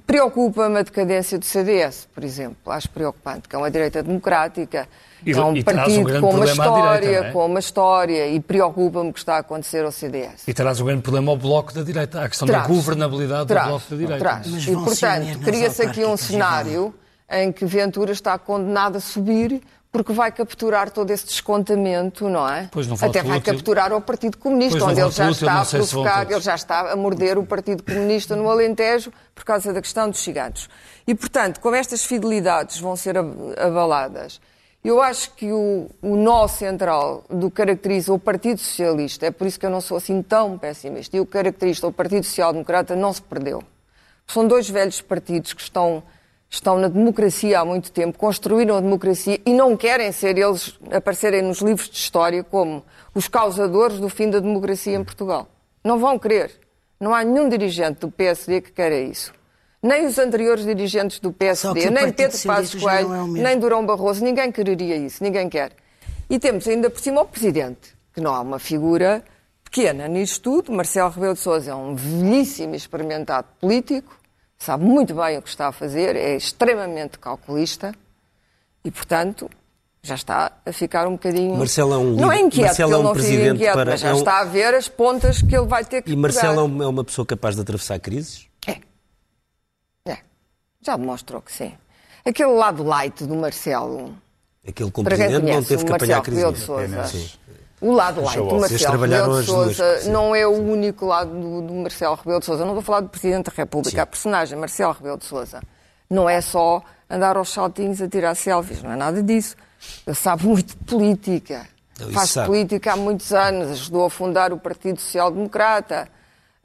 preocupa-me 0.08 0.79
a 0.79 0.82
decadência 0.82 1.38
do 1.38 1.45
CDS, 1.45 2.08
por 2.12 2.23
exemplo. 2.23 2.71
Acho 2.71 2.89
preocupante, 2.89 3.47
que 3.47 3.55
é 3.55 3.60
uma 3.60 3.69
direita 3.69 4.01
democrática, 4.01 4.89
e, 5.23 5.32
é 5.32 5.39
um 5.39 5.62
partido 5.62 6.17
um 6.17 6.21
com 6.21 6.29
uma 6.32 6.45
história, 6.45 7.01
direita, 7.01 7.27
é? 7.27 7.32
com 7.32 7.45
uma 7.45 7.60
história, 7.60 8.27
e 8.29 8.39
preocupa-me 8.39 9.10
o 9.12 9.13
que 9.13 9.19
está 9.19 9.36
a 9.36 9.39
acontecer 9.39 9.86
ao 9.86 9.91
CDS. 9.91 10.47
E 10.47 10.53
traz 10.55 10.82
um 10.82 10.86
grande 10.86 11.03
problema 11.03 11.32
ao 11.32 11.38
Bloco 11.38 11.71
da 11.71 11.84
direita, 11.84 12.23
a 12.23 12.29
questão 12.29 12.47
traz, 12.47 12.63
da 12.63 12.67
governabilidade 12.67 13.47
traz, 13.47 13.65
do 13.65 13.69
Bloco 13.69 13.86
da 13.91 13.95
direita. 13.95 14.19
Traz. 14.19 14.67
E, 14.67 14.73
portanto, 14.73 15.39
cria-se 15.43 15.84
aqui 15.84 16.03
um 16.03 16.17
cenário 16.17 16.95
em 17.29 17.51
que 17.51 17.63
Ventura 17.63 18.12
está 18.12 18.39
condenado 18.39 18.95
a 18.95 18.99
subir 18.99 19.62
porque 19.91 20.13
vai 20.13 20.32
capturar 20.32 20.91
todo 20.91 21.10
esse 21.10 21.25
descontamento, 21.25 22.30
não 22.30 22.47
é? 22.47 22.69
Pois 22.71 22.86
não 22.86 22.95
Até 22.95 23.23
vai 23.23 23.39
útil. 23.39 23.54
capturar 23.54 23.91
o 23.91 23.99
Partido 23.99 24.38
Comunista, 24.38 24.86
onde 24.86 25.02
ele 25.02 25.12
já 25.12 25.32
está 25.32 25.62
a 25.62 25.65
provocar, 25.65 26.32
ele 26.32 26.41
já 26.41 26.56
está 26.56 26.91
a 26.91 26.95
morder 26.95 27.38
o 27.39 27.45
Partido 27.45 27.84
Comunista 27.84 28.36
no 28.36 28.49
Alentejo 28.49 29.12
por 29.34 29.43
causa 29.43 29.73
da 29.73 29.82
questão 29.82 30.10
dos 30.10 30.19
ciganos. 30.19 30.69
E, 31.08 31.15
portanto, 31.15 31.60
como 31.60 31.75
estas 31.75 32.04
fidelidades 32.04 32.80
vão 32.80 32.95
ser 32.95 33.17
abaladas, 33.17 34.39
eu 34.84 35.02
acho 35.02 35.32
que 35.32 35.52
o, 35.52 35.89
o 36.02 36.15
nó 36.15 36.47
central 36.47 37.25
do 37.28 37.49
que 37.49 37.58
caracteriza 37.58 38.13
o 38.13 38.19
Partido 38.19 38.60
Socialista, 38.60 39.25
é 39.25 39.32
por 39.32 39.47
isso 39.47 39.60
que 39.60 39.65
eu 39.65 39.71
não 39.71 39.82
sou 39.82 39.97
assim 39.97 40.21
tão 40.21 40.58
pessimista, 40.58 41.17
e 41.17 41.19
o 41.19 41.25
que 41.25 41.32
caracteriza 41.32 41.88
o 41.88 41.91
Partido 41.91 42.25
Social 42.25 42.54
Democrata 42.54 42.95
não 42.95 43.12
se 43.12 43.21
perdeu. 43.21 43.63
São 44.28 44.47
dois 44.47 44.69
velhos 44.69 45.02
partidos 45.02 45.54
que 45.54 45.62
estão 45.62 46.04
estão 46.49 46.77
na 46.79 46.88
democracia 46.88 47.59
há 47.59 47.65
muito 47.65 47.91
tempo, 47.91 48.17
construíram 48.17 48.77
a 48.77 48.81
democracia 48.81 49.39
e 49.45 49.53
não 49.53 49.77
querem 49.77 50.12
ser 50.12 50.38
eles 50.38 50.77
aparecerem 50.91 51.41
nos 51.41 51.59
livros 51.59 51.89
de 51.89 51.97
história 51.97 52.43
como 52.43 52.83
os 53.13 53.27
causadores 53.27 53.99
do 53.99 54.09
fim 54.09 54.29
da 54.29 54.39
democracia 54.39 54.95
em 54.95 55.03
Portugal. 55.03 55.47
Não 55.83 55.99
vão 55.99 56.17
querer. 56.17 56.51
Não 56.99 57.13
há 57.13 57.23
nenhum 57.23 57.47
dirigente 57.47 57.99
do 57.99 58.12
PSD 58.12 58.62
que 58.62 58.71
queira 58.71 58.99
isso. 58.99 59.31
Nem 59.81 60.05
os 60.05 60.17
anteriores 60.17 60.65
dirigentes 60.65 61.19
do 61.19 61.31
PSD, 61.31 61.89
nem 61.89 62.12
Pedro 62.12 62.38
Passos 62.43 62.81
Coelho, 62.81 63.13
é 63.13 63.41
nem 63.41 63.57
Durão 63.57 63.85
Barroso, 63.85 64.21
ninguém 64.21 64.51
quereria 64.51 64.97
isso, 64.97 65.23
ninguém 65.23 65.47
quer. 65.47 65.71
E 66.29 66.38
temos 66.38 66.67
ainda 66.67 66.89
por 66.89 66.99
cima 66.99 67.21
o 67.21 67.25
Presidente, 67.25 67.95
que 68.13 68.19
não 68.19 68.35
há 68.35 68.41
uma 68.41 68.59
figura 68.59 69.23
pequena 69.63 70.07
nisto 70.09 70.41
tudo. 70.41 70.73
Marcelo 70.73 71.09
Rebelo 71.09 71.33
de 71.33 71.39
Sousa 71.39 71.71
é 71.71 71.75
um 71.75 71.95
velhíssimo 71.95 72.75
experimentado 72.75 73.47
político, 73.62 74.18
sabe 74.60 74.84
muito 74.84 75.15
bem 75.15 75.38
o 75.38 75.41
que 75.41 75.50
está 75.50 75.69
a 75.69 75.72
fazer, 75.72 76.15
é 76.15 76.36
extremamente 76.36 77.17
calculista 77.17 77.95
e, 78.84 78.91
portanto, 78.91 79.50
já 80.04 80.15
está 80.15 80.52
a 80.65 80.74
ficar 80.74 81.08
um 81.08 81.13
bocadinho. 81.13 81.56
Marcelo 81.58 81.93
é 81.93 81.98
um 81.98 82.15
Não 82.15 82.32
é 82.32 82.39
inquieto, 82.39 82.67
Marcelo 82.67 82.93
é 82.93 82.98
um 82.98 83.04
não 83.04 83.13
presidente 83.13 83.56
inquieto, 83.56 83.74
para... 83.74 83.91
mas 83.91 84.00
já 84.02 84.10
é 84.10 84.13
um... 84.13 84.17
está 84.17 84.39
a 84.39 84.43
ver 84.45 84.74
as 84.74 84.88
pontas 84.88 85.41
que 85.41 85.56
ele 85.56 85.65
vai 85.65 85.84
ter 85.84 86.02
que 86.02 86.12
E 86.12 86.15
Marcelo 86.15 86.69
pegar. 86.69 86.84
é 86.84 86.88
uma 86.88 87.04
pessoa 87.04 87.26
capaz 87.26 87.56
de 87.56 87.62
atravessar 87.62 88.00
crises? 88.00 88.48
É. 88.67 88.78
É. 90.06 90.17
Já 90.82 90.95
demonstrou 90.98 91.41
que 91.41 91.52
sim. 91.52 91.74
Aquele 92.26 92.52
lado 92.52 92.84
light 92.84 93.24
do 93.26 93.36
Marcelo. 93.36 94.15
Aquele 94.67 94.91
como 94.91 95.06
presidente 95.06 95.45
não 95.45 95.63
teve 95.63 95.86
que 95.86 95.91
apanhar 95.91 96.19
a 96.19 96.22
crise. 96.22 97.39
O 97.82 97.94
lado 97.94 98.22
light 98.22 98.38
do 98.38 98.60
Marcelo 98.60 99.02
Rebelo 99.02 99.39
de 99.42 99.46
Sousa 99.48 100.10
não 100.10 100.36
é 100.36 100.46
o 100.46 100.52
único 100.52 101.06
lado 101.06 101.32
do, 101.32 101.62
do, 101.62 101.74
Marcelo 101.74 102.15
Rebelo 102.15 102.39
de 102.39 102.46
Sousa. 102.46 102.65
Não 102.65 102.78
a 102.78 102.82
falar 102.82 103.02
do 103.02 103.10
Presidente 103.10 103.46
da 103.46 103.52
República. 103.56 103.96
Sim. 103.96 104.02
A 104.02 104.06
personagem 104.06 104.60
Marcelo 104.60 104.94
Rebelo 104.94 105.18
de 105.18 105.26
Sousa 105.26 105.62
não 106.10 106.30
é 106.30 106.42
só 106.42 106.82
andar 107.10 107.38
aos 107.38 107.50
saltinhos 107.50 108.02
a 108.02 108.08
tirar 108.10 108.36
selfies. 108.36 108.84
Não 108.84 108.92
é 108.92 108.96
nada 108.96 109.24
disso. 109.24 109.56
Ele 110.06 110.15
sabe 110.15 110.46
muito 110.46 110.78
de 110.78 110.84
política. 110.84 111.68
Faz 112.13 112.32
sabe. 112.32 112.48
política 112.48 112.94
há 112.94 112.96
muitos 112.98 113.32
anos. 113.32 113.72
Ajudou 113.72 114.06
a 114.06 114.10
fundar 114.10 114.52
o 114.52 114.58
Partido 114.58 115.00
Social 115.00 115.32
Democrata. 115.32 116.10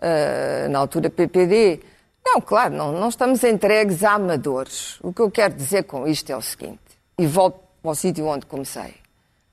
Uh, 0.02 0.68
na 0.68 0.80
altura 0.80 1.08
PPD. 1.08 1.80
Não, 2.24 2.40
claro, 2.40 2.74
não, 2.74 2.92
não 2.92 3.08
estamos 3.08 3.44
entregues 3.44 4.02
a 4.02 4.14
amadores. 4.14 4.98
O 5.02 5.12
que 5.12 5.22
eu 5.22 5.30
quero 5.30 5.54
dizer 5.54 5.84
com 5.84 6.06
isto 6.08 6.30
é 6.30 6.36
o 6.36 6.42
seguinte, 6.42 6.80
e 7.18 7.26
volto 7.26 7.60
ao 7.82 7.94
sítio 7.94 8.26
onde 8.26 8.44
comecei. 8.46 9.03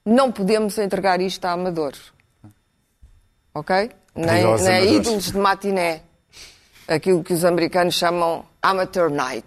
Não 0.06 0.32
podemos 0.32 0.78
entregar 0.78 1.22
isto 1.22 1.46
a 1.46 1.52
amadores. 1.52 2.12
Ok? 3.54 3.92
Nem, 4.16 4.58
nem 4.58 4.96
ídolos 4.96 5.32
de 5.32 5.38
matiné. 5.38 6.02
Aquilo 6.88 7.24
que 7.24 7.34
os 7.34 7.46
americanos 7.46 7.96
chamam 7.96 8.46
amateur 8.62 9.10
night. 9.10 9.46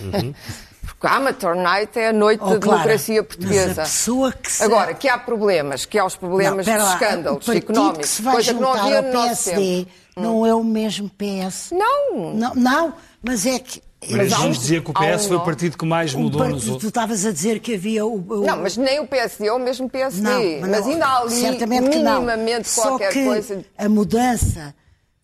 Uhum. 0.00 0.34
Porque 0.86 1.06
a 1.06 1.16
amateur 1.16 1.54
night 1.54 1.98
é 1.98 2.08
a 2.08 2.12
noite 2.12 2.42
oh, 2.42 2.50
da 2.50 2.56
democracia 2.58 3.22
portuguesa. 3.22 3.82
Que 3.82 4.50
se... 4.50 4.62
Agora, 4.62 4.92
que 4.92 5.08
há 5.08 5.16
problemas, 5.18 5.86
que 5.86 5.98
há 5.98 6.04
os 6.04 6.16
problemas 6.16 6.66
não, 6.66 6.76
de 6.76 6.82
escândalos 6.82 7.48
económicos, 7.48 7.98
que 7.98 8.08
se 8.08 8.22
vai 8.22 8.34
coisa 8.34 8.54
que 8.54 8.60
não 8.60 8.72
havia 8.72 9.02
no 9.02 9.12
nosso 9.12 9.50
tempo. 9.50 9.90
Não 10.16 10.46
é 10.46 10.54
o 10.54 10.64
mesmo 10.64 11.10
PS. 11.10 11.70
Não. 11.72 12.34
Não, 12.34 12.54
não 12.54 12.94
mas 13.22 13.46
é 13.46 13.58
que 13.58 13.82
mas 14.08 14.32
vamos 14.32 14.58
dizer 14.58 14.82
que 14.82 14.90
o 14.90 14.94
PS 14.94 15.24
um 15.24 15.28
foi 15.28 15.36
o 15.36 15.40
partido 15.40 15.76
que 15.76 15.84
mais 15.84 16.14
mudou 16.14 16.48
nos 16.48 16.66
outros. 16.68 16.82
Tu 16.82 16.88
estavas 16.88 17.26
a 17.26 17.32
dizer 17.32 17.60
que 17.60 17.74
havia 17.74 18.06
o, 18.06 18.14
o... 18.16 18.46
Não, 18.46 18.56
mas 18.56 18.76
nem 18.76 18.98
o 18.98 19.06
PSD 19.06 19.46
é 19.46 19.52
o 19.52 19.58
mesmo 19.58 19.90
PSD. 19.90 20.22
Não, 20.22 20.60
mas, 20.60 20.70
mas 20.70 20.86
ainda 20.86 21.06
há 21.06 21.18
ali 21.18 21.40
certamente 21.40 21.88
minimamente 21.88 22.68
Só 22.68 22.82
qualquer 22.82 23.12
que 23.12 23.24
coisa. 23.24 23.64
A 23.76 23.88
mudança 23.88 24.74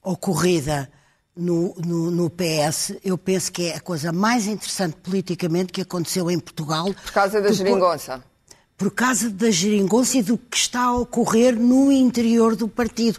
ocorrida 0.03 0.91
no, 1.35 1.75
no, 1.85 2.11
no, 2.11 2.31
PS, 2.31 2.95
eu 3.05 3.17
penso 3.17 3.51
que 3.51 3.71
é 3.71 3.77
a 3.77 3.81
coisa 3.81 4.13
mais 4.13 4.47
interessante 4.47 4.97
politicamente 5.03 5.73
que 5.73 5.81
aconteceu 5.81 6.31
em 6.31 6.39
Portugal. 6.39 6.93
Por 6.93 7.13
causa 7.13 7.41
da 7.41 7.53
geringonça. 7.53 8.23
Por 8.77 8.91
causa 8.91 9.31
da 9.31 9.51
geringonça 9.51 10.19
e 10.19 10.23
do 10.23 10.37
que 10.37 10.57
está 10.57 10.83
a 10.85 10.97
ocorrer 10.97 11.59
no 11.59 11.91
interior 11.91 12.55
do 12.55 12.69
partido. 12.69 13.19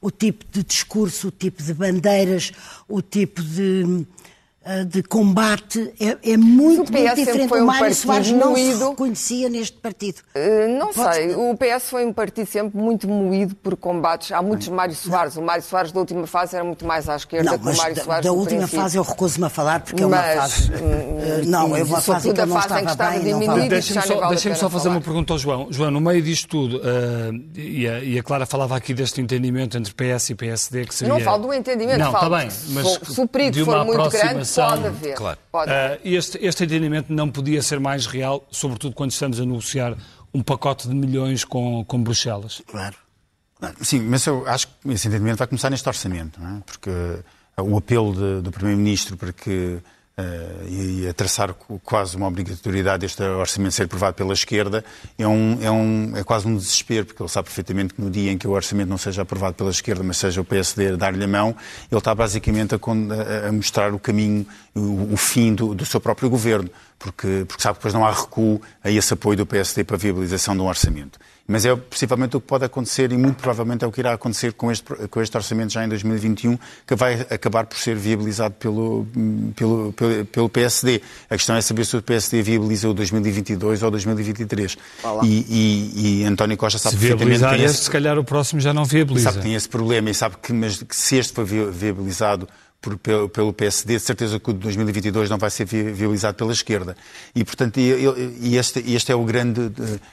O 0.00 0.10
tipo 0.10 0.44
de 0.50 0.62
discurso, 0.62 1.28
o 1.28 1.30
tipo 1.30 1.62
de 1.62 1.72
bandeiras, 1.72 2.52
o 2.86 3.00
tipo 3.00 3.42
de 3.42 4.06
de 4.86 5.02
combate 5.02 5.92
é, 5.98 6.32
é 6.32 6.36
muito, 6.36 6.92
muito 6.92 7.14
diferente. 7.14 7.48
Foi 7.48 7.60
um 7.60 7.64
o 7.64 7.66
Mário 7.66 7.94
Soares 7.94 8.30
não 8.32 8.54
se 8.54 8.74
reconhecia 8.74 9.48
neste 9.48 9.76
partido. 9.78 10.18
Uh, 10.34 10.78
não 10.78 10.92
Pode 10.92 11.14
sei. 11.14 11.34
O 11.34 11.56
PS 11.56 11.90
foi 11.90 12.04
um 12.04 12.12
partido 12.12 12.46
sempre 12.46 12.78
muito 12.78 13.08
moído 13.08 13.54
por 13.56 13.76
combates. 13.76 14.32
Há 14.32 14.42
muitos 14.42 14.68
Mário 14.68 14.94
Soares. 14.94 15.36
O 15.36 15.42
Mário 15.42 15.62
Soares 15.62 15.92
da 15.92 16.00
última 16.00 16.26
fase 16.26 16.56
era 16.56 16.64
muito 16.64 16.84
mais 16.84 17.08
à 17.08 17.16
esquerda 17.16 17.52
não, 17.52 17.58
que 17.58 17.68
o 17.68 17.76
Mário 17.76 17.94
da, 17.94 18.04
Soares 18.04 18.24
da 18.24 18.32
última 18.32 18.58
princípio. 18.58 18.80
fase 18.82 18.96
eu 18.98 19.02
recuso-me 19.02 19.46
a 19.46 19.48
falar 19.48 19.80
porque 19.80 20.04
mas, 20.04 20.12
é 20.12 20.34
uma 20.34 20.42
fase... 20.42 20.72
Uh, 20.72 21.48
não, 21.48 21.76
é 21.76 21.82
uma 21.82 22.00
fase 22.00 22.32
que 22.32 22.46
não 22.46 22.58
estava, 22.58 22.80
estava 22.82 23.18
bem. 23.18 23.34
Não 23.34 23.68
Deixem-me 23.68 24.02
só, 24.02 24.28
deixem 24.28 24.54
só 24.54 24.68
fazer 24.70 24.84
falar. 24.84 24.96
uma 24.96 25.00
pergunta 25.00 25.32
ao 25.32 25.38
João. 25.38 25.68
João, 25.70 25.90
no 25.90 26.00
meio 26.00 26.22
disto 26.22 26.48
tudo, 26.48 26.78
uh, 26.78 27.58
e, 27.58 27.88
a, 27.88 28.00
e, 28.00 28.18
a, 28.18 28.22
Clara 28.22 28.46
falava 28.46 28.76
aqui 28.76 28.92
deste 28.92 29.20
entendimento 29.20 29.76
entre 29.76 29.92
PS 29.94 30.30
e 30.30 30.34
PSD 30.34 30.84
que 30.84 30.94
seria... 30.94 31.12
Eu 31.12 31.18
não 31.18 31.24
falo 31.24 31.46
do 31.46 31.54
entendimento, 31.54 31.98
não, 31.98 32.12
falo 32.12 32.30
tá 32.30 32.38
bem, 32.38 32.48
mas 32.68 33.00
se 33.02 33.20
o 33.20 33.26
perigo 33.26 33.64
for 33.64 33.84
muito 33.84 34.10
grande, 34.10 34.46
pode 34.66 34.86
haver. 34.86 35.14
Claro. 35.14 35.38
Pode. 35.50 35.70
Uh, 35.70 35.98
este, 36.04 36.38
este 36.44 36.64
entendimento 36.64 37.12
não 37.12 37.30
podia 37.30 37.62
ser 37.62 37.80
mais 37.80 38.06
real, 38.06 38.46
sobretudo 38.50 38.94
quando 38.94 39.10
estamos 39.10 39.40
a 39.40 39.44
negociar 39.44 39.96
um 40.32 40.42
pacote 40.42 40.88
de 40.88 40.94
milhões 40.94 41.44
com, 41.44 41.84
com 41.84 42.02
Bruxelas. 42.02 42.62
Claro. 42.66 42.96
Sim, 43.80 44.00
mas 44.02 44.24
eu 44.26 44.46
acho 44.46 44.68
que 44.68 44.92
esse 44.92 45.08
entendimento 45.08 45.38
vai 45.38 45.46
começar 45.46 45.68
neste 45.68 45.88
orçamento, 45.88 46.40
não 46.40 46.58
é? 46.58 46.60
porque 46.64 46.90
o 47.60 47.76
apelo 47.76 48.14
de, 48.14 48.42
do 48.42 48.52
Primeiro-Ministro 48.52 49.16
para 49.16 49.32
que 49.32 49.80
e 50.68 51.06
a 51.08 51.12
traçar 51.12 51.54
quase 51.84 52.16
uma 52.16 52.26
obrigatoriedade 52.26 53.02
deste 53.02 53.22
orçamento 53.22 53.72
ser 53.72 53.84
aprovado 53.84 54.14
pela 54.14 54.32
esquerda 54.32 54.84
é, 55.16 55.26
um, 55.26 55.58
é, 55.62 55.70
um, 55.70 56.16
é 56.16 56.24
quase 56.24 56.46
um 56.46 56.56
desespero, 56.56 57.06
porque 57.06 57.22
ele 57.22 57.28
sabe 57.28 57.46
perfeitamente 57.46 57.94
que 57.94 58.00
no 58.00 58.10
dia 58.10 58.32
em 58.32 58.38
que 58.38 58.46
o 58.46 58.50
orçamento 58.50 58.88
não 58.88 58.98
seja 58.98 59.22
aprovado 59.22 59.54
pela 59.54 59.70
esquerda, 59.70 60.02
mas 60.02 60.16
seja 60.16 60.40
o 60.40 60.44
PSD 60.44 60.88
a 60.88 60.96
dar-lhe 60.96 61.22
a 61.22 61.28
mão, 61.28 61.54
ele 61.90 61.98
está 61.98 62.14
basicamente 62.14 62.74
a, 62.74 63.48
a 63.48 63.52
mostrar 63.52 63.94
o 63.94 63.98
caminho, 63.98 64.46
o, 64.74 65.12
o 65.12 65.16
fim 65.16 65.54
do, 65.54 65.74
do 65.74 65.86
seu 65.86 66.00
próprio 66.00 66.28
governo, 66.28 66.68
porque, 66.98 67.44
porque 67.46 67.62
sabe 67.62 67.74
que 67.74 67.80
depois 67.80 67.94
não 67.94 68.04
há 68.04 68.10
recuo 68.10 68.60
a 68.82 68.90
esse 68.90 69.14
apoio 69.14 69.36
do 69.36 69.46
PSD 69.46 69.84
para 69.84 69.96
a 69.96 69.98
viabilização 69.98 70.54
de 70.56 70.62
um 70.62 70.66
orçamento. 70.66 71.18
Mas 71.50 71.64
é 71.64 71.74
possivelmente 71.74 72.36
o 72.36 72.40
que 72.42 72.46
pode 72.46 72.66
acontecer 72.66 73.10
e 73.10 73.16
muito 73.16 73.36
provavelmente 73.36 73.82
é 73.82 73.88
o 73.88 73.90
que 73.90 74.00
irá 74.02 74.12
acontecer 74.12 74.52
com 74.52 74.70
este, 74.70 74.84
com 75.08 75.22
este 75.22 75.34
orçamento 75.34 75.72
já 75.72 75.82
em 75.82 75.88
2021, 75.88 76.58
que 76.86 76.94
vai 76.94 77.26
acabar 77.30 77.64
por 77.64 77.78
ser 77.78 77.96
viabilizado 77.96 78.54
pelo, 78.56 79.06
pelo, 79.56 79.92
pelo, 79.94 80.26
pelo 80.26 80.48
PSD. 80.50 81.00
A 81.30 81.36
questão 81.36 81.56
é 81.56 81.62
saber 81.62 81.86
se 81.86 81.96
o 81.96 82.02
PSD 82.02 82.42
viabiliza 82.42 82.86
o 82.86 82.92
2022 82.92 83.82
ou 83.82 83.90
2023. 83.90 84.76
E, 85.24 85.26
e, 85.48 86.20
e, 86.20 86.24
António 86.26 86.54
Costa 86.58 86.78
sabe 86.78 86.96
se 86.96 87.08
perfeitamente 87.08 87.56
que 87.56 87.62
este, 87.62 87.84
se 87.84 87.90
calhar 87.90 88.18
o 88.18 88.24
próximo 88.24 88.60
já 88.60 88.74
não 88.74 88.84
viabiliza. 88.84 89.30
Sabe 89.30 89.38
que 89.38 89.44
tem 89.44 89.54
esse 89.54 89.68
problema 89.70 90.10
e 90.10 90.14
sabe 90.14 90.36
que, 90.42 90.52
mas, 90.52 90.82
que 90.82 90.94
se 90.94 91.16
este 91.16 91.32
for 91.32 91.46
viabilizado 91.46 92.46
por, 92.80 92.96
pelo, 92.98 93.28
pelo, 93.28 93.52
PSD, 93.52 93.94
de 93.94 94.00
certeza 94.00 94.38
que 94.38 94.50
o 94.50 94.52
de 94.52 94.60
2022 94.60 95.28
não 95.28 95.38
vai 95.38 95.50
ser 95.50 95.64
viabilizado 95.64 96.36
pela 96.36 96.52
esquerda. 96.52 96.96
E, 97.34 97.44
portanto, 97.44 97.78
e, 97.78 98.56
este, 98.56 98.80
este, 98.92 99.10
é, 99.12 99.14
o 99.14 99.24
grande, 99.24 99.72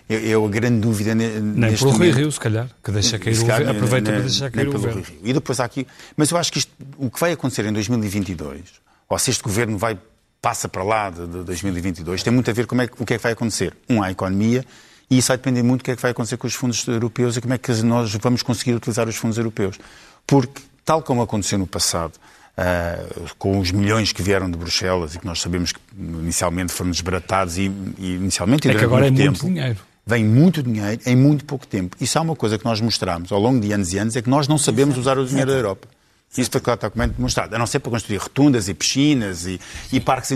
é, 0.09 0.32
é 0.32 0.34
a 0.34 0.47
grande 0.47 0.80
dúvida 0.80 1.13
neste 1.13 1.41
Nem 1.41 1.78
pelo 1.78 1.91
Rui 1.91 2.11
Rio, 2.11 2.32
se 2.32 2.39
calhar, 2.39 2.70
que 2.84 2.91
deixa 2.91 3.20
cair 3.20 3.38
o 3.38 3.45
calhar, 3.45 3.70
aproveita 3.76 4.11
nem, 4.11 4.20
para 4.20 4.30
deixar 4.30 4.51
cair 4.51 4.68
o. 4.68 4.78
Rio. 4.78 5.03
E 5.24 5.34
depois 5.34 5.59
há 5.59 5.66
aqui... 5.66 5.86
Mas 6.18 6.32
eu 6.32 6.38
acho 6.38 6.51
que 6.51 6.59
isto, 6.59 6.72
o 6.97 7.09
que 7.09 7.20
vai 7.20 7.32
acontecer 7.32 7.66
em 7.66 7.74
2022, 7.74 8.61
ou 9.07 9.20
se 9.20 9.30
este 9.30 9.43
governo 9.43 9.78
vai 9.78 9.97
passa 10.41 10.70
para 10.70 10.84
lá 10.84 11.09
de, 11.09 11.26
de 11.26 11.43
2022, 11.43 12.22
tem 12.22 12.32
muito 12.32 12.49
a 12.51 12.53
ver 12.53 12.68
com 12.68 12.80
é, 12.80 12.86
o 12.99 13.03
que 13.03 13.16
é 13.16 13.18
que 13.18 13.24
vai 13.24 13.32
acontecer. 13.32 13.76
Um, 13.89 14.03
a 14.03 14.11
economia, 14.11 14.63
e 15.09 15.18
isso 15.18 15.30
vai 15.30 15.38
depender 15.38 15.63
muito 15.63 15.82
do 15.82 15.86
que 15.86 15.91
é 15.91 15.95
que 15.95 16.01
vai 16.03 16.11
acontecer 16.11 16.38
com 16.38 16.45
os 16.45 16.53
fundos 16.53 16.88
europeus 16.88 17.36
e 17.36 17.41
como 17.41 17.53
é 17.55 17.57
que 17.57 17.72
nós 17.82 18.13
vamos 18.16 18.43
conseguir 18.43 18.76
utilizar 18.76 19.07
os 19.07 19.16
fundos 19.16 19.39
europeus. 19.39 19.80
Porque, 20.26 20.61
tal 20.84 21.01
como 21.01 21.24
aconteceu 21.24 21.57
no 21.57 21.66
passado, 21.66 22.13
Uh, 22.58 23.36
com 23.38 23.60
os 23.60 23.70
milhões 23.70 24.14
que 24.14 24.22
vieram 24.22 24.49
de 24.49 24.58
Bruxelas 24.58 25.14
e 25.14 25.20
que 25.20 25.26
nós 25.26 25.41
sabemos 25.41 25.74
que 25.74 25.80
inicialmente 25.97 26.72
foram 26.72 26.89
desbaratados 26.89 27.58
e, 27.58 27.70
e 27.97 28.16
inicialmente 28.16 28.70
é 28.70 28.74
que 28.74 28.86
agora 28.86 29.08
muito 29.08 29.22
é 29.22 29.24
tempo, 29.26 29.43
muito 29.43 29.53
dinheiro. 29.53 29.80
Vem 30.08 30.24
muito 30.24 30.64
dinheiro 30.64 31.01
em 31.06 31.16
muito 31.18 31.43
pouco 31.43 31.68
tempo. 31.68 31.97
Isso 31.99 32.18
é 32.18 32.22
uma 32.22 32.36
coisa 32.36 32.58
que 32.58 32.64
nós 32.64 32.80
mostramos 32.80 33.30
ao 33.32 33.39
longo 33.41 33.60
de 33.60 33.74
anos 33.74 33.91
e 33.91 33.97
anos, 33.97 34.16
é 34.16 34.22
que 34.22 34.30
nós 34.30 34.47
não 34.47 34.58
sabemos 34.58 34.97
usar 34.97 35.18
o 35.18 35.26
dinheiro 35.26 35.51
da 35.51 35.58
Europa. 35.58 35.88
Isso 36.38 36.49
foi 36.51 36.62
claramente 36.62 37.16
demonstrado. 37.16 37.53
A 37.56 37.60
não 37.60 37.66
ser 37.66 37.80
para 37.80 37.91
construir 37.91 38.18
rotundas 38.18 38.68
e 38.68 38.74
piscinas 38.74 39.45
e, 39.45 39.60
e 39.91 39.99
parques 39.99 40.32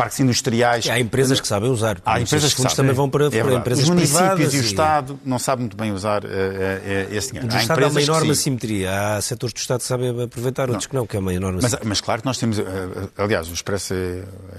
parques 0.00 0.18
industriais. 0.20 0.88
há 0.88 0.98
empresas 0.98 1.40
que 1.40 1.46
sabem 1.46 1.70
usar. 1.70 2.00
Há 2.06 2.20
empresas 2.20 2.54
que 2.54 2.62
sabem. 2.62 2.76
também 2.76 2.94
vão 2.94 3.10
para, 3.10 3.26
é 3.26 3.42
para 3.42 3.54
empresas 3.54 3.84
Os 3.84 3.90
municípios 3.90 4.54
e 4.54 4.58
o 4.58 4.62
Estado 4.62 5.20
não 5.24 5.38
sabem 5.38 5.64
muito 5.64 5.76
bem 5.76 5.92
usar 5.92 6.24
uh, 6.24 6.28
uh, 6.28 7.14
esse 7.14 7.28
dinheiro. 7.28 7.52
O 7.52 7.54
há 7.54 7.60
Estado 7.60 7.84
há 7.84 7.88
uma 7.88 8.02
enorme 8.02 8.30
assimetria. 8.30 9.16
Há 9.16 9.20
setores 9.20 9.52
do 9.52 9.58
Estado 9.58 9.80
que 9.80 9.86
sabem 9.86 10.08
aproveitar, 10.22 10.70
outros 10.70 10.86
não. 10.86 10.90
que 10.90 10.96
não, 10.96 11.06
que 11.06 11.16
é 11.16 11.20
uma 11.20 11.34
enorme 11.34 11.60
mas, 11.60 11.76
mas 11.84 12.00
claro 12.00 12.22
que 12.22 12.26
nós 12.26 12.38
temos, 12.38 12.58
uh, 12.58 12.64
aliás, 13.18 13.48
o 13.48 13.52
Expresso, 13.52 13.92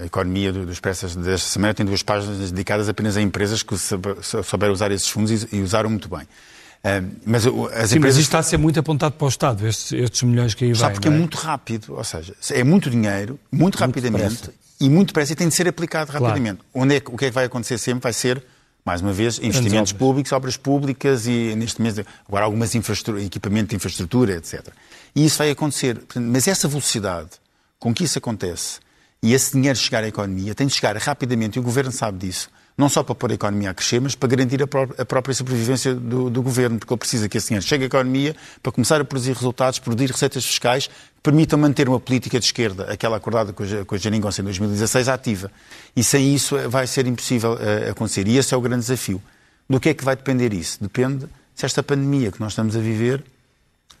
a 0.00 0.06
economia 0.06 0.52
do, 0.52 0.64
do 0.64 0.72
Expresso 0.72 1.18
desta 1.18 1.48
semana 1.48 1.74
tem 1.74 1.84
duas 1.84 2.04
páginas 2.04 2.52
dedicadas 2.52 2.88
apenas 2.88 3.16
a 3.16 3.20
empresas 3.20 3.64
que 3.64 3.74
souberam 3.76 4.72
usar 4.72 4.92
esses 4.92 5.08
fundos 5.08 5.42
e, 5.44 5.56
e 5.56 5.60
usaram 5.60 5.90
muito 5.90 6.08
bem. 6.08 6.22
Uh, 6.22 7.08
mas 7.24 7.46
as 7.46 7.52
Sim, 7.52 7.58
empresas... 7.58 8.00
mas 8.00 8.16
isto 8.16 8.20
está 8.20 8.38
a 8.38 8.42
ser 8.42 8.58
muito 8.58 8.78
apontado 8.78 9.14
para 9.16 9.24
o 9.24 9.28
Estado, 9.28 9.66
estes, 9.66 9.92
estes 9.92 10.22
milhões 10.22 10.54
que 10.54 10.64
aí 10.64 10.74
Sabe 10.74 10.94
porque 10.94 11.08
é? 11.08 11.12
é? 11.12 11.14
muito 11.14 11.36
rápido, 11.36 11.94
ou 11.94 12.04
seja, 12.04 12.32
é 12.50 12.64
muito 12.64 12.90
dinheiro, 12.90 13.38
muito, 13.50 13.62
muito 13.62 13.78
rapidamente, 13.78 14.50
e 14.82 14.90
muito 14.90 15.08
depressa 15.08 15.32
e 15.32 15.36
tem 15.36 15.46
de 15.48 15.54
ser 15.54 15.68
aplicado 15.68 16.10
rapidamente. 16.10 16.58
Claro. 16.58 16.68
Onde 16.74 16.96
é, 16.96 17.02
o 17.06 17.16
que 17.16 17.26
é 17.26 17.28
que 17.28 17.34
vai 17.34 17.44
acontecer 17.44 17.78
sempre 17.78 18.02
vai 18.02 18.12
ser, 18.12 18.44
mais 18.84 19.00
uma 19.00 19.12
vez, 19.12 19.38
investimentos 19.38 19.92
públicos, 19.92 20.32
obras 20.32 20.56
públicas 20.56 21.28
e, 21.28 21.54
neste 21.54 21.80
mês, 21.80 22.00
agora 22.26 22.44
algumas 22.44 22.74
equipamento 22.74 23.70
de 23.70 23.76
infraestrutura, 23.76 24.36
etc. 24.36 24.66
E 25.14 25.24
isso 25.24 25.38
vai 25.38 25.50
acontecer. 25.50 26.02
Mas 26.16 26.48
essa 26.48 26.66
velocidade 26.66 27.30
com 27.78 27.94
que 27.94 28.02
isso 28.02 28.18
acontece 28.18 28.80
e 29.22 29.34
esse 29.34 29.52
dinheiro 29.52 29.78
chegar 29.78 30.02
à 30.02 30.08
economia 30.08 30.52
tem 30.52 30.66
de 30.66 30.74
chegar 30.74 30.96
rapidamente, 30.96 31.56
e 31.56 31.60
o 31.60 31.62
Governo 31.62 31.92
sabe 31.92 32.18
disso, 32.18 32.50
não 32.82 32.88
só 32.88 33.04
para 33.04 33.14
pôr 33.14 33.30
a 33.30 33.34
economia 33.34 33.70
a 33.70 33.74
crescer, 33.74 34.00
mas 34.00 34.16
para 34.16 34.28
garantir 34.28 34.60
a, 34.60 34.66
pró 34.66 34.88
a 34.98 35.04
própria 35.04 35.32
sobrevivência 35.32 35.94
do, 35.94 36.28
do, 36.28 36.42
governo, 36.42 36.80
porque 36.80 36.92
ele 36.92 36.98
precisa 36.98 37.28
que 37.28 37.38
esse 37.38 37.46
dinheiro 37.46 37.64
chegue 37.64 37.84
à 37.84 37.86
economia 37.86 38.34
para 38.60 38.72
começar 38.72 39.00
a 39.00 39.04
produzir 39.04 39.32
resultados, 39.34 39.78
produzir 39.78 40.10
receitas 40.10 40.44
fiscais 40.44 40.88
que 40.88 41.22
permitam 41.22 41.56
manter 41.60 41.88
uma 41.88 42.00
política 42.00 42.40
de 42.40 42.46
esquerda, 42.46 42.92
aquela 42.92 43.16
acordada 43.16 43.52
com 43.52 43.62
a, 43.62 43.84
com 43.84 43.94
a 43.94 43.98
Jeringonça 43.98 44.40
em 44.40 44.44
2016, 44.44 45.08
ativa. 45.08 45.52
E 45.94 46.02
sem 46.02 46.34
isso 46.34 46.56
eh, 46.58 46.66
vai 46.66 46.88
ser 46.88 47.06
impossível 47.06 47.52
uh, 47.52 47.90
acontecer. 47.92 48.26
E 48.26 48.36
esse 48.36 48.52
é 48.52 48.56
o 48.56 48.60
grande 48.60 48.80
desafio. 48.80 49.22
Do 49.70 49.78
que 49.78 49.90
é 49.90 49.94
que 49.94 50.04
vai 50.04 50.16
depender 50.16 50.52
isso? 50.52 50.78
Depende 50.80 51.26
se 51.54 51.64
esta 51.64 51.84
pandemia 51.84 52.32
que 52.32 52.40
nós 52.40 52.50
estamos 52.50 52.74
a 52.74 52.80
viver 52.80 53.22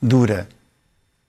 dura 0.02 0.48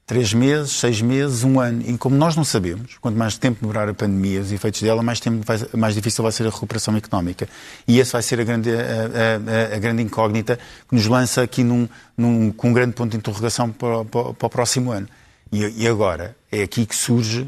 três 0.05 0.33
meses, 0.33 0.71
seis 0.71 1.01
meses, 1.01 1.43
um 1.43 1.59
ano. 1.59 1.81
E 1.85 1.97
como 1.97 2.15
nós 2.15 2.35
não 2.35 2.43
sabemos, 2.43 2.97
quanto 2.99 3.17
mais 3.17 3.37
tempo 3.37 3.61
demorar 3.61 3.87
a 3.87 3.93
pandemia, 3.93 4.41
os 4.41 4.51
efeitos 4.51 4.81
dela, 4.81 5.01
mais, 5.01 5.19
tempo 5.19 5.43
vai, 5.45 5.59
mais 5.75 5.95
difícil 5.95 6.23
vai 6.23 6.31
ser 6.31 6.45
a 6.45 6.49
recuperação 6.49 6.95
económica. 6.95 7.47
E 7.87 7.99
essa 7.99 8.13
vai 8.13 8.21
ser 8.21 8.39
a 8.39 8.43
grande, 8.43 8.69
a, 8.71 9.73
a, 9.73 9.75
a 9.75 9.79
grande 9.79 10.01
incógnita 10.03 10.59
que 10.87 10.95
nos 10.95 11.07
lança 11.07 11.41
aqui 11.41 11.63
num, 11.63 11.87
num, 12.17 12.51
com 12.51 12.69
um 12.69 12.73
grande 12.73 12.93
ponto 12.93 13.11
de 13.11 13.17
interrogação 13.17 13.71
para, 13.71 14.03
para, 14.05 14.33
para 14.33 14.47
o 14.47 14.49
próximo 14.49 14.91
ano. 14.91 15.07
E, 15.51 15.83
e, 15.83 15.87
agora, 15.87 16.35
é 16.51 16.63
aqui 16.63 16.85
que 16.85 16.95
surge, 16.95 17.47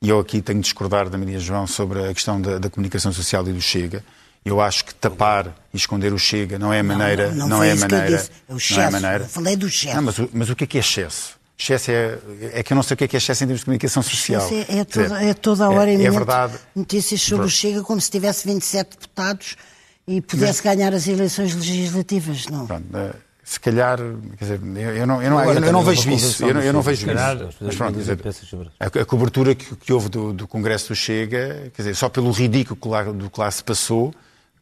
e 0.00 0.08
eu 0.08 0.20
aqui 0.20 0.40
tenho 0.40 0.60
de 0.60 0.64
discordar 0.64 1.08
da 1.08 1.18
Maria 1.18 1.40
João 1.40 1.66
sobre 1.66 2.04
a 2.04 2.14
questão 2.14 2.40
da, 2.40 2.58
da 2.58 2.70
comunicação 2.70 3.12
social 3.12 3.46
e 3.48 3.52
do 3.52 3.60
Chega, 3.60 4.04
eu 4.44 4.60
acho 4.60 4.84
que 4.84 4.94
tapar 4.94 5.54
e 5.72 5.76
esconder 5.76 6.12
o 6.12 6.18
Chega 6.18 6.58
não 6.58 6.72
é 6.72 6.80
a 6.80 6.82
maneira. 6.82 7.30
Não, 7.30 7.36
não, 7.36 7.48
não, 7.48 7.56
não 7.58 7.64
é 7.64 7.72
a 7.72 7.76
maneira. 7.76 8.26
É 8.48 8.52
o 8.52 8.56
excesso. 8.56 8.74
Não 8.74 8.82
é 8.82 8.86
a 8.86 8.90
maneira. 8.90 9.24
Eu 9.24 9.28
falei 9.28 9.56
do 9.56 9.66
excesso. 9.66 9.96
Não, 9.96 10.02
mas, 10.02 10.16
mas 10.32 10.50
o 10.50 10.56
que 10.56 10.64
é 10.64 10.66
que 10.66 10.76
é 10.76 10.80
excesso? 10.80 11.34
Excesso 11.58 11.90
é, 11.90 12.18
é 12.52 12.62
que 12.62 12.72
eu 12.72 12.74
não 12.74 12.82
sei 12.82 12.94
o 12.94 12.98
que 12.98 13.04
é 13.04 13.08
que 13.08 13.16
é 13.16 13.18
excesso 13.18 13.44
em 13.44 13.46
termos 13.46 13.60
de 13.60 13.64
comunicação 13.64 14.02
social. 14.02 14.46
É, 14.50 14.78
é, 14.80 14.84
toda, 14.84 15.22
é 15.22 15.34
toda 15.34 15.64
a 15.64 15.70
hora 15.70 15.90
é, 15.90 15.94
é 15.94 16.10
verdade. 16.10 16.54
notícias 16.74 17.22
sobre 17.22 17.46
o 17.46 17.48
Chega 17.48 17.82
como 17.82 18.00
se 18.00 18.10
tivesse 18.10 18.46
27 18.46 18.90
deputados 18.90 19.56
e 20.06 20.20
pudesse 20.20 20.62
mas, 20.64 20.76
ganhar 20.76 20.92
as 20.92 21.06
eleições 21.06 21.54
legislativas. 21.54 22.46
Não. 22.48 22.66
Pronto, 22.66 22.84
eh, 22.94 23.14
se 23.44 23.60
calhar, 23.60 23.98
quer 24.38 24.44
dizer, 24.44 24.60
eu 24.96 25.06
não, 25.06 25.22
eu 25.22 25.30
não, 25.30 25.44
eu 25.44 25.54
não, 25.60 25.66
eu 25.66 25.72
não 25.72 25.82
vejo 25.82 26.10
isso. 26.10 26.44
Eu 26.44 26.54
não, 26.54 26.60
eu 26.60 26.72
não 26.72 26.82
vejo 26.82 27.06
isso. 27.06 27.54
Mas 27.60 27.76
pronto, 27.76 27.98
dizer, 27.98 28.18
a, 28.80 28.86
a, 28.86 29.04
cobertura 29.04 29.54
que, 29.54 29.76
que 29.76 29.92
houve 29.92 30.08
do, 30.08 30.32
do, 30.32 30.48
Congresso 30.48 30.88
do 30.88 30.96
Chega, 30.96 31.70
quer 31.74 31.82
dizer, 31.82 31.94
só 31.94 32.08
pelo 32.08 32.30
ridículo 32.30 32.78
que 32.80 32.88
lá, 32.88 33.02
do 33.04 33.30
que 33.30 33.40
lá 33.40 33.50
se 33.50 33.62
passou, 33.62 34.14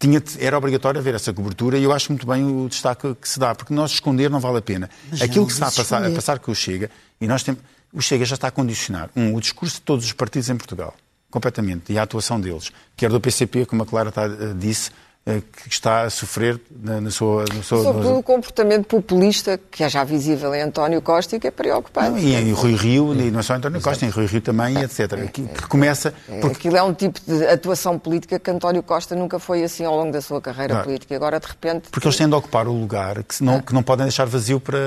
tinha, 0.02 0.20
era 0.40 0.58
obrigatório 0.58 0.98
haver 0.98 1.14
essa 1.14 1.32
cobertura 1.32 1.78
e 1.78 1.84
eu 1.84 1.92
acho 1.92 2.10
muito 2.10 2.26
bem 2.26 2.44
o 2.44 2.68
destaque 2.68 3.14
que 3.14 3.28
se 3.28 3.38
dá, 3.38 3.54
porque 3.54 3.72
nós 3.72 3.92
esconder 3.92 4.28
não 4.28 4.40
vale 4.40 4.58
a 4.58 4.62
pena. 4.62 4.90
Mas 5.08 5.22
Aquilo 5.22 5.46
que 5.46 5.52
se 5.52 5.62
está 5.62 5.68
a 5.68 5.70
passar, 5.70 6.04
a 6.04 6.10
passar 6.10 6.38
com 6.40 6.50
o 6.50 6.54
Chega, 6.56 6.90
e 7.20 7.28
nós 7.28 7.44
temos, 7.44 7.60
o 7.92 8.02
Chega 8.02 8.24
já 8.24 8.34
está 8.34 8.48
a 8.48 8.50
condicionar, 8.50 9.10
um, 9.14 9.32
o 9.36 9.40
discurso 9.40 9.76
de 9.76 9.82
todos 9.82 10.04
os 10.04 10.12
partidos 10.12 10.50
em 10.50 10.56
Portugal, 10.56 10.96
completamente, 11.30 11.92
e 11.92 11.98
a 11.98 12.02
atuação 12.02 12.40
deles, 12.40 12.72
quer 12.96 13.10
do 13.10 13.20
PCP, 13.20 13.64
como 13.64 13.84
a 13.84 13.86
Clara 13.86 14.08
está, 14.08 14.24
eh, 14.24 14.54
disse, 14.56 14.90
que 15.24 15.68
está 15.68 16.02
a 16.02 16.10
sofrer 16.10 16.60
na, 16.82 17.00
na 17.00 17.10
sua... 17.10 17.44
Na 17.54 17.62
sua 17.62 17.80
Sobretudo 17.84 18.18
o 18.18 18.22
comportamento 18.24 18.86
populista 18.86 19.58
que 19.70 19.84
é 19.84 19.88
já 19.88 20.02
visível 20.02 20.52
em 20.52 20.62
António 20.62 21.00
Costa 21.00 21.36
e 21.36 21.40
que 21.40 21.46
é 21.46 21.50
preocupante. 21.50 22.10
Não, 22.10 22.18
e 22.18 22.34
em 22.34 22.52
Rui 22.52 22.74
Rio, 22.74 23.14
e 23.14 23.30
não 23.30 23.38
é 23.38 23.42
só 23.42 23.54
António 23.54 23.80
Costa, 23.80 24.04
em 24.04 24.08
Rui 24.08 24.26
Rio 24.26 24.40
também, 24.40 24.78
etc. 24.82 25.30
Que, 25.30 25.42
que 25.42 25.66
começa... 25.68 26.12
É, 26.28 26.40
porque... 26.40 26.62
Aquilo 26.62 26.76
é 26.76 26.82
um 26.82 26.92
tipo 26.92 27.20
de 27.24 27.46
atuação 27.46 27.98
política 27.98 28.38
que 28.38 28.50
António 28.50 28.82
Costa 28.82 29.14
nunca 29.14 29.38
foi 29.38 29.62
assim 29.62 29.84
ao 29.84 29.96
longo 29.96 30.10
da 30.10 30.20
sua 30.20 30.40
carreira 30.40 30.74
claro. 30.74 30.86
política. 30.86 31.14
Agora, 31.14 31.38
de 31.38 31.46
repente... 31.46 31.88
Porque 31.90 32.06
eles 32.06 32.16
têm 32.16 32.28
de 32.28 32.34
ocupar 32.34 32.66
o 32.66 32.72
lugar 32.72 33.22
que 33.22 33.44
não, 33.44 33.60
que 33.60 33.72
não 33.72 33.82
podem 33.82 34.06
deixar 34.06 34.26
vazio 34.26 34.58
para, 34.58 34.78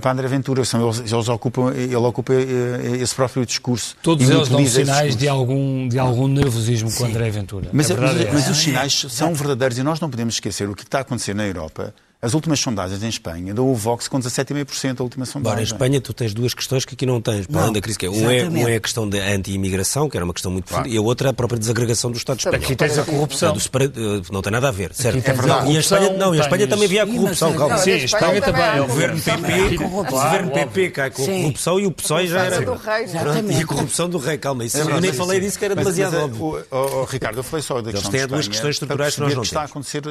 para 0.00 0.12
André 0.12 0.28
Ventura. 0.28 0.64
São, 0.64 0.80
eles, 0.80 1.12
eles 1.12 1.28
ocupam, 1.28 1.72
ele 1.74 1.96
ocupa 1.96 2.32
eh, 2.34 2.98
esse 3.00 3.14
próprio 3.14 3.44
discurso. 3.44 3.96
Todos 4.00 4.30
eles 4.30 4.48
dão 4.48 4.64
sinais 4.64 5.16
de 5.16 5.28
algum, 5.28 5.88
de 5.88 5.98
algum 5.98 6.28
nervosismo 6.28 6.92
com 6.92 7.04
André 7.04 7.30
Ventura. 7.30 7.70
Mas, 7.72 7.90
mas, 7.90 8.20
é 8.20 8.32
mas 8.32 8.48
os 8.48 8.58
sinais 8.58 9.06
são 9.08 9.23
são 9.24 9.34
verdadeiros 9.34 9.78
e 9.78 9.82
nós 9.82 10.00
não 10.00 10.10
podemos 10.10 10.34
esquecer 10.34 10.68
o 10.68 10.74
que 10.74 10.82
está 10.82 10.98
a 10.98 11.00
acontecer 11.00 11.34
na 11.34 11.46
Europa 11.46 11.94
as 12.24 12.32
últimas 12.32 12.58
sondagens 12.58 13.02
em 13.02 13.08
Espanha 13.08 13.52
dão 13.52 13.70
o 13.70 13.74
Vox 13.74 14.08
com 14.08 14.18
17,5% 14.18 14.98
a 14.98 15.02
última 15.02 15.26
sondagem. 15.26 15.52
Agora, 15.52 15.60
em 15.60 15.64
Espanha 15.64 16.00
tu 16.00 16.14
tens 16.14 16.32
duas 16.32 16.54
questões 16.54 16.86
que 16.86 16.94
aqui 16.94 17.04
não 17.04 17.20
tens, 17.20 17.46
para 17.46 17.60
além 17.60 17.74
da 17.74 17.82
crise. 17.82 17.98
Que 17.98 18.06
é, 18.06 18.10
um, 18.10 18.30
é, 18.30 18.44
um 18.44 18.66
é 18.66 18.76
a 18.76 18.80
questão 18.80 19.06
da 19.06 19.18
anti-imigração, 19.18 20.08
que 20.08 20.16
era 20.16 20.24
uma 20.24 20.32
questão 20.32 20.50
muito 20.50 20.66
claro. 20.66 20.88
e 20.88 20.96
a 20.96 21.02
outra 21.02 21.28
é 21.28 21.30
a 21.30 21.34
própria 21.34 21.58
desagregação 21.58 22.10
do 22.10 22.16
Estado 22.16 22.38
espanhol. 22.38 22.62
Aqui 22.62 22.74
tens 22.74 22.98
a 22.98 23.04
corrupção. 23.04 23.54
Eh, 23.54 24.22
não 24.32 24.40
tem 24.40 24.50
nada 24.50 24.68
a 24.68 24.70
ver, 24.70 24.94
certo? 24.94 25.18
é 25.18 25.32
verdade. 25.34 25.70
E 25.70 25.76
em 25.76 25.78
Espanha, 25.78 26.16
não, 26.16 26.34
em 26.34 26.40
Espanha 26.40 26.66
também 26.66 26.86
havia 26.86 27.02
a 27.02 27.06
corrupção, 27.06 27.52
Sim, 27.52 27.58
calma. 27.58 27.78
Sim, 27.78 27.90
em 27.90 28.04
Espanha 28.04 28.40
também. 28.40 28.80
O 28.80 28.86
governo 28.86 29.20
PP, 29.20 29.84
o 29.84 30.04
governo 30.04 30.50
PP 30.50 30.90
cai 30.90 31.10
com 31.10 31.22
a 31.22 31.26
corrupção 31.26 31.78
e 31.78 31.86
o 31.86 31.90
PSOE 31.90 32.26
já 32.26 32.44
era... 32.44 32.64
E 33.52 33.62
a 33.62 33.66
corrupção 33.66 34.08
do 34.08 34.16
rei, 34.16 34.38
calma. 34.38 34.64
Isso, 34.64 34.78
eu 34.78 34.98
nem 34.98 35.12
falei 35.12 35.40
disso 35.40 35.58
que 35.58 35.64
era 35.66 35.76
demasiado 35.76 36.16
óbvio. 36.16 36.64
Ricardo, 37.06 37.38
eu 37.38 37.42
falei 37.42 37.62
só 37.62 37.82
da 37.82 37.92
questão 37.92 38.10
Eles 38.10 38.20
têm 38.20 38.26
duas 38.26 38.48
questões 38.48 38.76
estruturais 38.76 39.14
que 39.14 39.20
nós 39.20 39.28
não 39.28 39.42
temos. 39.42 39.48
está 39.48 39.60
a 39.60 39.64
acontecer 39.64 40.02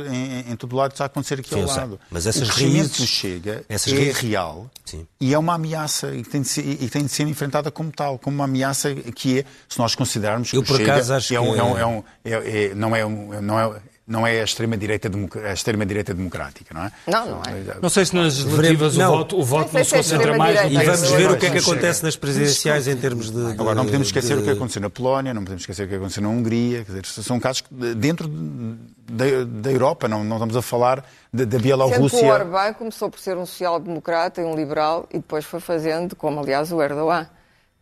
em 0.48 0.56
todo 0.56 0.76
lado, 0.76 0.92
está 0.92 1.06
a 1.06 1.08
acontecer 1.08 1.40
aqui 1.40 1.56
ao 1.56 1.66
lado. 1.66 2.00
Mas 2.10 2.28
essas 2.28 2.50
o 2.50 2.52
raízes 2.52 2.98
do 2.98 3.08
Chega 3.08 3.64
essas 3.68 3.92
é 3.92 3.96
raízes... 3.96 4.18
real 4.18 4.70
Sim. 4.86 5.08
e 5.20 5.34
é 5.34 5.38
uma 5.38 5.56
ameaça 5.56 6.14
e 6.14 6.24
tem, 6.24 6.42
de 6.42 6.48
ser, 6.48 6.62
e 6.62 6.90
tem 6.90 7.06
de 7.06 7.12
ser 7.12 7.28
enfrentada 7.28 7.72
como 7.72 7.92
tal, 7.92 8.20
como 8.20 8.36
uma 8.36 8.46
ameaça 8.46 8.94
que 8.94 9.40
é, 9.40 9.46
se 9.68 9.80
nós 9.80 9.96
considerarmos 9.96 10.52
que 10.52 10.58
Eu, 10.58 10.64
por 10.64 10.78
Chega 10.78 10.94
acaso, 10.94 11.14
acho 11.14 11.36
é 11.36 11.40
um, 11.40 11.54
que... 11.54 11.60
é 11.60 11.64
um, 11.64 11.78
é 11.78 11.86
um, 11.86 12.04
é, 12.24 12.32
é, 12.32 12.76
não 12.76 12.96
é 12.96 13.06
um, 13.06 13.42
não 13.42 13.60
é 13.60 13.82
não 14.06 14.28
é 14.28 14.42
a 14.42 14.44
extrema-direita 14.44 15.10
extrema 15.54 15.86
-direita 15.86 16.14
democrática, 16.14 16.74
não 16.74 16.84
é? 16.84 16.92
Não, 17.08 17.26
não 17.26 17.42
é. 17.44 17.78
Não 17.82 17.90
sei 17.90 18.06
se 18.06 18.14
nas 18.14 18.44
legislativas 18.44 18.98
o 18.98 19.08
voto, 19.08 19.40
o 19.40 19.44
voto 19.44 19.74
não 19.74 19.84
se 19.84 19.96
concentra 19.96 20.38
mais... 20.38 20.72
E 20.72 20.76
vamos 20.76 21.12
ver 21.12 21.32
o 21.32 21.38
que 21.38 21.46
é 21.46 21.50
que 21.52 21.58
acontece 21.60 22.04
nas 22.04 22.16
presidenciais 22.18 22.88
em 22.88 22.98
termos 22.98 23.32
de... 23.32 23.52
Agora, 23.52 23.76
não 23.76 23.86
podemos 23.86 24.08
esquecer 24.08 24.36
de... 24.36 24.42
o 24.42 24.46
que 24.46 24.52
aconteceu 24.52 24.82
na 24.82 24.90
Polónia, 24.90 25.34
não 25.34 25.42
podemos 25.42 25.62
esquecer 25.62 25.86
o 25.86 25.88
que 25.88 25.96
aconteceu 25.96 26.22
na 26.22 26.30
Hungria, 26.30 26.84
quer 26.84 26.92
dizer, 26.92 27.06
são 27.06 27.40
casos 27.40 27.64
dentro 27.96 28.28
da, 28.28 29.26
da 29.46 29.72
Europa, 29.72 30.08
não, 30.08 30.24
não 30.24 30.36
estamos 30.36 30.58
a 30.58 30.62
falar 30.62 31.06
da, 31.32 31.46
Bielorrússia... 31.58 32.26
O 32.26 32.28
Orbán 32.28 32.74
começou 32.74 33.10
por 33.10 33.20
ser 33.20 33.38
um 33.38 33.46
social-democrata 33.46 34.42
e 34.42 34.44
um 34.44 34.56
liberal 34.56 35.08
e 35.12 35.18
depois 35.18 35.46
foi 35.46 35.62
fazendo, 35.62 36.14
como 36.14 36.42
aliás 36.42 36.74
o 36.74 36.82
Erdogan. 36.82 37.28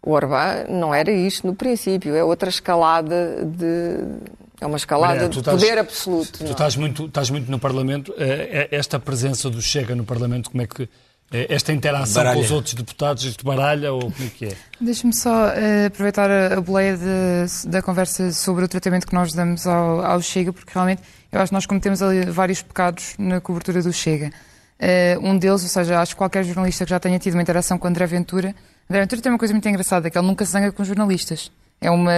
O 0.04 0.12
Orbán 0.12 0.66
não 0.70 0.94
era 0.94 1.12
isto 1.12 1.48
no 1.48 1.56
princípio, 1.56 2.16
é 2.16 2.24
outra 2.24 2.50
escalada 2.50 3.44
de 3.44 4.00
é 4.62 4.66
uma 4.66 4.78
escalada 4.78 5.16
Maria, 5.16 5.30
de 5.30 5.40
estás, 5.40 5.60
poder 5.60 5.78
absoluto. 5.80 6.38
Tu 6.38 6.52
estás, 6.52 6.76
muito, 6.76 7.06
estás 7.08 7.30
muito 7.32 7.50
no 7.50 7.58
Parlamento. 7.58 8.14
Eh, 8.16 8.68
eh, 8.72 8.78
esta 8.78 9.00
presença 9.00 9.50
do 9.50 9.60
Chega 9.60 9.96
no 9.96 10.06
Parlamento, 10.06 10.52
como 10.52 10.62
é 10.62 10.68
que. 10.68 10.88
Eh, 11.34 11.48
esta 11.50 11.74
interação 11.74 12.22
baralha. 12.22 12.36
com 12.36 12.46
os 12.46 12.52
outros 12.52 12.76
deputados, 12.76 13.24
isto 13.24 13.44
baralha 13.44 13.92
ou 13.92 14.12
como 14.12 14.24
é 14.24 14.30
que 14.30 14.46
é? 14.46 14.56
Deixa-me 14.80 15.16
só 15.16 15.48
uh, 15.48 15.88
aproveitar 15.88 16.30
a, 16.30 16.58
a 16.58 16.62
boleia 16.62 16.96
de, 16.96 17.70
da 17.70 17.82
conversa 17.82 18.32
sobre 18.32 18.66
o 18.66 18.68
tratamento 18.68 19.08
que 19.08 19.16
nós 19.16 19.34
damos 19.34 19.66
ao, 19.66 20.06
ao, 20.06 20.22
Chega, 20.22 20.54
porque 20.54 20.72
realmente 20.72 21.02
eu 21.32 21.40
acho 21.40 21.50
que 21.50 21.54
nós 21.56 21.66
cometemos 21.66 22.02
ali 22.04 22.26
vários 22.26 22.62
pecados 22.62 23.16
na 23.18 23.42
cobertura 23.42 23.82
do 23.82 23.92
Chega. 23.92 24.30
Uh, 24.80 25.26
um 25.26 25.38
deles, 25.38 25.64
ou 25.64 25.70
seja, 25.70 26.00
acho 26.00 26.14
que 26.14 26.18
qualquer 26.18 26.44
jornalista 26.44 26.86
que 26.86 26.90
já 26.90 27.00
tenha 27.00 27.18
tido 27.18 27.34
uma 27.34 27.42
interação 27.42 27.80
com 27.80 27.88
André 27.88 28.06
Ventura, 28.06 28.54
André 28.88 29.00
Ventura 29.00 29.22
tem 29.22 29.32
uma 29.32 29.40
coisa 29.40 29.54
muito 29.54 29.68
engraçada, 29.68 30.10
que 30.10 30.18
ele 30.18 30.28
nunca 30.28 30.46
se 30.46 30.52
zanga 30.52 30.72
com 30.72 30.84
jornalistas. 30.84 31.50
É 31.84 31.90
uma, 31.90 32.12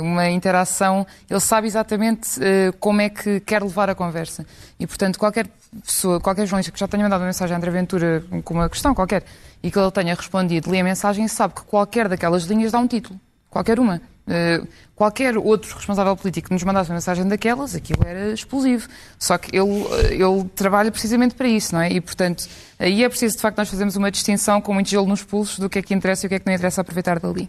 uma 0.00 0.28
interação, 0.28 1.06
ele 1.30 1.38
sabe 1.38 1.68
exatamente 1.68 2.36
uh, 2.40 2.72
como 2.80 3.00
é 3.00 3.08
que 3.08 3.38
quer 3.38 3.62
levar 3.62 3.88
a 3.88 3.94
conversa. 3.94 4.44
E, 4.78 4.88
portanto, 4.88 5.20
qualquer 5.20 5.46
pessoa, 5.86 6.18
qualquer 6.18 6.46
jornalista 6.46 6.72
que 6.72 6.80
já 6.80 6.88
tenha 6.88 7.04
mandado 7.04 7.20
uma 7.20 7.26
mensagem 7.26 7.54
a 7.54 7.56
André 7.56 7.70
Ventura 7.70 8.24
com 8.42 8.54
uma 8.54 8.68
questão 8.68 8.92
qualquer 8.92 9.22
e 9.62 9.70
que 9.70 9.78
ele 9.78 9.90
tenha 9.92 10.14
respondido, 10.16 10.68
lê 10.68 10.80
a 10.80 10.84
mensagem, 10.84 11.28
sabe 11.28 11.54
que 11.54 11.62
qualquer 11.62 12.08
daquelas 12.08 12.42
linhas 12.42 12.72
dá 12.72 12.80
um 12.80 12.88
título. 12.88 13.18
Qualquer 13.48 13.78
uma. 13.78 14.02
Uh, 14.26 14.66
qualquer 14.96 15.38
outro 15.38 15.76
responsável 15.76 16.16
político 16.16 16.48
que 16.48 16.54
nos 16.54 16.64
mandasse 16.64 16.90
uma 16.90 16.94
mensagem 16.94 17.28
daquelas, 17.28 17.74
aquilo 17.74 18.02
era 18.04 18.32
explosivo. 18.32 18.88
Só 19.16 19.38
que 19.38 19.56
ele, 19.56 19.84
eh, 19.92 20.14
ele 20.14 20.44
trabalha 20.56 20.90
precisamente 20.90 21.34
para 21.34 21.46
isso, 21.46 21.74
não 21.74 21.82
é? 21.82 21.92
E, 21.92 22.00
portanto, 22.00 22.48
aí 22.78 23.04
é 23.04 23.08
preciso, 23.08 23.36
de 23.36 23.42
facto, 23.42 23.58
nós 23.58 23.68
fazermos 23.68 23.94
uma 23.96 24.10
distinção 24.10 24.60
com 24.60 24.74
muito 24.74 24.88
gelo 24.88 25.06
nos 25.06 25.22
pulsos 25.22 25.58
do 25.58 25.70
que 25.70 25.78
é 25.78 25.82
que 25.82 25.94
interessa 25.94 26.24
e 26.24 26.26
o 26.26 26.28
que 26.30 26.34
é 26.34 26.38
que 26.40 26.46
não 26.46 26.54
interessa 26.54 26.80
aproveitar 26.80 27.20
dali. 27.20 27.48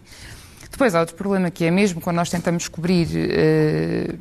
Depois 0.76 0.94
há 0.94 1.00
outro 1.00 1.14
problema 1.16 1.50
que 1.50 1.64
é 1.64 1.70
mesmo 1.70 2.02
quando 2.02 2.16
nós 2.16 2.28
tentamos 2.28 2.68
cobrir 2.68 3.08
uh, 3.08 4.18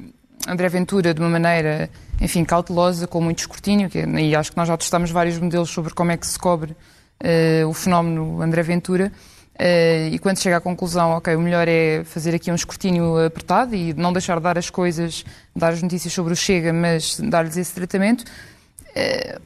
André 0.47 0.69
Ventura 0.69 1.13
de 1.13 1.19
uma 1.19 1.27
maneira, 1.27 1.89
enfim, 2.21 2.45
cautelosa, 2.45 3.05
com 3.05 3.19
muito 3.19 3.39
escrutínio, 3.39 3.89
que, 3.89 3.99
e 3.99 4.33
acho 4.33 4.51
que 4.51 4.57
nós 4.57 4.65
já 4.65 4.77
testamos 4.77 5.11
vários 5.11 5.37
modelos 5.37 5.69
sobre 5.69 5.93
como 5.93 6.13
é 6.13 6.17
que 6.17 6.25
se 6.25 6.39
cobre 6.39 6.71
uh, 6.71 7.67
o 7.67 7.73
fenómeno 7.73 8.41
André 8.41 8.63
Ventura. 8.63 9.11
Uh, 9.55 10.07
e 10.13 10.17
quando 10.17 10.37
chega 10.37 10.55
à 10.55 10.61
conclusão, 10.61 11.11
ok, 11.11 11.35
o 11.35 11.41
melhor 11.41 11.67
é 11.67 12.05
fazer 12.05 12.33
aqui 12.33 12.49
um 12.49 12.55
escrutínio 12.55 13.25
apertado 13.25 13.75
e 13.75 13.93
não 13.93 14.13
deixar 14.13 14.37
de 14.37 14.43
dar 14.43 14.57
as 14.57 14.69
coisas, 14.69 15.25
dar 15.53 15.73
as 15.73 15.81
notícias 15.81 16.13
sobre 16.13 16.31
o 16.31 16.37
Chega, 16.37 16.71
mas 16.71 17.19
dar-lhes 17.19 17.57
esse 17.57 17.75
tratamento. 17.75 18.23
Uh, 18.95 19.41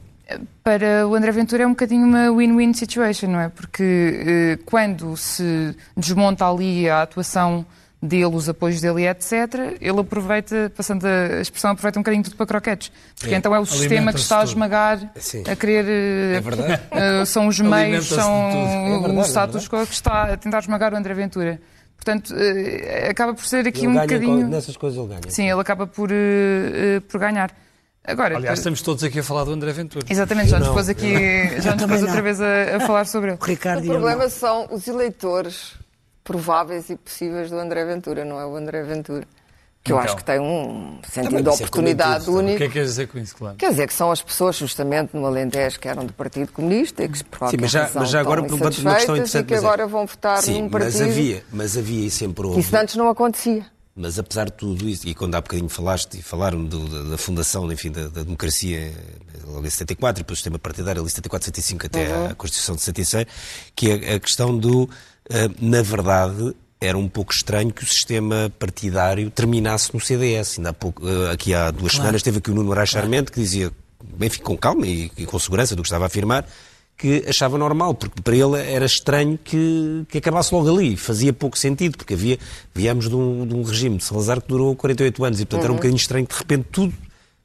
para 0.62 1.06
o 1.06 1.14
André 1.14 1.30
Ventura 1.32 1.64
é 1.64 1.66
um 1.66 1.70
bocadinho 1.70 2.06
uma 2.06 2.30
win-win 2.30 2.72
situation, 2.74 3.28
não 3.28 3.40
é? 3.40 3.48
Porque 3.48 3.82
eh, 3.82 4.58
quando 4.64 5.16
se 5.16 5.74
desmonta 5.96 6.48
ali 6.48 6.88
a 6.88 7.02
atuação 7.02 7.66
dele, 8.02 8.34
os 8.34 8.48
apoios 8.48 8.80
dele, 8.80 9.06
etc., 9.06 9.76
ele 9.80 10.00
aproveita, 10.00 10.72
passando 10.74 11.04
a 11.04 11.40
expressão, 11.40 11.72
aproveita 11.72 11.98
um 11.98 12.02
bocadinho 12.02 12.24
tudo 12.24 12.36
para 12.36 12.46
croquetes. 12.46 12.90
Porque 13.18 13.34
é. 13.34 13.38
então 13.38 13.54
é 13.54 13.60
o 13.60 13.66
sistema 13.66 14.12
que 14.12 14.20
está 14.20 14.40
a 14.40 14.44
esmagar, 14.44 15.12
Sim. 15.16 15.44
a 15.46 15.54
querer. 15.54 15.84
Eh, 15.86 16.36
é 16.36 16.40
verdade. 16.40 16.82
Uh, 17.22 17.26
são 17.26 17.46
os 17.46 17.60
meios, 17.60 18.08
são 18.08 18.32
é 18.32 19.00
verdade, 19.00 19.18
o 19.18 19.24
status 19.24 19.68
quo 19.68 19.86
que 19.86 19.92
está 19.92 20.32
a 20.32 20.36
tentar 20.36 20.60
esmagar 20.60 20.94
o 20.94 20.96
André 20.96 21.12
Ventura. 21.14 21.60
Portanto, 21.96 22.30
uh, 22.30 23.10
acaba 23.10 23.34
por 23.34 23.44
ser 23.44 23.66
aqui 23.66 23.80
ele 23.80 23.88
um 23.88 24.00
bocadinho. 24.00 24.48
Nessas 24.48 24.76
coisas 24.76 24.98
ele 24.98 25.08
ganha. 25.08 25.22
Sim, 25.28 25.50
ele 25.50 25.60
acaba 25.60 25.86
por, 25.86 26.10
uh, 26.10 27.00
por 27.08 27.20
ganhar. 27.20 27.52
Agora, 28.10 28.36
Aliás, 28.36 28.58
estamos 28.58 28.82
todos 28.82 29.04
aqui 29.04 29.20
a 29.20 29.22
falar 29.22 29.44
do 29.44 29.52
André 29.52 29.72
Ventura. 29.72 30.04
Exatamente, 30.08 30.50
já 30.50 30.58
nos 30.58 30.68
pôs 30.68 30.88
aqui, 30.88 31.14
já 31.62 31.76
nos 31.76 31.86
pôs 31.86 32.02
outra 32.02 32.22
vez 32.22 32.40
a, 32.40 32.76
a, 32.76 32.80
falar 32.80 33.06
sobre 33.06 33.30
ele. 33.30 33.38
O, 33.40 33.44
Ricardo 33.44 33.84
o 33.84 33.86
problema 33.86 34.28
são 34.28 34.68
os 34.70 34.88
eleitores 34.88 35.74
prováveis 36.24 36.90
e 36.90 36.96
possíveis 36.96 37.50
do 37.50 37.56
André 37.56 37.84
Ventura, 37.84 38.24
não 38.24 38.40
é 38.40 38.46
o 38.46 38.56
André 38.56 38.82
Ventura. 38.82 39.26
Que 39.82 39.92
eu 39.92 39.96
então, 39.96 40.04
acho 40.04 40.16
que 40.16 40.24
tem 40.24 40.38
um 40.38 40.98
sentido 41.08 41.42
de 41.42 41.48
é 41.48 41.52
oportunidade 41.52 42.28
é 42.28 42.30
único. 42.30 42.54
O 42.54 42.58
que 42.58 42.64
é 42.64 42.66
que 42.66 42.72
quer 42.74 42.84
dizer 42.84 43.08
com 43.08 43.18
isso, 43.18 43.34
claro? 43.34 43.56
Quer 43.56 43.70
dizer 43.70 43.86
que 43.86 43.94
são 43.94 44.10
as 44.10 44.20
pessoas, 44.20 44.56
justamente, 44.56 45.16
no 45.16 45.24
Alentejo, 45.24 45.80
que 45.80 45.88
eram 45.88 46.04
do 46.04 46.12
Partido 46.12 46.52
Comunista 46.52 47.02
e 47.02 47.08
que, 47.08 47.24
por 47.24 47.48
Sim, 47.48 47.56
mas 47.58 47.70
já, 47.70 47.90
mas 47.94 48.10
já 48.10 48.20
agora 48.20 48.42
pergunto 48.42 48.80
uma 48.82 48.94
questão 48.96 49.16
interessante. 49.16 49.44
E 49.44 49.46
que 49.46 49.54
agora 49.54 49.86
vão 49.86 50.04
votar 50.04 50.42
Sim, 50.42 50.62
num 50.62 50.68
partido... 50.68 50.98
Mas 50.98 51.00
havia, 51.00 51.44
mas 51.50 51.78
havia 51.78 52.06
e 52.06 52.10
sempre 52.10 52.46
houve... 52.46 52.60
Isso 52.60 52.76
antes 52.76 52.94
não 52.96 53.08
acontecia. 53.08 53.64
Mas 53.94 54.18
apesar 54.18 54.46
de 54.46 54.52
tudo 54.52 54.88
isso, 54.88 55.06
e 55.08 55.14
quando 55.14 55.34
há 55.34 55.40
bocadinho 55.40 55.68
falaste 55.68 56.18
e 56.18 56.22
falaram 56.22 56.64
do, 56.64 56.88
da, 56.88 57.10
da, 57.10 57.18
fundação 57.18 57.70
enfim, 57.72 57.90
da, 57.90 58.08
da, 58.08 58.22
democracia 58.22 58.92
logo 59.46 59.66
em 59.66 59.70
74, 59.70 60.22
depois 60.22 60.38
o 60.38 60.38
sistema 60.38 60.58
partidário 60.58 61.02
ali 61.02 61.10
74, 61.10 61.46
75 61.46 61.86
até 61.86 62.08
uhum. 62.08 62.26
a 62.26 62.34
Constituição 62.34 62.76
de 62.76 62.82
76, 62.82 63.26
que 63.74 63.90
é 63.90 64.14
a 64.14 64.20
questão 64.20 64.56
do, 64.56 64.84
uh, 64.84 64.90
na 65.60 65.82
verdade, 65.82 66.54
era 66.80 66.96
um 66.96 67.08
pouco 67.08 67.32
estranho 67.32 67.72
que 67.72 67.82
o 67.82 67.86
sistema 67.86 68.50
partidário 68.58 69.28
terminasse 69.30 69.92
no 69.92 70.00
CDS. 70.00 70.58
Ainda 70.58 70.70
há 70.70 70.72
pouco, 70.72 71.04
uh, 71.04 71.30
aqui 71.30 71.52
há 71.52 71.70
duas 71.70 71.92
claro. 71.92 72.04
semanas 72.04 72.22
teve 72.22 72.38
aqui 72.38 72.50
o 72.50 72.54
Nuno 72.54 72.68
Moraes 72.68 72.90
Charmente 72.90 73.32
que 73.32 73.40
dizia, 73.40 73.72
enfim, 74.20 74.40
com 74.40 74.56
calma 74.56 74.86
e, 74.86 75.10
e 75.18 75.26
com 75.26 75.38
segurança 75.38 75.74
do 75.74 75.82
que 75.82 75.88
estava 75.88 76.04
a 76.04 76.06
afirmar, 76.06 76.46
que 77.00 77.24
achava 77.26 77.56
normal, 77.56 77.94
porque 77.94 78.20
para 78.20 78.36
ele 78.36 78.60
era 78.60 78.84
estranho 78.84 79.38
que, 79.42 80.04
que 80.08 80.18
acabasse 80.18 80.54
logo 80.54 80.68
ali. 80.68 80.98
Fazia 80.98 81.32
pouco 81.32 81.58
sentido, 81.58 81.96
porque 81.96 82.12
havia, 82.12 82.38
viemos 82.74 83.08
de 83.08 83.16
um, 83.16 83.46
de 83.46 83.54
um 83.54 83.62
regime 83.62 83.96
de 83.96 84.04
Salazar 84.04 84.38
que 84.42 84.48
durou 84.48 84.76
48 84.76 85.24
anos 85.24 85.40
e, 85.40 85.46
portanto, 85.46 85.60
uhum. 85.60 85.64
era 85.64 85.72
um 85.72 85.74
uhum. 85.74 85.78
bocadinho 85.78 85.96
estranho 85.96 86.26
que 86.26 86.34
de 86.34 86.38
repente 86.40 86.66
tudo 86.70 86.92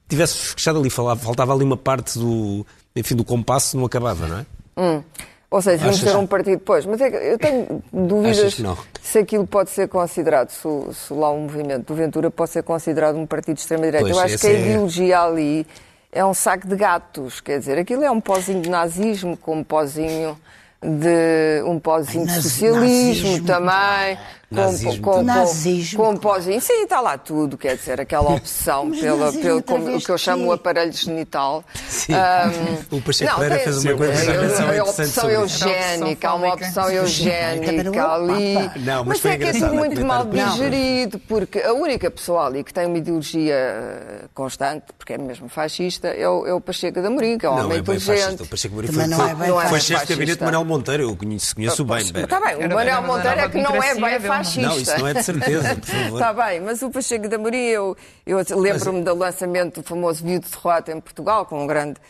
tivesse 0.06 0.36
fechado 0.36 0.78
ali. 0.78 0.90
Falava, 0.90 1.18
faltava 1.20 1.54
ali 1.54 1.64
uma 1.64 1.76
parte 1.76 2.18
do, 2.18 2.66
enfim, 2.94 3.16
do 3.16 3.24
compasso, 3.24 3.78
não 3.78 3.86
acabava, 3.86 4.26
não 4.26 4.38
é? 4.40 4.46
Hum. 4.76 5.02
Ou 5.50 5.62
seja, 5.62 5.84
vamos 5.84 6.02
ter 6.02 6.16
um 6.16 6.26
partido 6.26 6.58
depois. 6.58 6.84
Mas 6.84 7.00
é 7.00 7.32
eu 7.32 7.38
tenho 7.38 7.82
dúvidas 7.90 8.60
se 9.00 9.18
aquilo 9.18 9.46
pode 9.46 9.70
ser 9.70 9.88
considerado, 9.88 10.50
se, 10.50 10.68
se 10.92 11.14
lá 11.14 11.30
o 11.30 11.40
movimento 11.40 11.86
do 11.86 11.94
Ventura 11.94 12.30
pode 12.30 12.50
ser 12.50 12.62
considerado 12.62 13.16
um 13.16 13.24
partido 13.24 13.54
de 13.54 13.62
extrema-direita. 13.62 14.06
Eu 14.06 14.18
acho 14.18 14.36
que 14.36 14.46
a 14.46 14.50
é... 14.50 14.60
ideologia 14.60 15.20
ali 15.20 15.66
é 16.12 16.24
um 16.24 16.34
saco 16.34 16.66
de 16.66 16.76
gatos, 16.76 17.40
quer 17.40 17.58
dizer, 17.58 17.78
aquilo 17.78 18.04
é 18.04 18.10
um 18.10 18.20
pozinho 18.20 18.62
de 18.62 18.70
nazismo 18.70 19.36
com 19.36 19.58
um 19.58 19.64
pozinho 19.64 20.38
de 20.82 21.62
um 21.64 21.78
pozinho 21.78 22.26
de 22.26 22.32
socialismo 22.42 23.28
nazismo, 23.30 23.46
também, 23.46 24.18
nazismo, 24.50 25.02
com, 25.02 25.10
com, 25.12 25.22
nazismo, 25.22 25.98
com, 25.98 26.12
com 26.12 26.16
pozinho, 26.16 26.60
sim, 26.60 26.84
está 26.84 27.00
lá 27.00 27.18
tudo, 27.18 27.58
quer 27.58 27.76
dizer, 27.76 28.00
aquela 28.00 28.30
opção 28.34 28.90
pela, 28.90 29.32
pelo 29.32 29.62
como, 29.62 29.96
o 29.96 30.00
que 30.00 30.10
eu 30.10 30.18
chamo 30.18 30.46
o 30.46 30.52
aparelho 30.52 30.92
genital. 30.92 31.64
Sim. 31.88 32.12
Um, 32.14 32.96
o 32.96 33.02
Pacheco 33.02 33.32
não, 33.32 33.38
Pereira 33.40 33.64
fez 33.64 33.84
uma 33.84 33.96
coisa 33.96 34.32
é, 34.32 34.76
é, 34.76 34.78
a 34.78 34.84
opção 34.84 35.30
eugénica, 35.30 36.28
há 36.28 36.34
uma 36.34 36.54
opção 36.54 36.90
eugénica 36.90 38.14
ali. 38.14 38.54
Não, 38.84 39.04
mas, 39.04 39.22
mas 39.22 39.24
é 39.24 39.38
que 39.38 39.44
é 39.44 39.52
tudo 39.52 39.74
muito 39.74 40.04
mal 40.04 40.24
digerido, 40.26 41.18
porque 41.20 41.60
a 41.60 41.72
única 41.72 42.10
pessoa 42.10 42.46
ali 42.46 42.62
que 42.62 42.72
tem 42.72 42.86
uma 42.86 42.98
ideologia 42.98 44.28
constante, 44.32 44.86
porque 44.96 45.14
é 45.14 45.18
mesmo 45.18 45.48
fascista, 45.48 46.08
é 46.08 46.28
o, 46.28 46.46
é 46.46 46.54
o 46.54 46.60
Pacheco 46.60 47.02
da 47.02 47.10
Morim, 47.10 47.36
que 47.36 47.46
é 47.46 47.50
um 47.50 47.58
homem 47.58 47.78
inteligente. 47.78 48.42
O 48.42 48.46
Pacheco 48.46 48.74
Amorim 48.74 48.92
foi, 48.92 49.06
não 49.06 49.26
é 49.26 49.34
bem 49.34 49.68
foi 49.68 49.80
chefe 49.80 50.06
de 50.06 50.12
gabinete 50.14 50.38
de 50.38 50.44
Manuel 50.44 50.64
Monteiro, 50.64 51.02
eu 51.02 51.16
conheço, 51.16 51.54
conheço 51.54 51.84
bem. 51.84 51.98
Está 51.98 52.40
bem, 52.40 52.56
o 52.56 52.74
Manuel 52.74 53.02
Monteiro 53.02 53.40
é 53.40 53.48
que 53.48 53.58
não 53.58 53.74
é 53.82 53.94
bem 53.94 54.20
fascista. 54.20 54.35
Não, 54.56 54.78
isso 54.78 54.98
não 54.98 55.06
é 55.06 55.14
de 55.14 55.22
certeza, 55.22 55.76
por 55.76 55.86
favor. 55.86 56.20
Está 56.20 56.32
bem, 56.32 56.60
mas 56.60 56.82
o 56.82 56.90
Pacheco 56.90 57.28
da 57.28 57.38
Morim, 57.38 57.58
eu, 57.58 57.96
eu 58.26 58.58
lembro-me 58.58 59.02
do 59.02 59.14
lançamento 59.14 59.80
do 59.80 59.86
famoso 59.86 60.24
vídeo 60.24 60.40
de 60.40 60.50
derrota 60.50 60.92
em 60.92 61.00
Portugal, 61.00 61.46
com 61.46 61.62
um 61.62 61.66
grande 61.66 62.00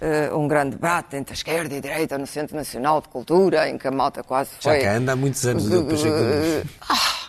Uh, 0.00 0.34
um 0.38 0.48
grande 0.48 0.70
debate 0.76 1.14
entre 1.14 1.34
a 1.34 1.36
esquerda 1.36 1.74
e 1.74 1.76
a 1.76 1.80
direita 1.80 2.16
no 2.16 2.26
Centro 2.26 2.56
Nacional 2.56 3.02
de 3.02 3.08
Cultura, 3.08 3.68
em 3.68 3.76
que 3.76 3.86
a 3.86 3.90
malta 3.90 4.22
quase 4.22 4.48
foi. 4.58 4.72
Já 4.72 4.78
que 4.78 4.86
anda 4.86 5.12
há 5.12 5.16
muitos 5.16 5.46
anos 5.46 5.66
uh, 5.70 5.82
uh, 5.82 6.68
ah, 6.88 7.28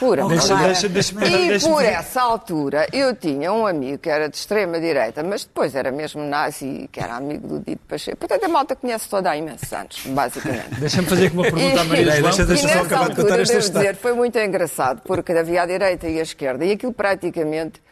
Pura 0.00 0.26
deixa, 0.26 0.56
deixa, 0.56 0.88
deixa, 0.88 1.14
e 1.14 1.60
por 1.60 1.84
essa 1.84 2.22
altura 2.22 2.88
eu 2.90 3.14
tinha 3.14 3.52
um 3.52 3.66
amigo 3.66 3.98
que 3.98 4.08
era 4.08 4.30
de 4.30 4.36
extrema-direita, 4.36 5.22
mas 5.22 5.44
depois 5.44 5.74
era 5.74 5.92
mesmo 5.92 6.24
nazi, 6.24 6.88
que 6.90 6.98
era 6.98 7.16
amigo 7.16 7.46
do 7.46 7.60
Dito 7.60 7.82
Pacheco. 7.86 8.16
Portanto, 8.16 8.42
a 8.42 8.48
malta 8.48 8.74
conhece 8.74 9.10
toda 9.10 9.30
há 9.30 9.36
imensos 9.36 9.70
anos, 9.70 10.06
basicamente. 10.06 10.74
Deixa-me 10.80 11.06
fazer 11.06 11.26
aqui 11.26 11.36
uma 11.36 11.42
pergunta 11.42 11.80
à 11.82 11.84
Maria 11.84 12.12
João. 12.12 12.22
Deixa, 12.22 12.46
deixa 12.46 12.68
só 12.68 12.78
acabar 12.80 13.10
de 13.10 13.16
contar 13.16 13.40
esta 13.40 13.58
história. 13.58 13.90
Dizer, 13.90 14.00
foi 14.00 14.14
muito 14.14 14.38
engraçado, 14.38 15.02
porque 15.04 15.32
havia 15.32 15.62
a 15.62 15.66
direita 15.66 16.08
e 16.08 16.18
a 16.18 16.22
esquerda, 16.22 16.64
e 16.64 16.72
aquilo 16.72 16.94
praticamente 16.94 17.82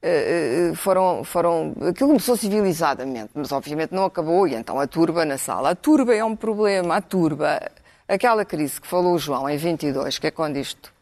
Uh, 0.00 0.76
foram, 0.76 1.24
foram. 1.24 1.74
Aquilo 1.88 2.10
começou 2.10 2.36
civilizadamente, 2.36 3.30
mas 3.34 3.50
obviamente 3.50 3.92
não 3.92 4.04
acabou, 4.04 4.46
e 4.46 4.54
então 4.54 4.78
a 4.78 4.86
turba 4.86 5.24
na 5.24 5.36
sala. 5.36 5.70
A 5.70 5.74
turba 5.74 6.14
é 6.14 6.22
um 6.22 6.36
problema, 6.36 6.94
a 6.94 7.00
turba. 7.00 7.60
Aquela 8.06 8.44
crise 8.44 8.80
que 8.80 8.86
falou 8.86 9.14
o 9.14 9.18
João 9.18 9.50
em 9.50 9.56
22, 9.56 10.20
que 10.20 10.28
é 10.28 10.30
quando 10.30 10.56
isto. 10.56 10.92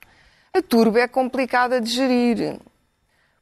A 0.56 0.62
turba 0.62 1.00
é 1.00 1.06
complicada 1.06 1.82
de 1.82 1.90
gerir. 1.90 2.56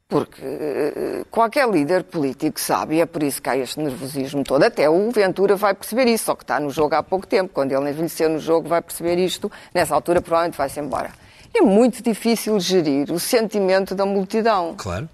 Porque 0.05 0.41
uh, 0.41 1.25
qualquer 1.31 1.65
líder 1.69 2.03
político 2.03 2.59
sabe, 2.59 2.95
e 2.95 3.01
é 3.01 3.05
por 3.05 3.23
isso 3.23 3.41
que 3.41 3.49
há 3.49 3.55
este 3.55 3.79
nervosismo 3.79 4.43
todo. 4.43 4.63
Até 4.63 4.89
o 4.89 5.09
Ventura 5.11 5.55
vai 5.55 5.73
perceber 5.73 6.07
isso, 6.07 6.25
só 6.25 6.35
que 6.35 6.43
está 6.43 6.59
no 6.59 6.69
jogo 6.69 6.93
há 6.93 7.01
pouco 7.01 7.25
tempo. 7.25 7.53
Quando 7.53 7.71
ele 7.71 7.89
envelhecer 7.89 8.29
no 8.29 8.37
jogo, 8.37 8.67
vai 8.67 8.81
perceber 8.81 9.17
isto. 9.17 9.49
Nessa 9.73 9.95
altura, 9.95 10.21
provavelmente 10.21 10.57
vai-se 10.57 10.77
embora. 10.77 11.13
É 11.53 11.61
muito 11.61 12.03
difícil 12.03 12.59
gerir 12.59 13.09
o 13.13 13.17
sentimento 13.17 13.95
da 13.95 14.05
multidão. 14.05 14.75
Claro. 14.77 15.07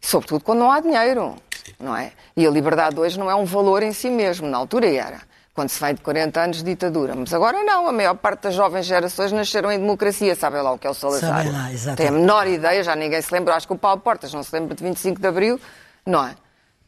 Sobretudo 0.00 0.44
quando 0.44 0.60
não 0.60 0.70
há 0.70 0.78
dinheiro, 0.78 1.34
não 1.80 1.96
é? 1.96 2.12
E 2.36 2.46
a 2.46 2.50
liberdade 2.50 3.00
hoje 3.00 3.18
não 3.18 3.28
é 3.28 3.34
um 3.34 3.44
valor 3.44 3.82
em 3.82 3.92
si 3.92 4.08
mesmo. 4.08 4.46
Na 4.46 4.58
altura 4.58 4.86
era 4.86 5.33
quando 5.54 5.68
se 5.68 5.80
vai 5.80 5.94
de 5.94 6.00
40 6.00 6.40
anos 6.40 6.56
de 6.58 6.64
ditadura. 6.64 7.14
Mas 7.14 7.32
agora 7.32 7.62
não, 7.62 7.86
a 7.88 7.92
maior 7.92 8.14
parte 8.16 8.42
das 8.42 8.54
jovens 8.54 8.86
gerações 8.86 9.30
nasceram 9.30 9.70
em 9.70 9.78
democracia, 9.78 10.34
sabem 10.34 10.60
lá 10.60 10.72
o 10.72 10.78
que 10.78 10.86
é 10.86 10.90
o 10.90 10.94
Salazar. 10.94 11.30
Lá, 11.30 11.70
Tem 11.96 12.08
a 12.08 12.10
menor 12.10 12.46
ideia, 12.48 12.82
já 12.82 12.96
ninguém 12.96 13.22
se 13.22 13.32
lembra, 13.32 13.54
acho 13.54 13.66
que 13.68 13.72
o 13.72 13.78
Paulo 13.78 14.00
Portas 14.00 14.34
não 14.34 14.42
se 14.42 14.52
lembra 14.52 14.74
de 14.74 14.82
25 14.82 15.20
de 15.20 15.26
Abril, 15.28 15.60
não 16.04 16.26
é? 16.26 16.34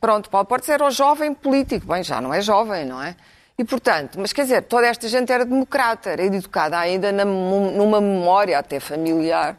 Pronto, 0.00 0.28
Paulo 0.28 0.46
Portas 0.46 0.68
era 0.68 0.84
o 0.84 0.90
jovem 0.90 1.32
político, 1.32 1.86
bem, 1.86 2.02
já 2.02 2.20
não 2.20 2.34
é 2.34 2.40
jovem, 2.40 2.84
não 2.84 3.00
é? 3.00 3.14
E, 3.58 3.64
portanto, 3.64 4.18
mas 4.20 4.32
quer 4.32 4.42
dizer, 4.42 4.62
toda 4.64 4.86
esta 4.86 5.08
gente 5.08 5.32
era 5.32 5.44
democrata, 5.44 6.10
era 6.10 6.22
educada 6.22 6.76
ainda 6.76 7.10
na, 7.10 7.24
numa 7.24 8.00
memória 8.00 8.58
até 8.58 8.78
familiar 8.78 9.56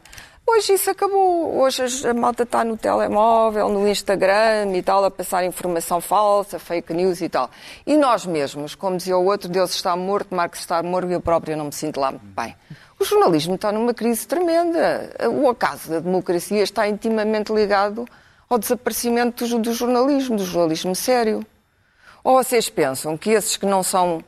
Hoje 0.50 0.72
isso 0.72 0.90
acabou. 0.90 1.58
Hoje 1.58 2.08
a 2.08 2.14
malta 2.14 2.42
está 2.42 2.64
no 2.64 2.74
telemóvel, 2.74 3.68
no 3.68 3.86
Instagram 3.86 4.74
e 4.74 4.82
tal, 4.82 5.04
a 5.04 5.10
passar 5.10 5.44
informação 5.44 6.00
falsa, 6.00 6.58
fake 6.58 6.94
news 6.94 7.20
e 7.20 7.28
tal. 7.28 7.50
E 7.86 7.98
nós 7.98 8.24
mesmos, 8.24 8.74
como 8.74 8.96
dizia 8.96 9.18
o 9.18 9.26
outro, 9.26 9.46
Deus 9.46 9.74
está 9.74 9.94
morto, 9.94 10.34
Marcos 10.34 10.60
está 10.60 10.82
morto 10.82 11.10
e 11.10 11.12
eu 11.12 11.20
próprio 11.20 11.54
não 11.54 11.66
me 11.66 11.72
sinto 11.72 12.00
lá 12.00 12.12
bem. 12.12 12.56
O 12.98 13.04
jornalismo 13.04 13.56
está 13.56 13.70
numa 13.70 13.92
crise 13.92 14.26
tremenda. 14.26 15.14
O 15.30 15.50
acaso 15.50 15.90
da 15.90 16.00
democracia 16.00 16.62
está 16.62 16.88
intimamente 16.88 17.52
ligado 17.52 18.06
ao 18.48 18.58
desaparecimento 18.58 19.46
do, 19.46 19.58
do 19.58 19.74
jornalismo, 19.74 20.34
do 20.34 20.44
jornalismo 20.46 20.96
sério. 20.96 21.46
Ou 22.24 22.42
vocês 22.42 22.70
pensam 22.70 23.18
que 23.18 23.30
esses 23.30 23.58
que 23.58 23.66
não 23.66 23.82
são 23.82 24.24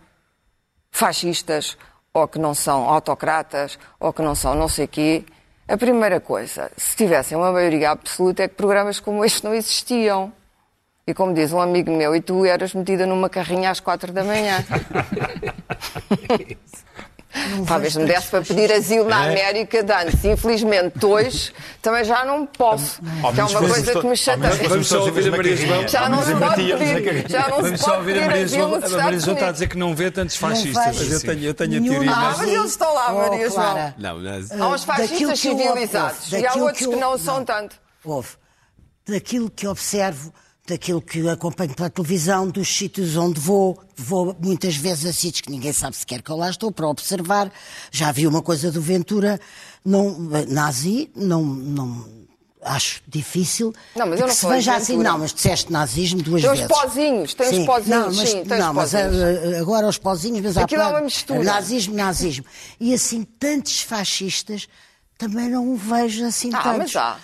fascistas, 0.91 1.79
ou 2.13 2.29
que 2.29 2.39
não 2.39 2.55
são 2.55 2.87
autocratas, 2.91 3.79
ou 3.99 4.13
que 4.13 4.21
não 4.21 4.35
são 4.35 4.55
não 4.55 4.69
sei 4.69 4.87
quê, 4.87 5.25
a 5.71 5.77
primeira 5.77 6.21
coisa, 6.21 6.71
se 6.77 6.97
tivessem 6.97 7.39
uma 7.39 7.53
maioria 7.53 7.91
absoluta, 7.93 8.43
é 8.43 8.49
que 8.49 8.55
programas 8.55 8.99
como 8.99 9.25
este 9.25 9.45
não 9.45 9.55
existiam. 9.55 10.33
E 11.07 11.15
como 11.15 11.33
diz 11.33 11.53
um 11.53 11.61
amigo 11.61 11.91
meu, 11.91 12.15
e 12.15 12.21
tu 12.21 12.45
eras 12.45 12.75
metida 12.75 13.07
numa 13.07 13.29
carrinha 13.29 13.71
às 13.71 13.81
quatro 13.81 14.13
da 14.13 14.25
manhã. 14.25 14.65
Talvez 17.67 17.95
me 17.97 18.07
desse 18.07 18.29
para 18.29 18.43
pedir 18.43 18.73
asilo 18.73 19.09
na 19.09 19.27
é. 19.27 19.31
América 19.31 19.83
de 19.83 19.93
antes. 19.93 20.25
Infelizmente, 20.25 21.05
hoje 21.05 21.53
também 21.81 22.05
já 22.05 22.25
não 22.25 22.45
posso. 22.45 23.01
Que 23.01 23.41
é 23.41 23.45
uma 23.45 23.59
coisa 23.61 24.01
que 24.01 24.07
me 24.07 24.17
chateia. 24.17 24.69
Vamos 24.69 24.89
só 24.89 25.05
ouvir 25.05 25.29
a 25.29 25.37
Maria 25.37 25.57
João. 25.57 25.89
Já 25.89 26.09
não 26.09 26.23
se 26.23 26.35
pode 26.35 26.73
pedir. 26.75 27.29
Já 27.29 27.49
não 27.49 27.63
Vamos 27.63 27.81
só 27.81 27.99
ouvir 27.99 28.19
a 28.23 28.27
Maria 28.27 28.49
João. 28.49 28.75
A 28.75 28.89
Maria 28.89 29.21
João 29.21 29.35
está 29.35 29.49
a 29.49 29.53
dizer 29.53 29.69
que 29.69 29.79
não 29.79 29.95
vê 29.95 30.11
tantos 30.11 30.37
fascistas. 30.37 30.97
Mas 30.99 31.13
eu 31.13 31.21
tenho, 31.21 31.45
eu 31.45 31.55
tenho 31.55 31.79
a 31.79 31.89
teoria. 31.89 32.11
Ah, 32.11 32.35
mas 32.37 32.49
eles 32.49 32.71
estão 32.71 32.95
lá, 32.95 33.13
Maria 33.13 33.51
João. 33.51 33.95
Não, 33.97 34.19
mas... 34.19 34.53
Há 34.53 34.69
uns 34.69 34.85
fascistas 34.85 35.39
civilizados 35.39 36.33
e 36.33 36.47
há 36.47 36.55
outros 36.55 36.87
que 36.87 36.97
não 36.97 37.17
são 37.17 37.45
tanto. 37.45 37.77
Houve. 38.05 38.31
Daquilo 39.09 39.51
que 39.51 39.67
observo 39.67 40.33
daquilo 40.67 41.01
que 41.01 41.29
acompanho 41.29 41.75
pela 41.75 41.91
televisão, 41.91 42.49
dos 42.49 42.69
sítios 42.69 43.17
onde 43.17 43.41
vou, 43.41 43.79
vou 43.97 44.37
muitas 44.41 44.77
vezes 44.77 45.07
a 45.07 45.13
sítios 45.13 45.41
que 45.41 45.51
ninguém 45.51 45.73
sabe 45.73 45.97
sequer 45.97 46.23
que 46.23 46.31
eu 46.31 46.37
lá 46.37 46.51
estou 46.51 46.71
para 46.71 46.87
observar. 46.89 47.51
Já 47.91 48.13
vi 48.13 48.27
uma 48.27 48.43
coisa 48.43 48.71
do 48.71 48.81
Ventura, 48.81 49.41
não, 49.85 50.17
nazi, 50.49 51.11
não, 51.15 51.43
não 51.43 52.21
acho 52.63 53.03
difícil 53.09 53.73
não, 53.97 54.07
mas 54.07 54.21
eu 54.21 54.27
não 54.27 54.35
se 54.35 54.47
veja 54.47 54.75
assim, 54.75 54.97
não, 54.99 55.19
mas 55.19 55.33
disseste 55.33 55.73
nazismo 55.73 56.23
duas 56.23 56.43
tem 56.43 56.51
vezes. 56.51 56.67
Tem 56.67 56.77
os 56.77 56.83
pozinhos, 56.83 57.35
tem 57.35 57.49
sim. 57.49 57.61
os 57.61 57.67
pozinhos, 57.67 57.89
não, 57.89 58.15
mas, 58.15 58.29
sim, 58.29 58.45
não, 58.45 58.75
mas 58.75 58.95
eh, 58.95 59.59
agora 59.59 59.89
os 59.89 59.99
pozinhos, 59.99 60.41
mas 60.43 60.57
Aquilo 60.57 60.83
há 60.83 60.87
é 60.87 60.89
uma 60.89 61.01
mistura. 61.01 61.43
Nazismo, 61.43 61.95
nazismo. 61.95 62.45
E 62.79 62.93
assim, 62.93 63.25
tantos 63.25 63.81
fascistas, 63.81 64.69
também 65.17 65.49
não 65.49 65.75
vejo 65.75 66.25
assim 66.27 66.51
ah, 66.53 66.63
tantos. 66.63 66.95
Mas 66.95 66.97
há. 66.97 67.17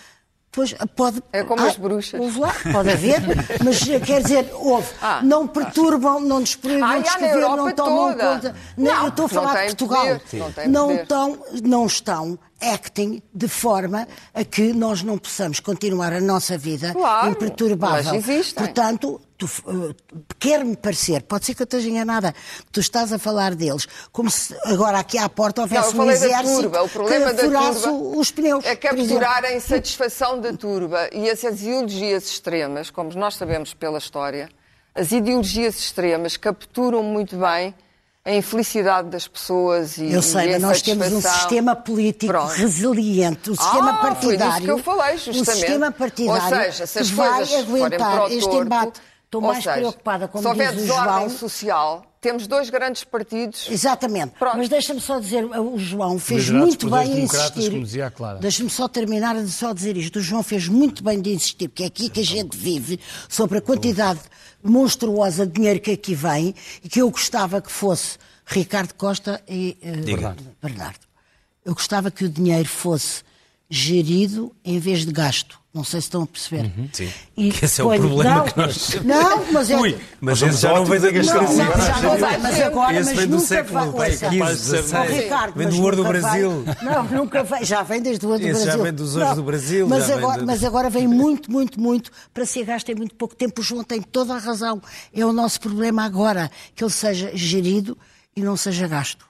Pois, 0.57 0.75
pode, 0.97 1.23
é 1.35 1.45
como 1.45 1.61
ah, 1.61 1.67
as 1.67 1.77
bruxas. 1.77 2.19
Houve 2.19 2.41
lá, 2.41 2.51
pode 2.73 2.91
haver, 2.91 3.21
mas 3.63 3.87
eh, 3.87 4.01
quer 4.01 4.23
dizer, 4.23 4.51
houve. 4.55 4.89
Ah, 5.03 5.21
não 5.23 5.47
perturbam, 5.47 6.19
não 6.19 6.41
nos 6.41 6.55
proíbem 6.57 6.83
ah, 6.83 6.99
de 6.99 7.09
escrever, 7.09 7.41
não 7.43 7.73
tomam 7.73 8.13
toda. 8.13 8.35
conta. 8.35 8.55
Não, 8.75 8.85
não, 8.95 9.03
eu 9.03 9.09
estou 9.09 9.27
a 9.27 9.29
falar 9.29 9.67
de 9.67 9.77
Portugal. 9.77 10.21
Não, 10.67 10.71
não, 10.71 10.93
estão, 10.95 11.39
não 11.63 11.87
estão 11.87 12.39
acting 12.59 13.23
de 13.35 13.49
forma 13.49 14.09
a 14.33 14.45
que 14.45 14.73
nós 14.73 15.03
não 15.03 15.19
possamos 15.19 15.61
continuar 15.61 16.15
a 16.15 16.23
nossa 16.23 16.57
vida 16.57 16.95
claro, 16.95 17.33
imperturbável. 17.33 18.15
Mas 18.15 18.55
Portanto, 19.37 19.63
uh, 19.67 19.95
quer-me 20.39 20.77
parecer, 20.77 21.23
pode 21.23 21.45
ser 21.45 21.55
que 21.55 21.63
eu 21.63 21.65
esteja 21.65 21.89
enganada, 21.89 22.35
tu 22.73 22.81
estás 22.81 23.13
a 23.13 23.19
falar 23.19 23.55
deles 23.55 23.87
como 24.11 24.31
se 24.31 24.57
agora 24.65 24.99
aqui 24.99 25.19
à 25.19 25.29
porta 25.29 25.63
houvesse 25.63 25.95
não, 25.95 26.07
um 26.07 26.11
exército 26.11 26.63
turba. 26.63 26.83
O 26.83 26.89
problema 26.89 27.35
que 27.35 27.45
furasse 27.45 27.89
os 27.89 28.31
pneus. 28.31 28.65
É 28.65 28.75
capturar 28.75 29.45
a 29.45 29.53
insatisfação 29.53 30.41
da 30.41 30.53
turba 30.55 31.09
e 31.13 31.29
essas 31.29 31.61
ideologias 31.61 32.27
extremas, 32.27 32.91
como 32.91 33.13
nós 33.15 33.35
sabemos 33.35 33.75
pela 33.75 33.99
história, 33.99 34.49
as 34.95 35.13
ideologias 35.13 35.79
extremas 35.79 36.37
capturam 36.39 37.03
muito 37.03 37.37
bem 37.37 37.75
a 38.25 38.35
infelicidade 38.35 39.09
das 39.09 39.29
pessoas 39.29 39.99
e 39.99 40.13
Eu 40.13 40.21
sei, 40.21 40.51
mas 40.53 40.63
nós 40.63 40.83
temos 40.83 41.13
um 41.13 41.21
sistema 41.21 41.77
político 41.77 42.33
Pronto. 42.33 42.51
resiliente, 42.55 43.51
um 43.51 43.55
sistema 43.55 43.91
ah, 43.91 43.97
partidário. 43.99 44.41
Foi 44.41 44.51
disso 44.51 44.63
que 44.63 44.71
eu 44.71 44.79
falei, 44.79 45.17
justamente. 45.17 45.49
O 45.49 45.53
sistema 45.53 45.93
partidário 45.93 46.43
Ou 46.43 46.65
seja, 46.65 46.87
se 46.89 46.99
as 46.99 47.09
que 47.09 47.15
vai 47.15 47.55
aguentar 47.55 48.33
este 48.33 48.57
embate. 48.57 49.01
Estou 49.39 49.53
mais 49.53 49.65
seja, 49.65 49.77
preocupada, 49.77 50.29
como 50.29 50.43
se 50.43 50.49
houver 50.49 50.75
o 50.75 50.87
João. 50.87 51.31
social, 51.31 52.05
temos 52.21 52.47
dois 52.47 52.71
grandes 52.71 53.05
partidos. 53.05 53.69
Exatamente. 53.71 54.33
Pronto. 54.39 54.57
Mas 54.57 54.69
deixa-me 54.69 55.01
só 55.01 55.19
dizer, 55.21 55.45
o 55.45 55.79
João 55.79 56.19
fez 56.19 56.51
muito 56.51 56.91
bem 56.91 57.21
em 57.21 57.25
insistir. 57.25 57.73
Deixa-me 58.41 58.71
só 58.71 58.89
terminar 58.89 59.37
de 59.37 59.51
só 59.51 59.73
dizer 59.73 59.97
isto. 59.97 60.19
O 60.19 60.23
João 60.23 60.43
fez 60.43 60.69
muito 60.69 61.05
bem 61.05 61.21
de 61.21 61.33
insistir, 61.33 61.69
porque 61.69 61.85
é 61.85 61.87
aqui 61.87 62.09
que 62.09 62.21
a 62.21 62.25
gente 62.25 62.57
vive, 62.57 62.99
sobre 63.29 63.59
a 63.59 63.61
quantidade 63.61 64.21
monstruosa 64.63 65.47
de 65.47 65.53
dinheiro 65.53 65.81
que 65.81 65.93
aqui 65.93 66.15
vem 66.15 66.55
e 66.83 66.89
que 66.89 67.01
eu 67.01 67.11
gostava 67.11 67.61
que 67.61 67.71
fosse 67.71 68.19
Ricardo 68.45 68.95
Costa 68.95 69.43
e 69.49 69.77
uh, 69.83 70.05
Bernardo. 70.61 71.07
Eu 71.65 71.75
gostava 71.75 72.11
que 72.11 72.25
o 72.25 72.29
dinheiro 72.29 72.69
fosse 72.69 73.23
gerido 73.69 74.53
em 74.65 74.79
vez 74.79 75.05
de 75.05 75.13
gasto. 75.13 75.59
Não 75.77 75.85
sei 75.85 76.01
se 76.01 76.07
estão 76.07 76.23
a 76.23 76.27
perceber. 76.27 76.73
Uhum, 76.75 76.89
sim. 76.91 77.13
E 77.37 77.53
que 77.53 77.67
esse 77.67 77.83
é 77.83 77.85
o 77.85 77.89
problema 77.89 78.37
não, 78.37 78.45
que 78.47 78.59
nós 78.59 78.95
Não, 79.05 79.53
mas 79.53 79.69
é. 79.69 79.77
Ui, 79.77 79.99
mas 80.23 80.41
esse 80.41 80.63
já 80.63 80.73
não 80.73 80.87
vem 80.87 80.99
da 80.99 81.11
gastronomia. 81.11 81.65
Não, 81.65 81.87
já 81.87 82.01
não 82.01 82.17
vai, 82.17 82.39
mas 82.39 82.61
agora. 82.61 82.99
Esse 82.99 83.11
mas 83.11 83.19
vem 83.19 83.27
do 83.27 83.37
nunca 83.37 83.47
século 83.47 83.93
vai, 83.93 84.11
XV, 84.13 84.57
XVI. 84.57 85.53
Vem 85.55 85.69
do 85.69 85.83
ouro 85.83 85.97
do 85.97 86.05
Brasil. 86.05 86.65
não, 86.83 87.05
nunca 87.05 87.45
vem. 87.45 87.63
Já 87.63 87.83
vem 87.83 88.01
desde 88.01 88.25
o 88.25 88.31
ouro 88.31 88.41
do 88.41 88.49
esse 88.49 88.55
Brasil. 88.63 88.79
já 88.79 88.83
vem 88.83 88.93
dos 88.95 89.17
ouros 89.17 89.37
do 89.37 89.43
Brasil. 89.43 89.87
Mas 89.87 90.11
agora, 90.11 90.47
mas 90.47 90.65
agora 90.65 90.89
vem 90.89 91.07
muito, 91.07 91.53
muito, 91.53 91.79
muito 91.79 92.11
para 92.33 92.47
ser 92.47 92.65
gasto 92.65 92.89
em 92.89 92.95
muito 92.95 93.15
pouco 93.15 93.35
tempo. 93.35 93.61
O 93.61 93.65
João 93.65 93.85
tem 93.85 94.01
toda 94.01 94.33
a 94.33 94.39
razão. 94.39 94.81
É 95.13 95.27
o 95.27 95.33
nosso 95.33 95.61
problema 95.61 96.05
agora 96.05 96.51
que 96.75 96.83
ele 96.83 96.91
seja 96.91 97.31
gerido 97.35 97.99
e 98.35 98.41
não 98.41 98.57
seja 98.57 98.89
gasto. 98.89 99.27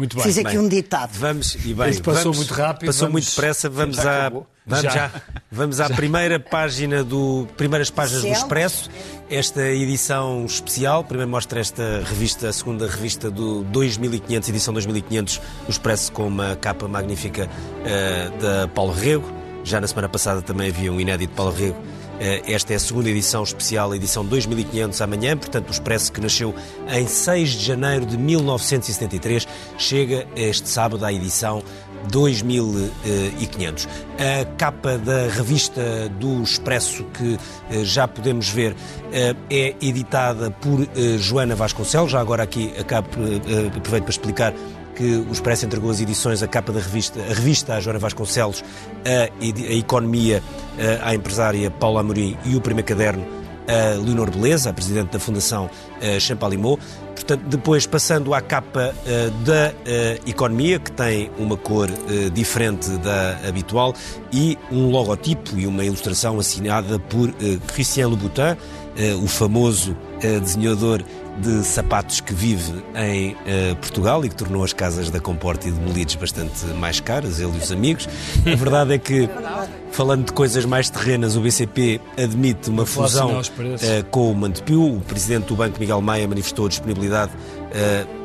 Muito 0.00 0.16
bem. 0.16 0.24
Fiz 0.24 0.38
aqui 0.38 0.48
bem. 0.48 0.58
um 0.58 0.66
ditado. 0.66 1.10
Vamos, 1.12 1.54
e 1.62 1.74
bem, 1.74 1.90
Isto 1.90 2.02
passou 2.02 2.32
vamos, 2.32 2.38
muito 2.38 2.54
rápido. 2.54 2.86
Passou 2.86 3.08
vamos, 3.08 3.12
muito 3.12 3.28
depressa. 3.28 3.68
Vamos, 3.68 3.98
à, 3.98 4.30
vamos, 4.30 4.82
já. 4.82 4.90
já. 4.90 5.12
vamos 5.52 5.78
à 5.78 5.88
já. 5.88 5.94
primeira 5.94 6.40
página 6.40 7.04
do. 7.04 7.46
Primeiras 7.54 7.90
páginas 7.90 8.22
Céu. 8.22 8.32
do 8.32 8.36
Expresso. 8.38 8.90
Esta 9.28 9.68
edição 9.68 10.46
especial. 10.46 11.04
Primeiro 11.04 11.30
mostra 11.30 11.60
esta 11.60 12.02
revista, 12.02 12.48
a 12.48 12.52
segunda 12.54 12.86
revista 12.86 13.30
do 13.30 13.62
2500, 13.64 14.48
edição 14.48 14.72
2500 14.72 15.36
do 15.36 15.70
Expresso, 15.70 16.12
com 16.12 16.26
uma 16.26 16.56
capa 16.56 16.88
magnífica 16.88 17.46
uh, 17.46 18.38
da 18.40 18.68
Paulo 18.68 18.94
Rego. 18.94 19.30
Já 19.64 19.82
na 19.82 19.86
semana 19.86 20.08
passada 20.08 20.40
também 20.40 20.70
havia 20.70 20.90
um 20.90 20.98
inédito 20.98 21.30
de 21.30 21.36
Paulo 21.36 21.52
Rego 21.52 21.76
esta 22.46 22.74
é 22.74 22.76
a 22.76 22.78
segunda 22.78 23.08
edição 23.08 23.42
especial, 23.42 23.94
edição 23.94 24.24
2500 24.24 25.00
amanhã, 25.00 25.36
portanto, 25.36 25.68
o 25.68 25.72
Expresso 25.72 26.12
que 26.12 26.20
nasceu 26.20 26.54
em 26.88 27.06
6 27.06 27.50
de 27.50 27.64
janeiro 27.64 28.04
de 28.04 28.18
1973 28.18 29.48
chega 29.78 30.26
este 30.36 30.68
sábado 30.68 31.04
à 31.04 31.12
edição 31.12 31.62
2500. 32.10 33.88
A 34.18 34.44
capa 34.56 34.98
da 34.98 35.28
revista 35.28 36.10
do 36.18 36.42
Expresso, 36.42 37.04
que 37.04 37.38
já 37.84 38.06
podemos 38.06 38.48
ver, 38.48 38.76
é 39.50 39.74
editada 39.80 40.50
por 40.50 40.86
Joana 41.18 41.54
Vasconcelos. 41.54 42.12
Já 42.12 42.20
agora 42.20 42.42
aqui 42.42 42.72
acabo, 42.78 43.08
aproveito 43.76 44.04
para 44.04 44.10
explicar 44.10 44.54
que 45.00 45.16
o 45.16 45.32
Expresso 45.32 45.64
entregou 45.64 45.90
as 45.90 45.98
edições, 45.98 46.42
a 46.42 46.46
capa 46.46 46.72
da 46.72 46.78
revista, 46.78 47.18
a 47.22 47.32
revista 47.32 47.74
à 47.74 47.80
Joana 47.80 47.98
Vasconcelos, 47.98 48.62
a, 49.02 49.32
a 49.40 49.74
Economia 49.74 50.42
à 51.02 51.14
empresária 51.14 51.70
Paula 51.70 52.02
Amorim 52.02 52.36
e 52.44 52.54
o 52.54 52.60
primeiro 52.60 52.86
caderno 52.86 53.26
a 53.66 53.94
Leonor 53.94 54.30
Beleza, 54.30 54.68
a 54.68 54.72
presidente 54.74 55.12
da 55.12 55.18
Fundação 55.18 55.70
Champalimau. 56.18 56.78
Portanto, 57.14 57.42
depois 57.46 57.86
passando 57.86 58.34
à 58.34 58.40
capa 58.40 58.94
da 59.44 59.72
Economia, 60.26 60.78
que 60.78 60.90
tem 60.90 61.30
uma 61.38 61.56
cor 61.56 61.88
diferente 62.32 62.90
da 62.98 63.38
habitual, 63.48 63.94
e 64.32 64.58
um 64.72 64.90
logotipo 64.90 65.56
e 65.56 65.66
uma 65.66 65.84
ilustração 65.84 66.38
assinada 66.38 66.98
por 66.98 67.32
Christian 67.68 68.08
Louboutin, 68.08 68.56
o 69.22 69.28
famoso 69.28 69.96
desenhador 70.40 71.02
de 71.38 71.64
sapatos 71.64 72.20
que 72.20 72.34
vive 72.34 72.84
em 72.94 73.32
uh, 73.32 73.76
Portugal 73.76 74.24
e 74.24 74.28
que 74.28 74.34
tornou 74.34 74.62
as 74.62 74.72
casas 74.72 75.10
da 75.10 75.20
Comporta 75.20 75.68
e 75.68 75.72
de 75.72 75.80
Molides 75.80 76.14
bastante 76.16 76.66
mais 76.78 77.00
caras, 77.00 77.40
ele 77.40 77.52
e 77.54 77.58
os 77.58 77.72
amigos. 77.72 78.08
A 78.46 78.54
verdade 78.54 78.94
é 78.94 78.98
que, 78.98 79.28
falando 79.90 80.26
de 80.26 80.32
coisas 80.32 80.64
mais 80.64 80.90
terrenas, 80.90 81.36
o 81.36 81.40
BCP 81.40 82.00
admite 82.18 82.68
uma 82.68 82.84
fusão 82.84 83.40
uh, 83.40 84.04
com 84.10 84.30
o 84.30 84.34
Montepio. 84.34 84.96
O 84.96 85.00
presidente 85.00 85.46
do 85.46 85.56
Banco, 85.56 85.78
Miguel 85.80 86.00
Maia, 86.00 86.28
manifestou 86.28 86.68
disponibilidade 86.68 87.32
uh, 87.32 88.20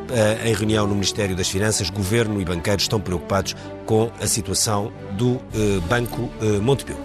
em 0.46 0.54
reunião 0.54 0.86
no 0.86 0.94
Ministério 0.94 1.36
das 1.36 1.50
Finanças. 1.50 1.90
Governo 1.90 2.40
e 2.40 2.46
banqueiros 2.46 2.84
estão 2.84 3.00
preocupados 3.00 3.56
com 3.86 4.12
a 4.22 4.28
situação 4.28 4.92
do 5.14 5.42
Banco 5.90 6.30
Montepio. 6.62 6.96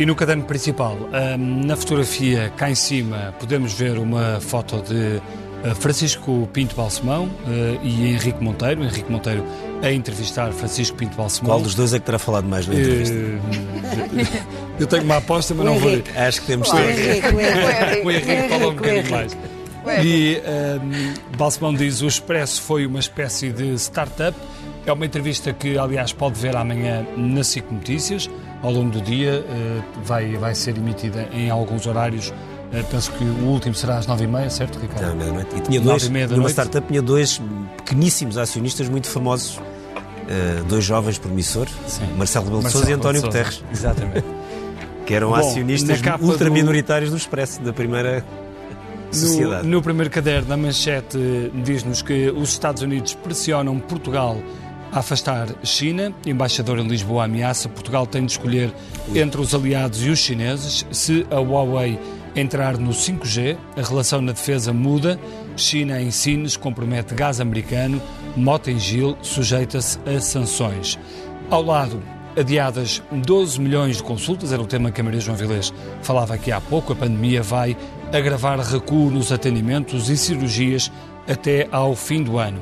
E 0.00 0.06
no 0.06 0.14
caderno 0.14 0.44
principal, 0.44 0.96
na 1.38 1.76
fotografia 1.76 2.50
cá 2.56 2.70
em 2.70 2.74
cima, 2.74 3.34
podemos 3.38 3.74
ver 3.74 3.98
uma 3.98 4.40
foto 4.40 4.80
de 4.80 5.20
eh, 5.62 5.74
Francisco 5.74 6.48
Pinto 6.54 6.74
Balsemão 6.74 7.28
eh, 7.46 7.78
e 7.82 8.06
Henrique 8.14 8.42
Monteiro. 8.42 8.82
Henrique 8.82 9.12
Monteiro 9.12 9.44
a 9.82 9.92
entrevistar 9.92 10.50
Francisco 10.52 10.96
Pinto 10.96 11.14
Balsemão. 11.18 11.50
Qual 11.50 11.60
dos 11.60 11.74
dois 11.74 11.92
é 11.92 11.98
que 11.98 12.06
terá 12.06 12.18
falado 12.18 12.48
mais 12.48 12.66
na 12.66 12.76
entrevista? 12.76 13.14
eu 14.80 14.86
tenho 14.86 15.02
uma 15.02 15.18
aposta, 15.18 15.52
mas 15.52 15.66
não 15.66 15.78
vou. 15.78 15.90
Acho 16.16 16.40
que 16.40 16.46
temos 16.46 16.70
que 16.70 16.76
ter. 16.78 18.02
O 18.02 18.10
Henrique 18.10 18.48
falou 18.48 18.70
um 18.72 18.76
bocadinho 18.76 19.10
mais. 19.10 19.36
E 20.02 20.40
um, 20.80 21.36
Balsemão 21.36 21.74
diz: 21.74 22.00
o 22.00 22.06
Expresso 22.06 22.62
foi 22.62 22.86
uma 22.86 23.00
espécie 23.00 23.50
de 23.50 23.74
startup. 23.74 24.34
É 24.86 24.92
uma 24.92 25.04
entrevista 25.04 25.52
que, 25.52 25.76
aliás, 25.76 26.10
pode 26.10 26.40
ver 26.40 26.56
amanhã 26.56 27.06
na 27.18 27.44
SIC 27.44 27.70
Notícias. 27.70 28.30
Ao 28.62 28.70
longo 28.70 28.90
do 28.90 29.00
dia 29.00 29.44
uh, 29.46 30.02
vai, 30.04 30.36
vai 30.36 30.54
ser 30.54 30.76
emitida 30.76 31.28
em 31.32 31.50
alguns 31.50 31.86
horários 31.86 32.32
Uh, 32.70 32.84
penso 32.88 33.10
que 33.12 33.24
o 33.24 33.46
último 33.46 33.74
será 33.74 33.98
às 33.98 34.06
nove 34.06 34.24
e 34.24 34.26
meia, 34.28 34.48
certo, 34.48 34.78
Ricardo? 34.78 35.08
Não, 35.08 35.16
meia-noite. 35.16 35.56
E 35.56 35.60
tinha 35.60 35.80
dois, 35.80 36.04
e 36.04 36.26
numa 36.36 36.48
startup 36.48 36.86
tinha 36.86 37.02
dois 37.02 37.42
pequeníssimos 37.78 38.38
acionistas 38.38 38.88
muito 38.88 39.08
famosos, 39.08 39.56
uh, 39.56 40.64
dois 40.68 40.84
jovens 40.84 41.18
promissores, 41.18 41.74
Marcelo 42.16 42.44
Rebelo 42.44 42.62
de 42.62 42.70
Sousa 42.70 42.88
e 42.88 42.92
António 42.92 43.22
Guterres. 43.22 43.64
Exatamente. 43.72 44.24
que 45.04 45.14
eram 45.14 45.30
Bom, 45.30 45.34
acionistas 45.34 46.00
ultraminoritários 46.20 47.10
do... 47.10 47.16
do 47.16 47.18
Expresso, 47.18 47.60
da 47.60 47.72
primeira 47.72 48.24
sociedade. 49.10 49.66
No, 49.66 49.72
no 49.72 49.82
primeiro 49.82 50.08
caderno, 50.08 50.54
a 50.54 50.56
manchete 50.56 51.18
diz-nos 51.64 52.02
que 52.02 52.30
os 52.30 52.50
Estados 52.50 52.82
Unidos 52.82 53.14
pressionam 53.14 53.80
Portugal 53.80 54.36
a 54.92 54.98
afastar 55.00 55.48
China. 55.62 56.14
Embaixador 56.26 56.78
em 56.78 56.86
Lisboa 56.86 57.24
ameaça. 57.24 57.68
Portugal 57.68 58.06
tem 58.06 58.24
de 58.24 58.32
escolher 58.32 58.72
entre 59.14 59.40
os 59.40 59.54
aliados 59.54 60.04
e 60.04 60.10
os 60.10 60.18
chineses. 60.18 60.86
Se 60.90 61.26
a 61.30 61.38
Huawei 61.38 61.98
entrar 62.34 62.78
no 62.78 62.90
5G, 62.90 63.56
a 63.76 63.82
relação 63.82 64.20
na 64.20 64.32
defesa 64.32 64.72
muda. 64.72 65.18
China 65.56 66.00
em 66.00 66.10
Sines 66.10 66.56
compromete 66.56 67.14
gás 67.14 67.40
americano. 67.40 68.00
Mota 68.36 68.70
em 68.70 68.78
Gil 68.78 69.16
sujeita-se 69.22 69.98
a 70.06 70.20
sanções. 70.20 70.98
Ao 71.50 71.62
lado, 71.62 72.02
adiadas 72.38 73.02
12 73.10 73.60
milhões 73.60 73.96
de 73.96 74.02
consultas, 74.02 74.52
era 74.52 74.62
o 74.62 74.66
tema 74.66 74.90
que 74.90 75.00
a 75.00 75.04
Maria 75.04 75.20
João 75.20 75.36
Vilés 75.36 75.72
falava 76.02 76.34
aqui 76.34 76.52
há 76.52 76.60
pouco. 76.60 76.92
A 76.92 76.96
pandemia 76.96 77.42
vai 77.42 77.76
agravar 78.12 78.58
recuo 78.60 79.10
nos 79.10 79.32
atendimentos 79.32 80.08
e 80.08 80.16
cirurgias 80.16 80.90
até 81.28 81.68
ao 81.70 81.94
fim 81.94 82.22
do 82.22 82.38
ano. 82.38 82.60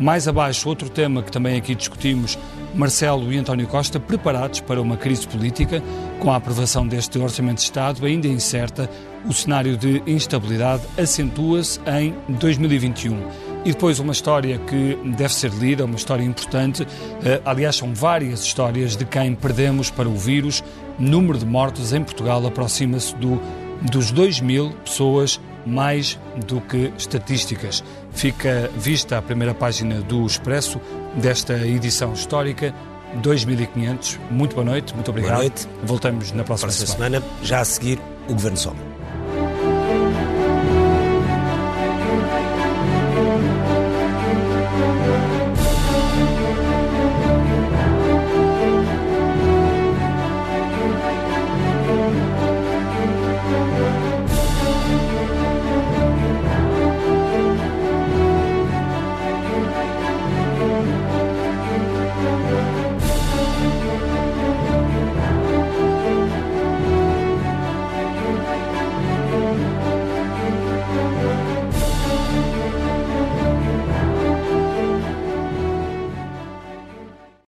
Mais 0.00 0.26
abaixo, 0.26 0.66
outro 0.66 0.88
tema 0.88 1.22
que 1.22 1.30
também 1.30 1.58
aqui 1.58 1.74
discutimos, 1.74 2.38
Marcelo 2.74 3.30
e 3.30 3.36
António 3.36 3.66
Costa 3.66 4.00
preparados 4.00 4.60
para 4.60 4.80
uma 4.80 4.96
crise 4.96 5.28
política, 5.28 5.82
com 6.18 6.32
a 6.32 6.36
aprovação 6.36 6.88
deste 6.88 7.18
Orçamento 7.18 7.58
de 7.58 7.64
Estado 7.64 8.06
ainda 8.06 8.26
incerta, 8.26 8.88
o 9.28 9.32
cenário 9.34 9.76
de 9.76 10.02
instabilidade 10.06 10.82
acentua-se 10.96 11.78
em 11.86 12.14
2021. 12.30 13.50
E 13.62 13.72
depois 13.72 13.98
uma 13.98 14.12
história 14.12 14.56
que 14.58 14.96
deve 15.04 15.34
ser 15.34 15.50
lida, 15.50 15.84
uma 15.84 15.96
história 15.96 16.24
importante. 16.24 16.86
Eh, 17.22 17.42
aliás, 17.44 17.76
são 17.76 17.94
várias 17.94 18.42
histórias 18.42 18.96
de 18.96 19.04
quem 19.04 19.34
perdemos 19.34 19.90
para 19.90 20.08
o 20.08 20.16
vírus. 20.16 20.64
Número 20.98 21.36
de 21.36 21.44
mortos 21.44 21.92
em 21.92 22.02
Portugal 22.02 22.46
aproxima-se 22.46 23.14
do, 23.16 23.38
dos 23.82 24.10
2 24.10 24.40
mil 24.40 24.70
pessoas 24.82 25.38
mais 25.66 26.18
do 26.46 26.60
que 26.60 26.92
estatísticas. 26.96 27.84
Fica 28.12 28.70
vista 28.76 29.18
a 29.18 29.22
primeira 29.22 29.54
página 29.54 30.00
do 30.02 30.26
Expresso 30.26 30.80
desta 31.16 31.54
edição 31.66 32.12
histórica 32.12 32.74
2500. 33.22 34.18
Muito 34.30 34.54
boa 34.54 34.64
noite, 34.64 34.94
muito 34.94 35.10
obrigado. 35.10 35.32
Boa 35.32 35.40
noite. 35.42 35.68
Voltamos 35.84 36.32
na 36.32 36.44
próxima, 36.44 36.68
próxima 36.68 36.86
semana. 36.86 37.20
semana. 37.20 37.36
Já 37.42 37.60
a 37.60 37.64
seguir, 37.64 37.98
o 38.28 38.32
Governo 38.34 38.56
Sombra. 38.56 38.89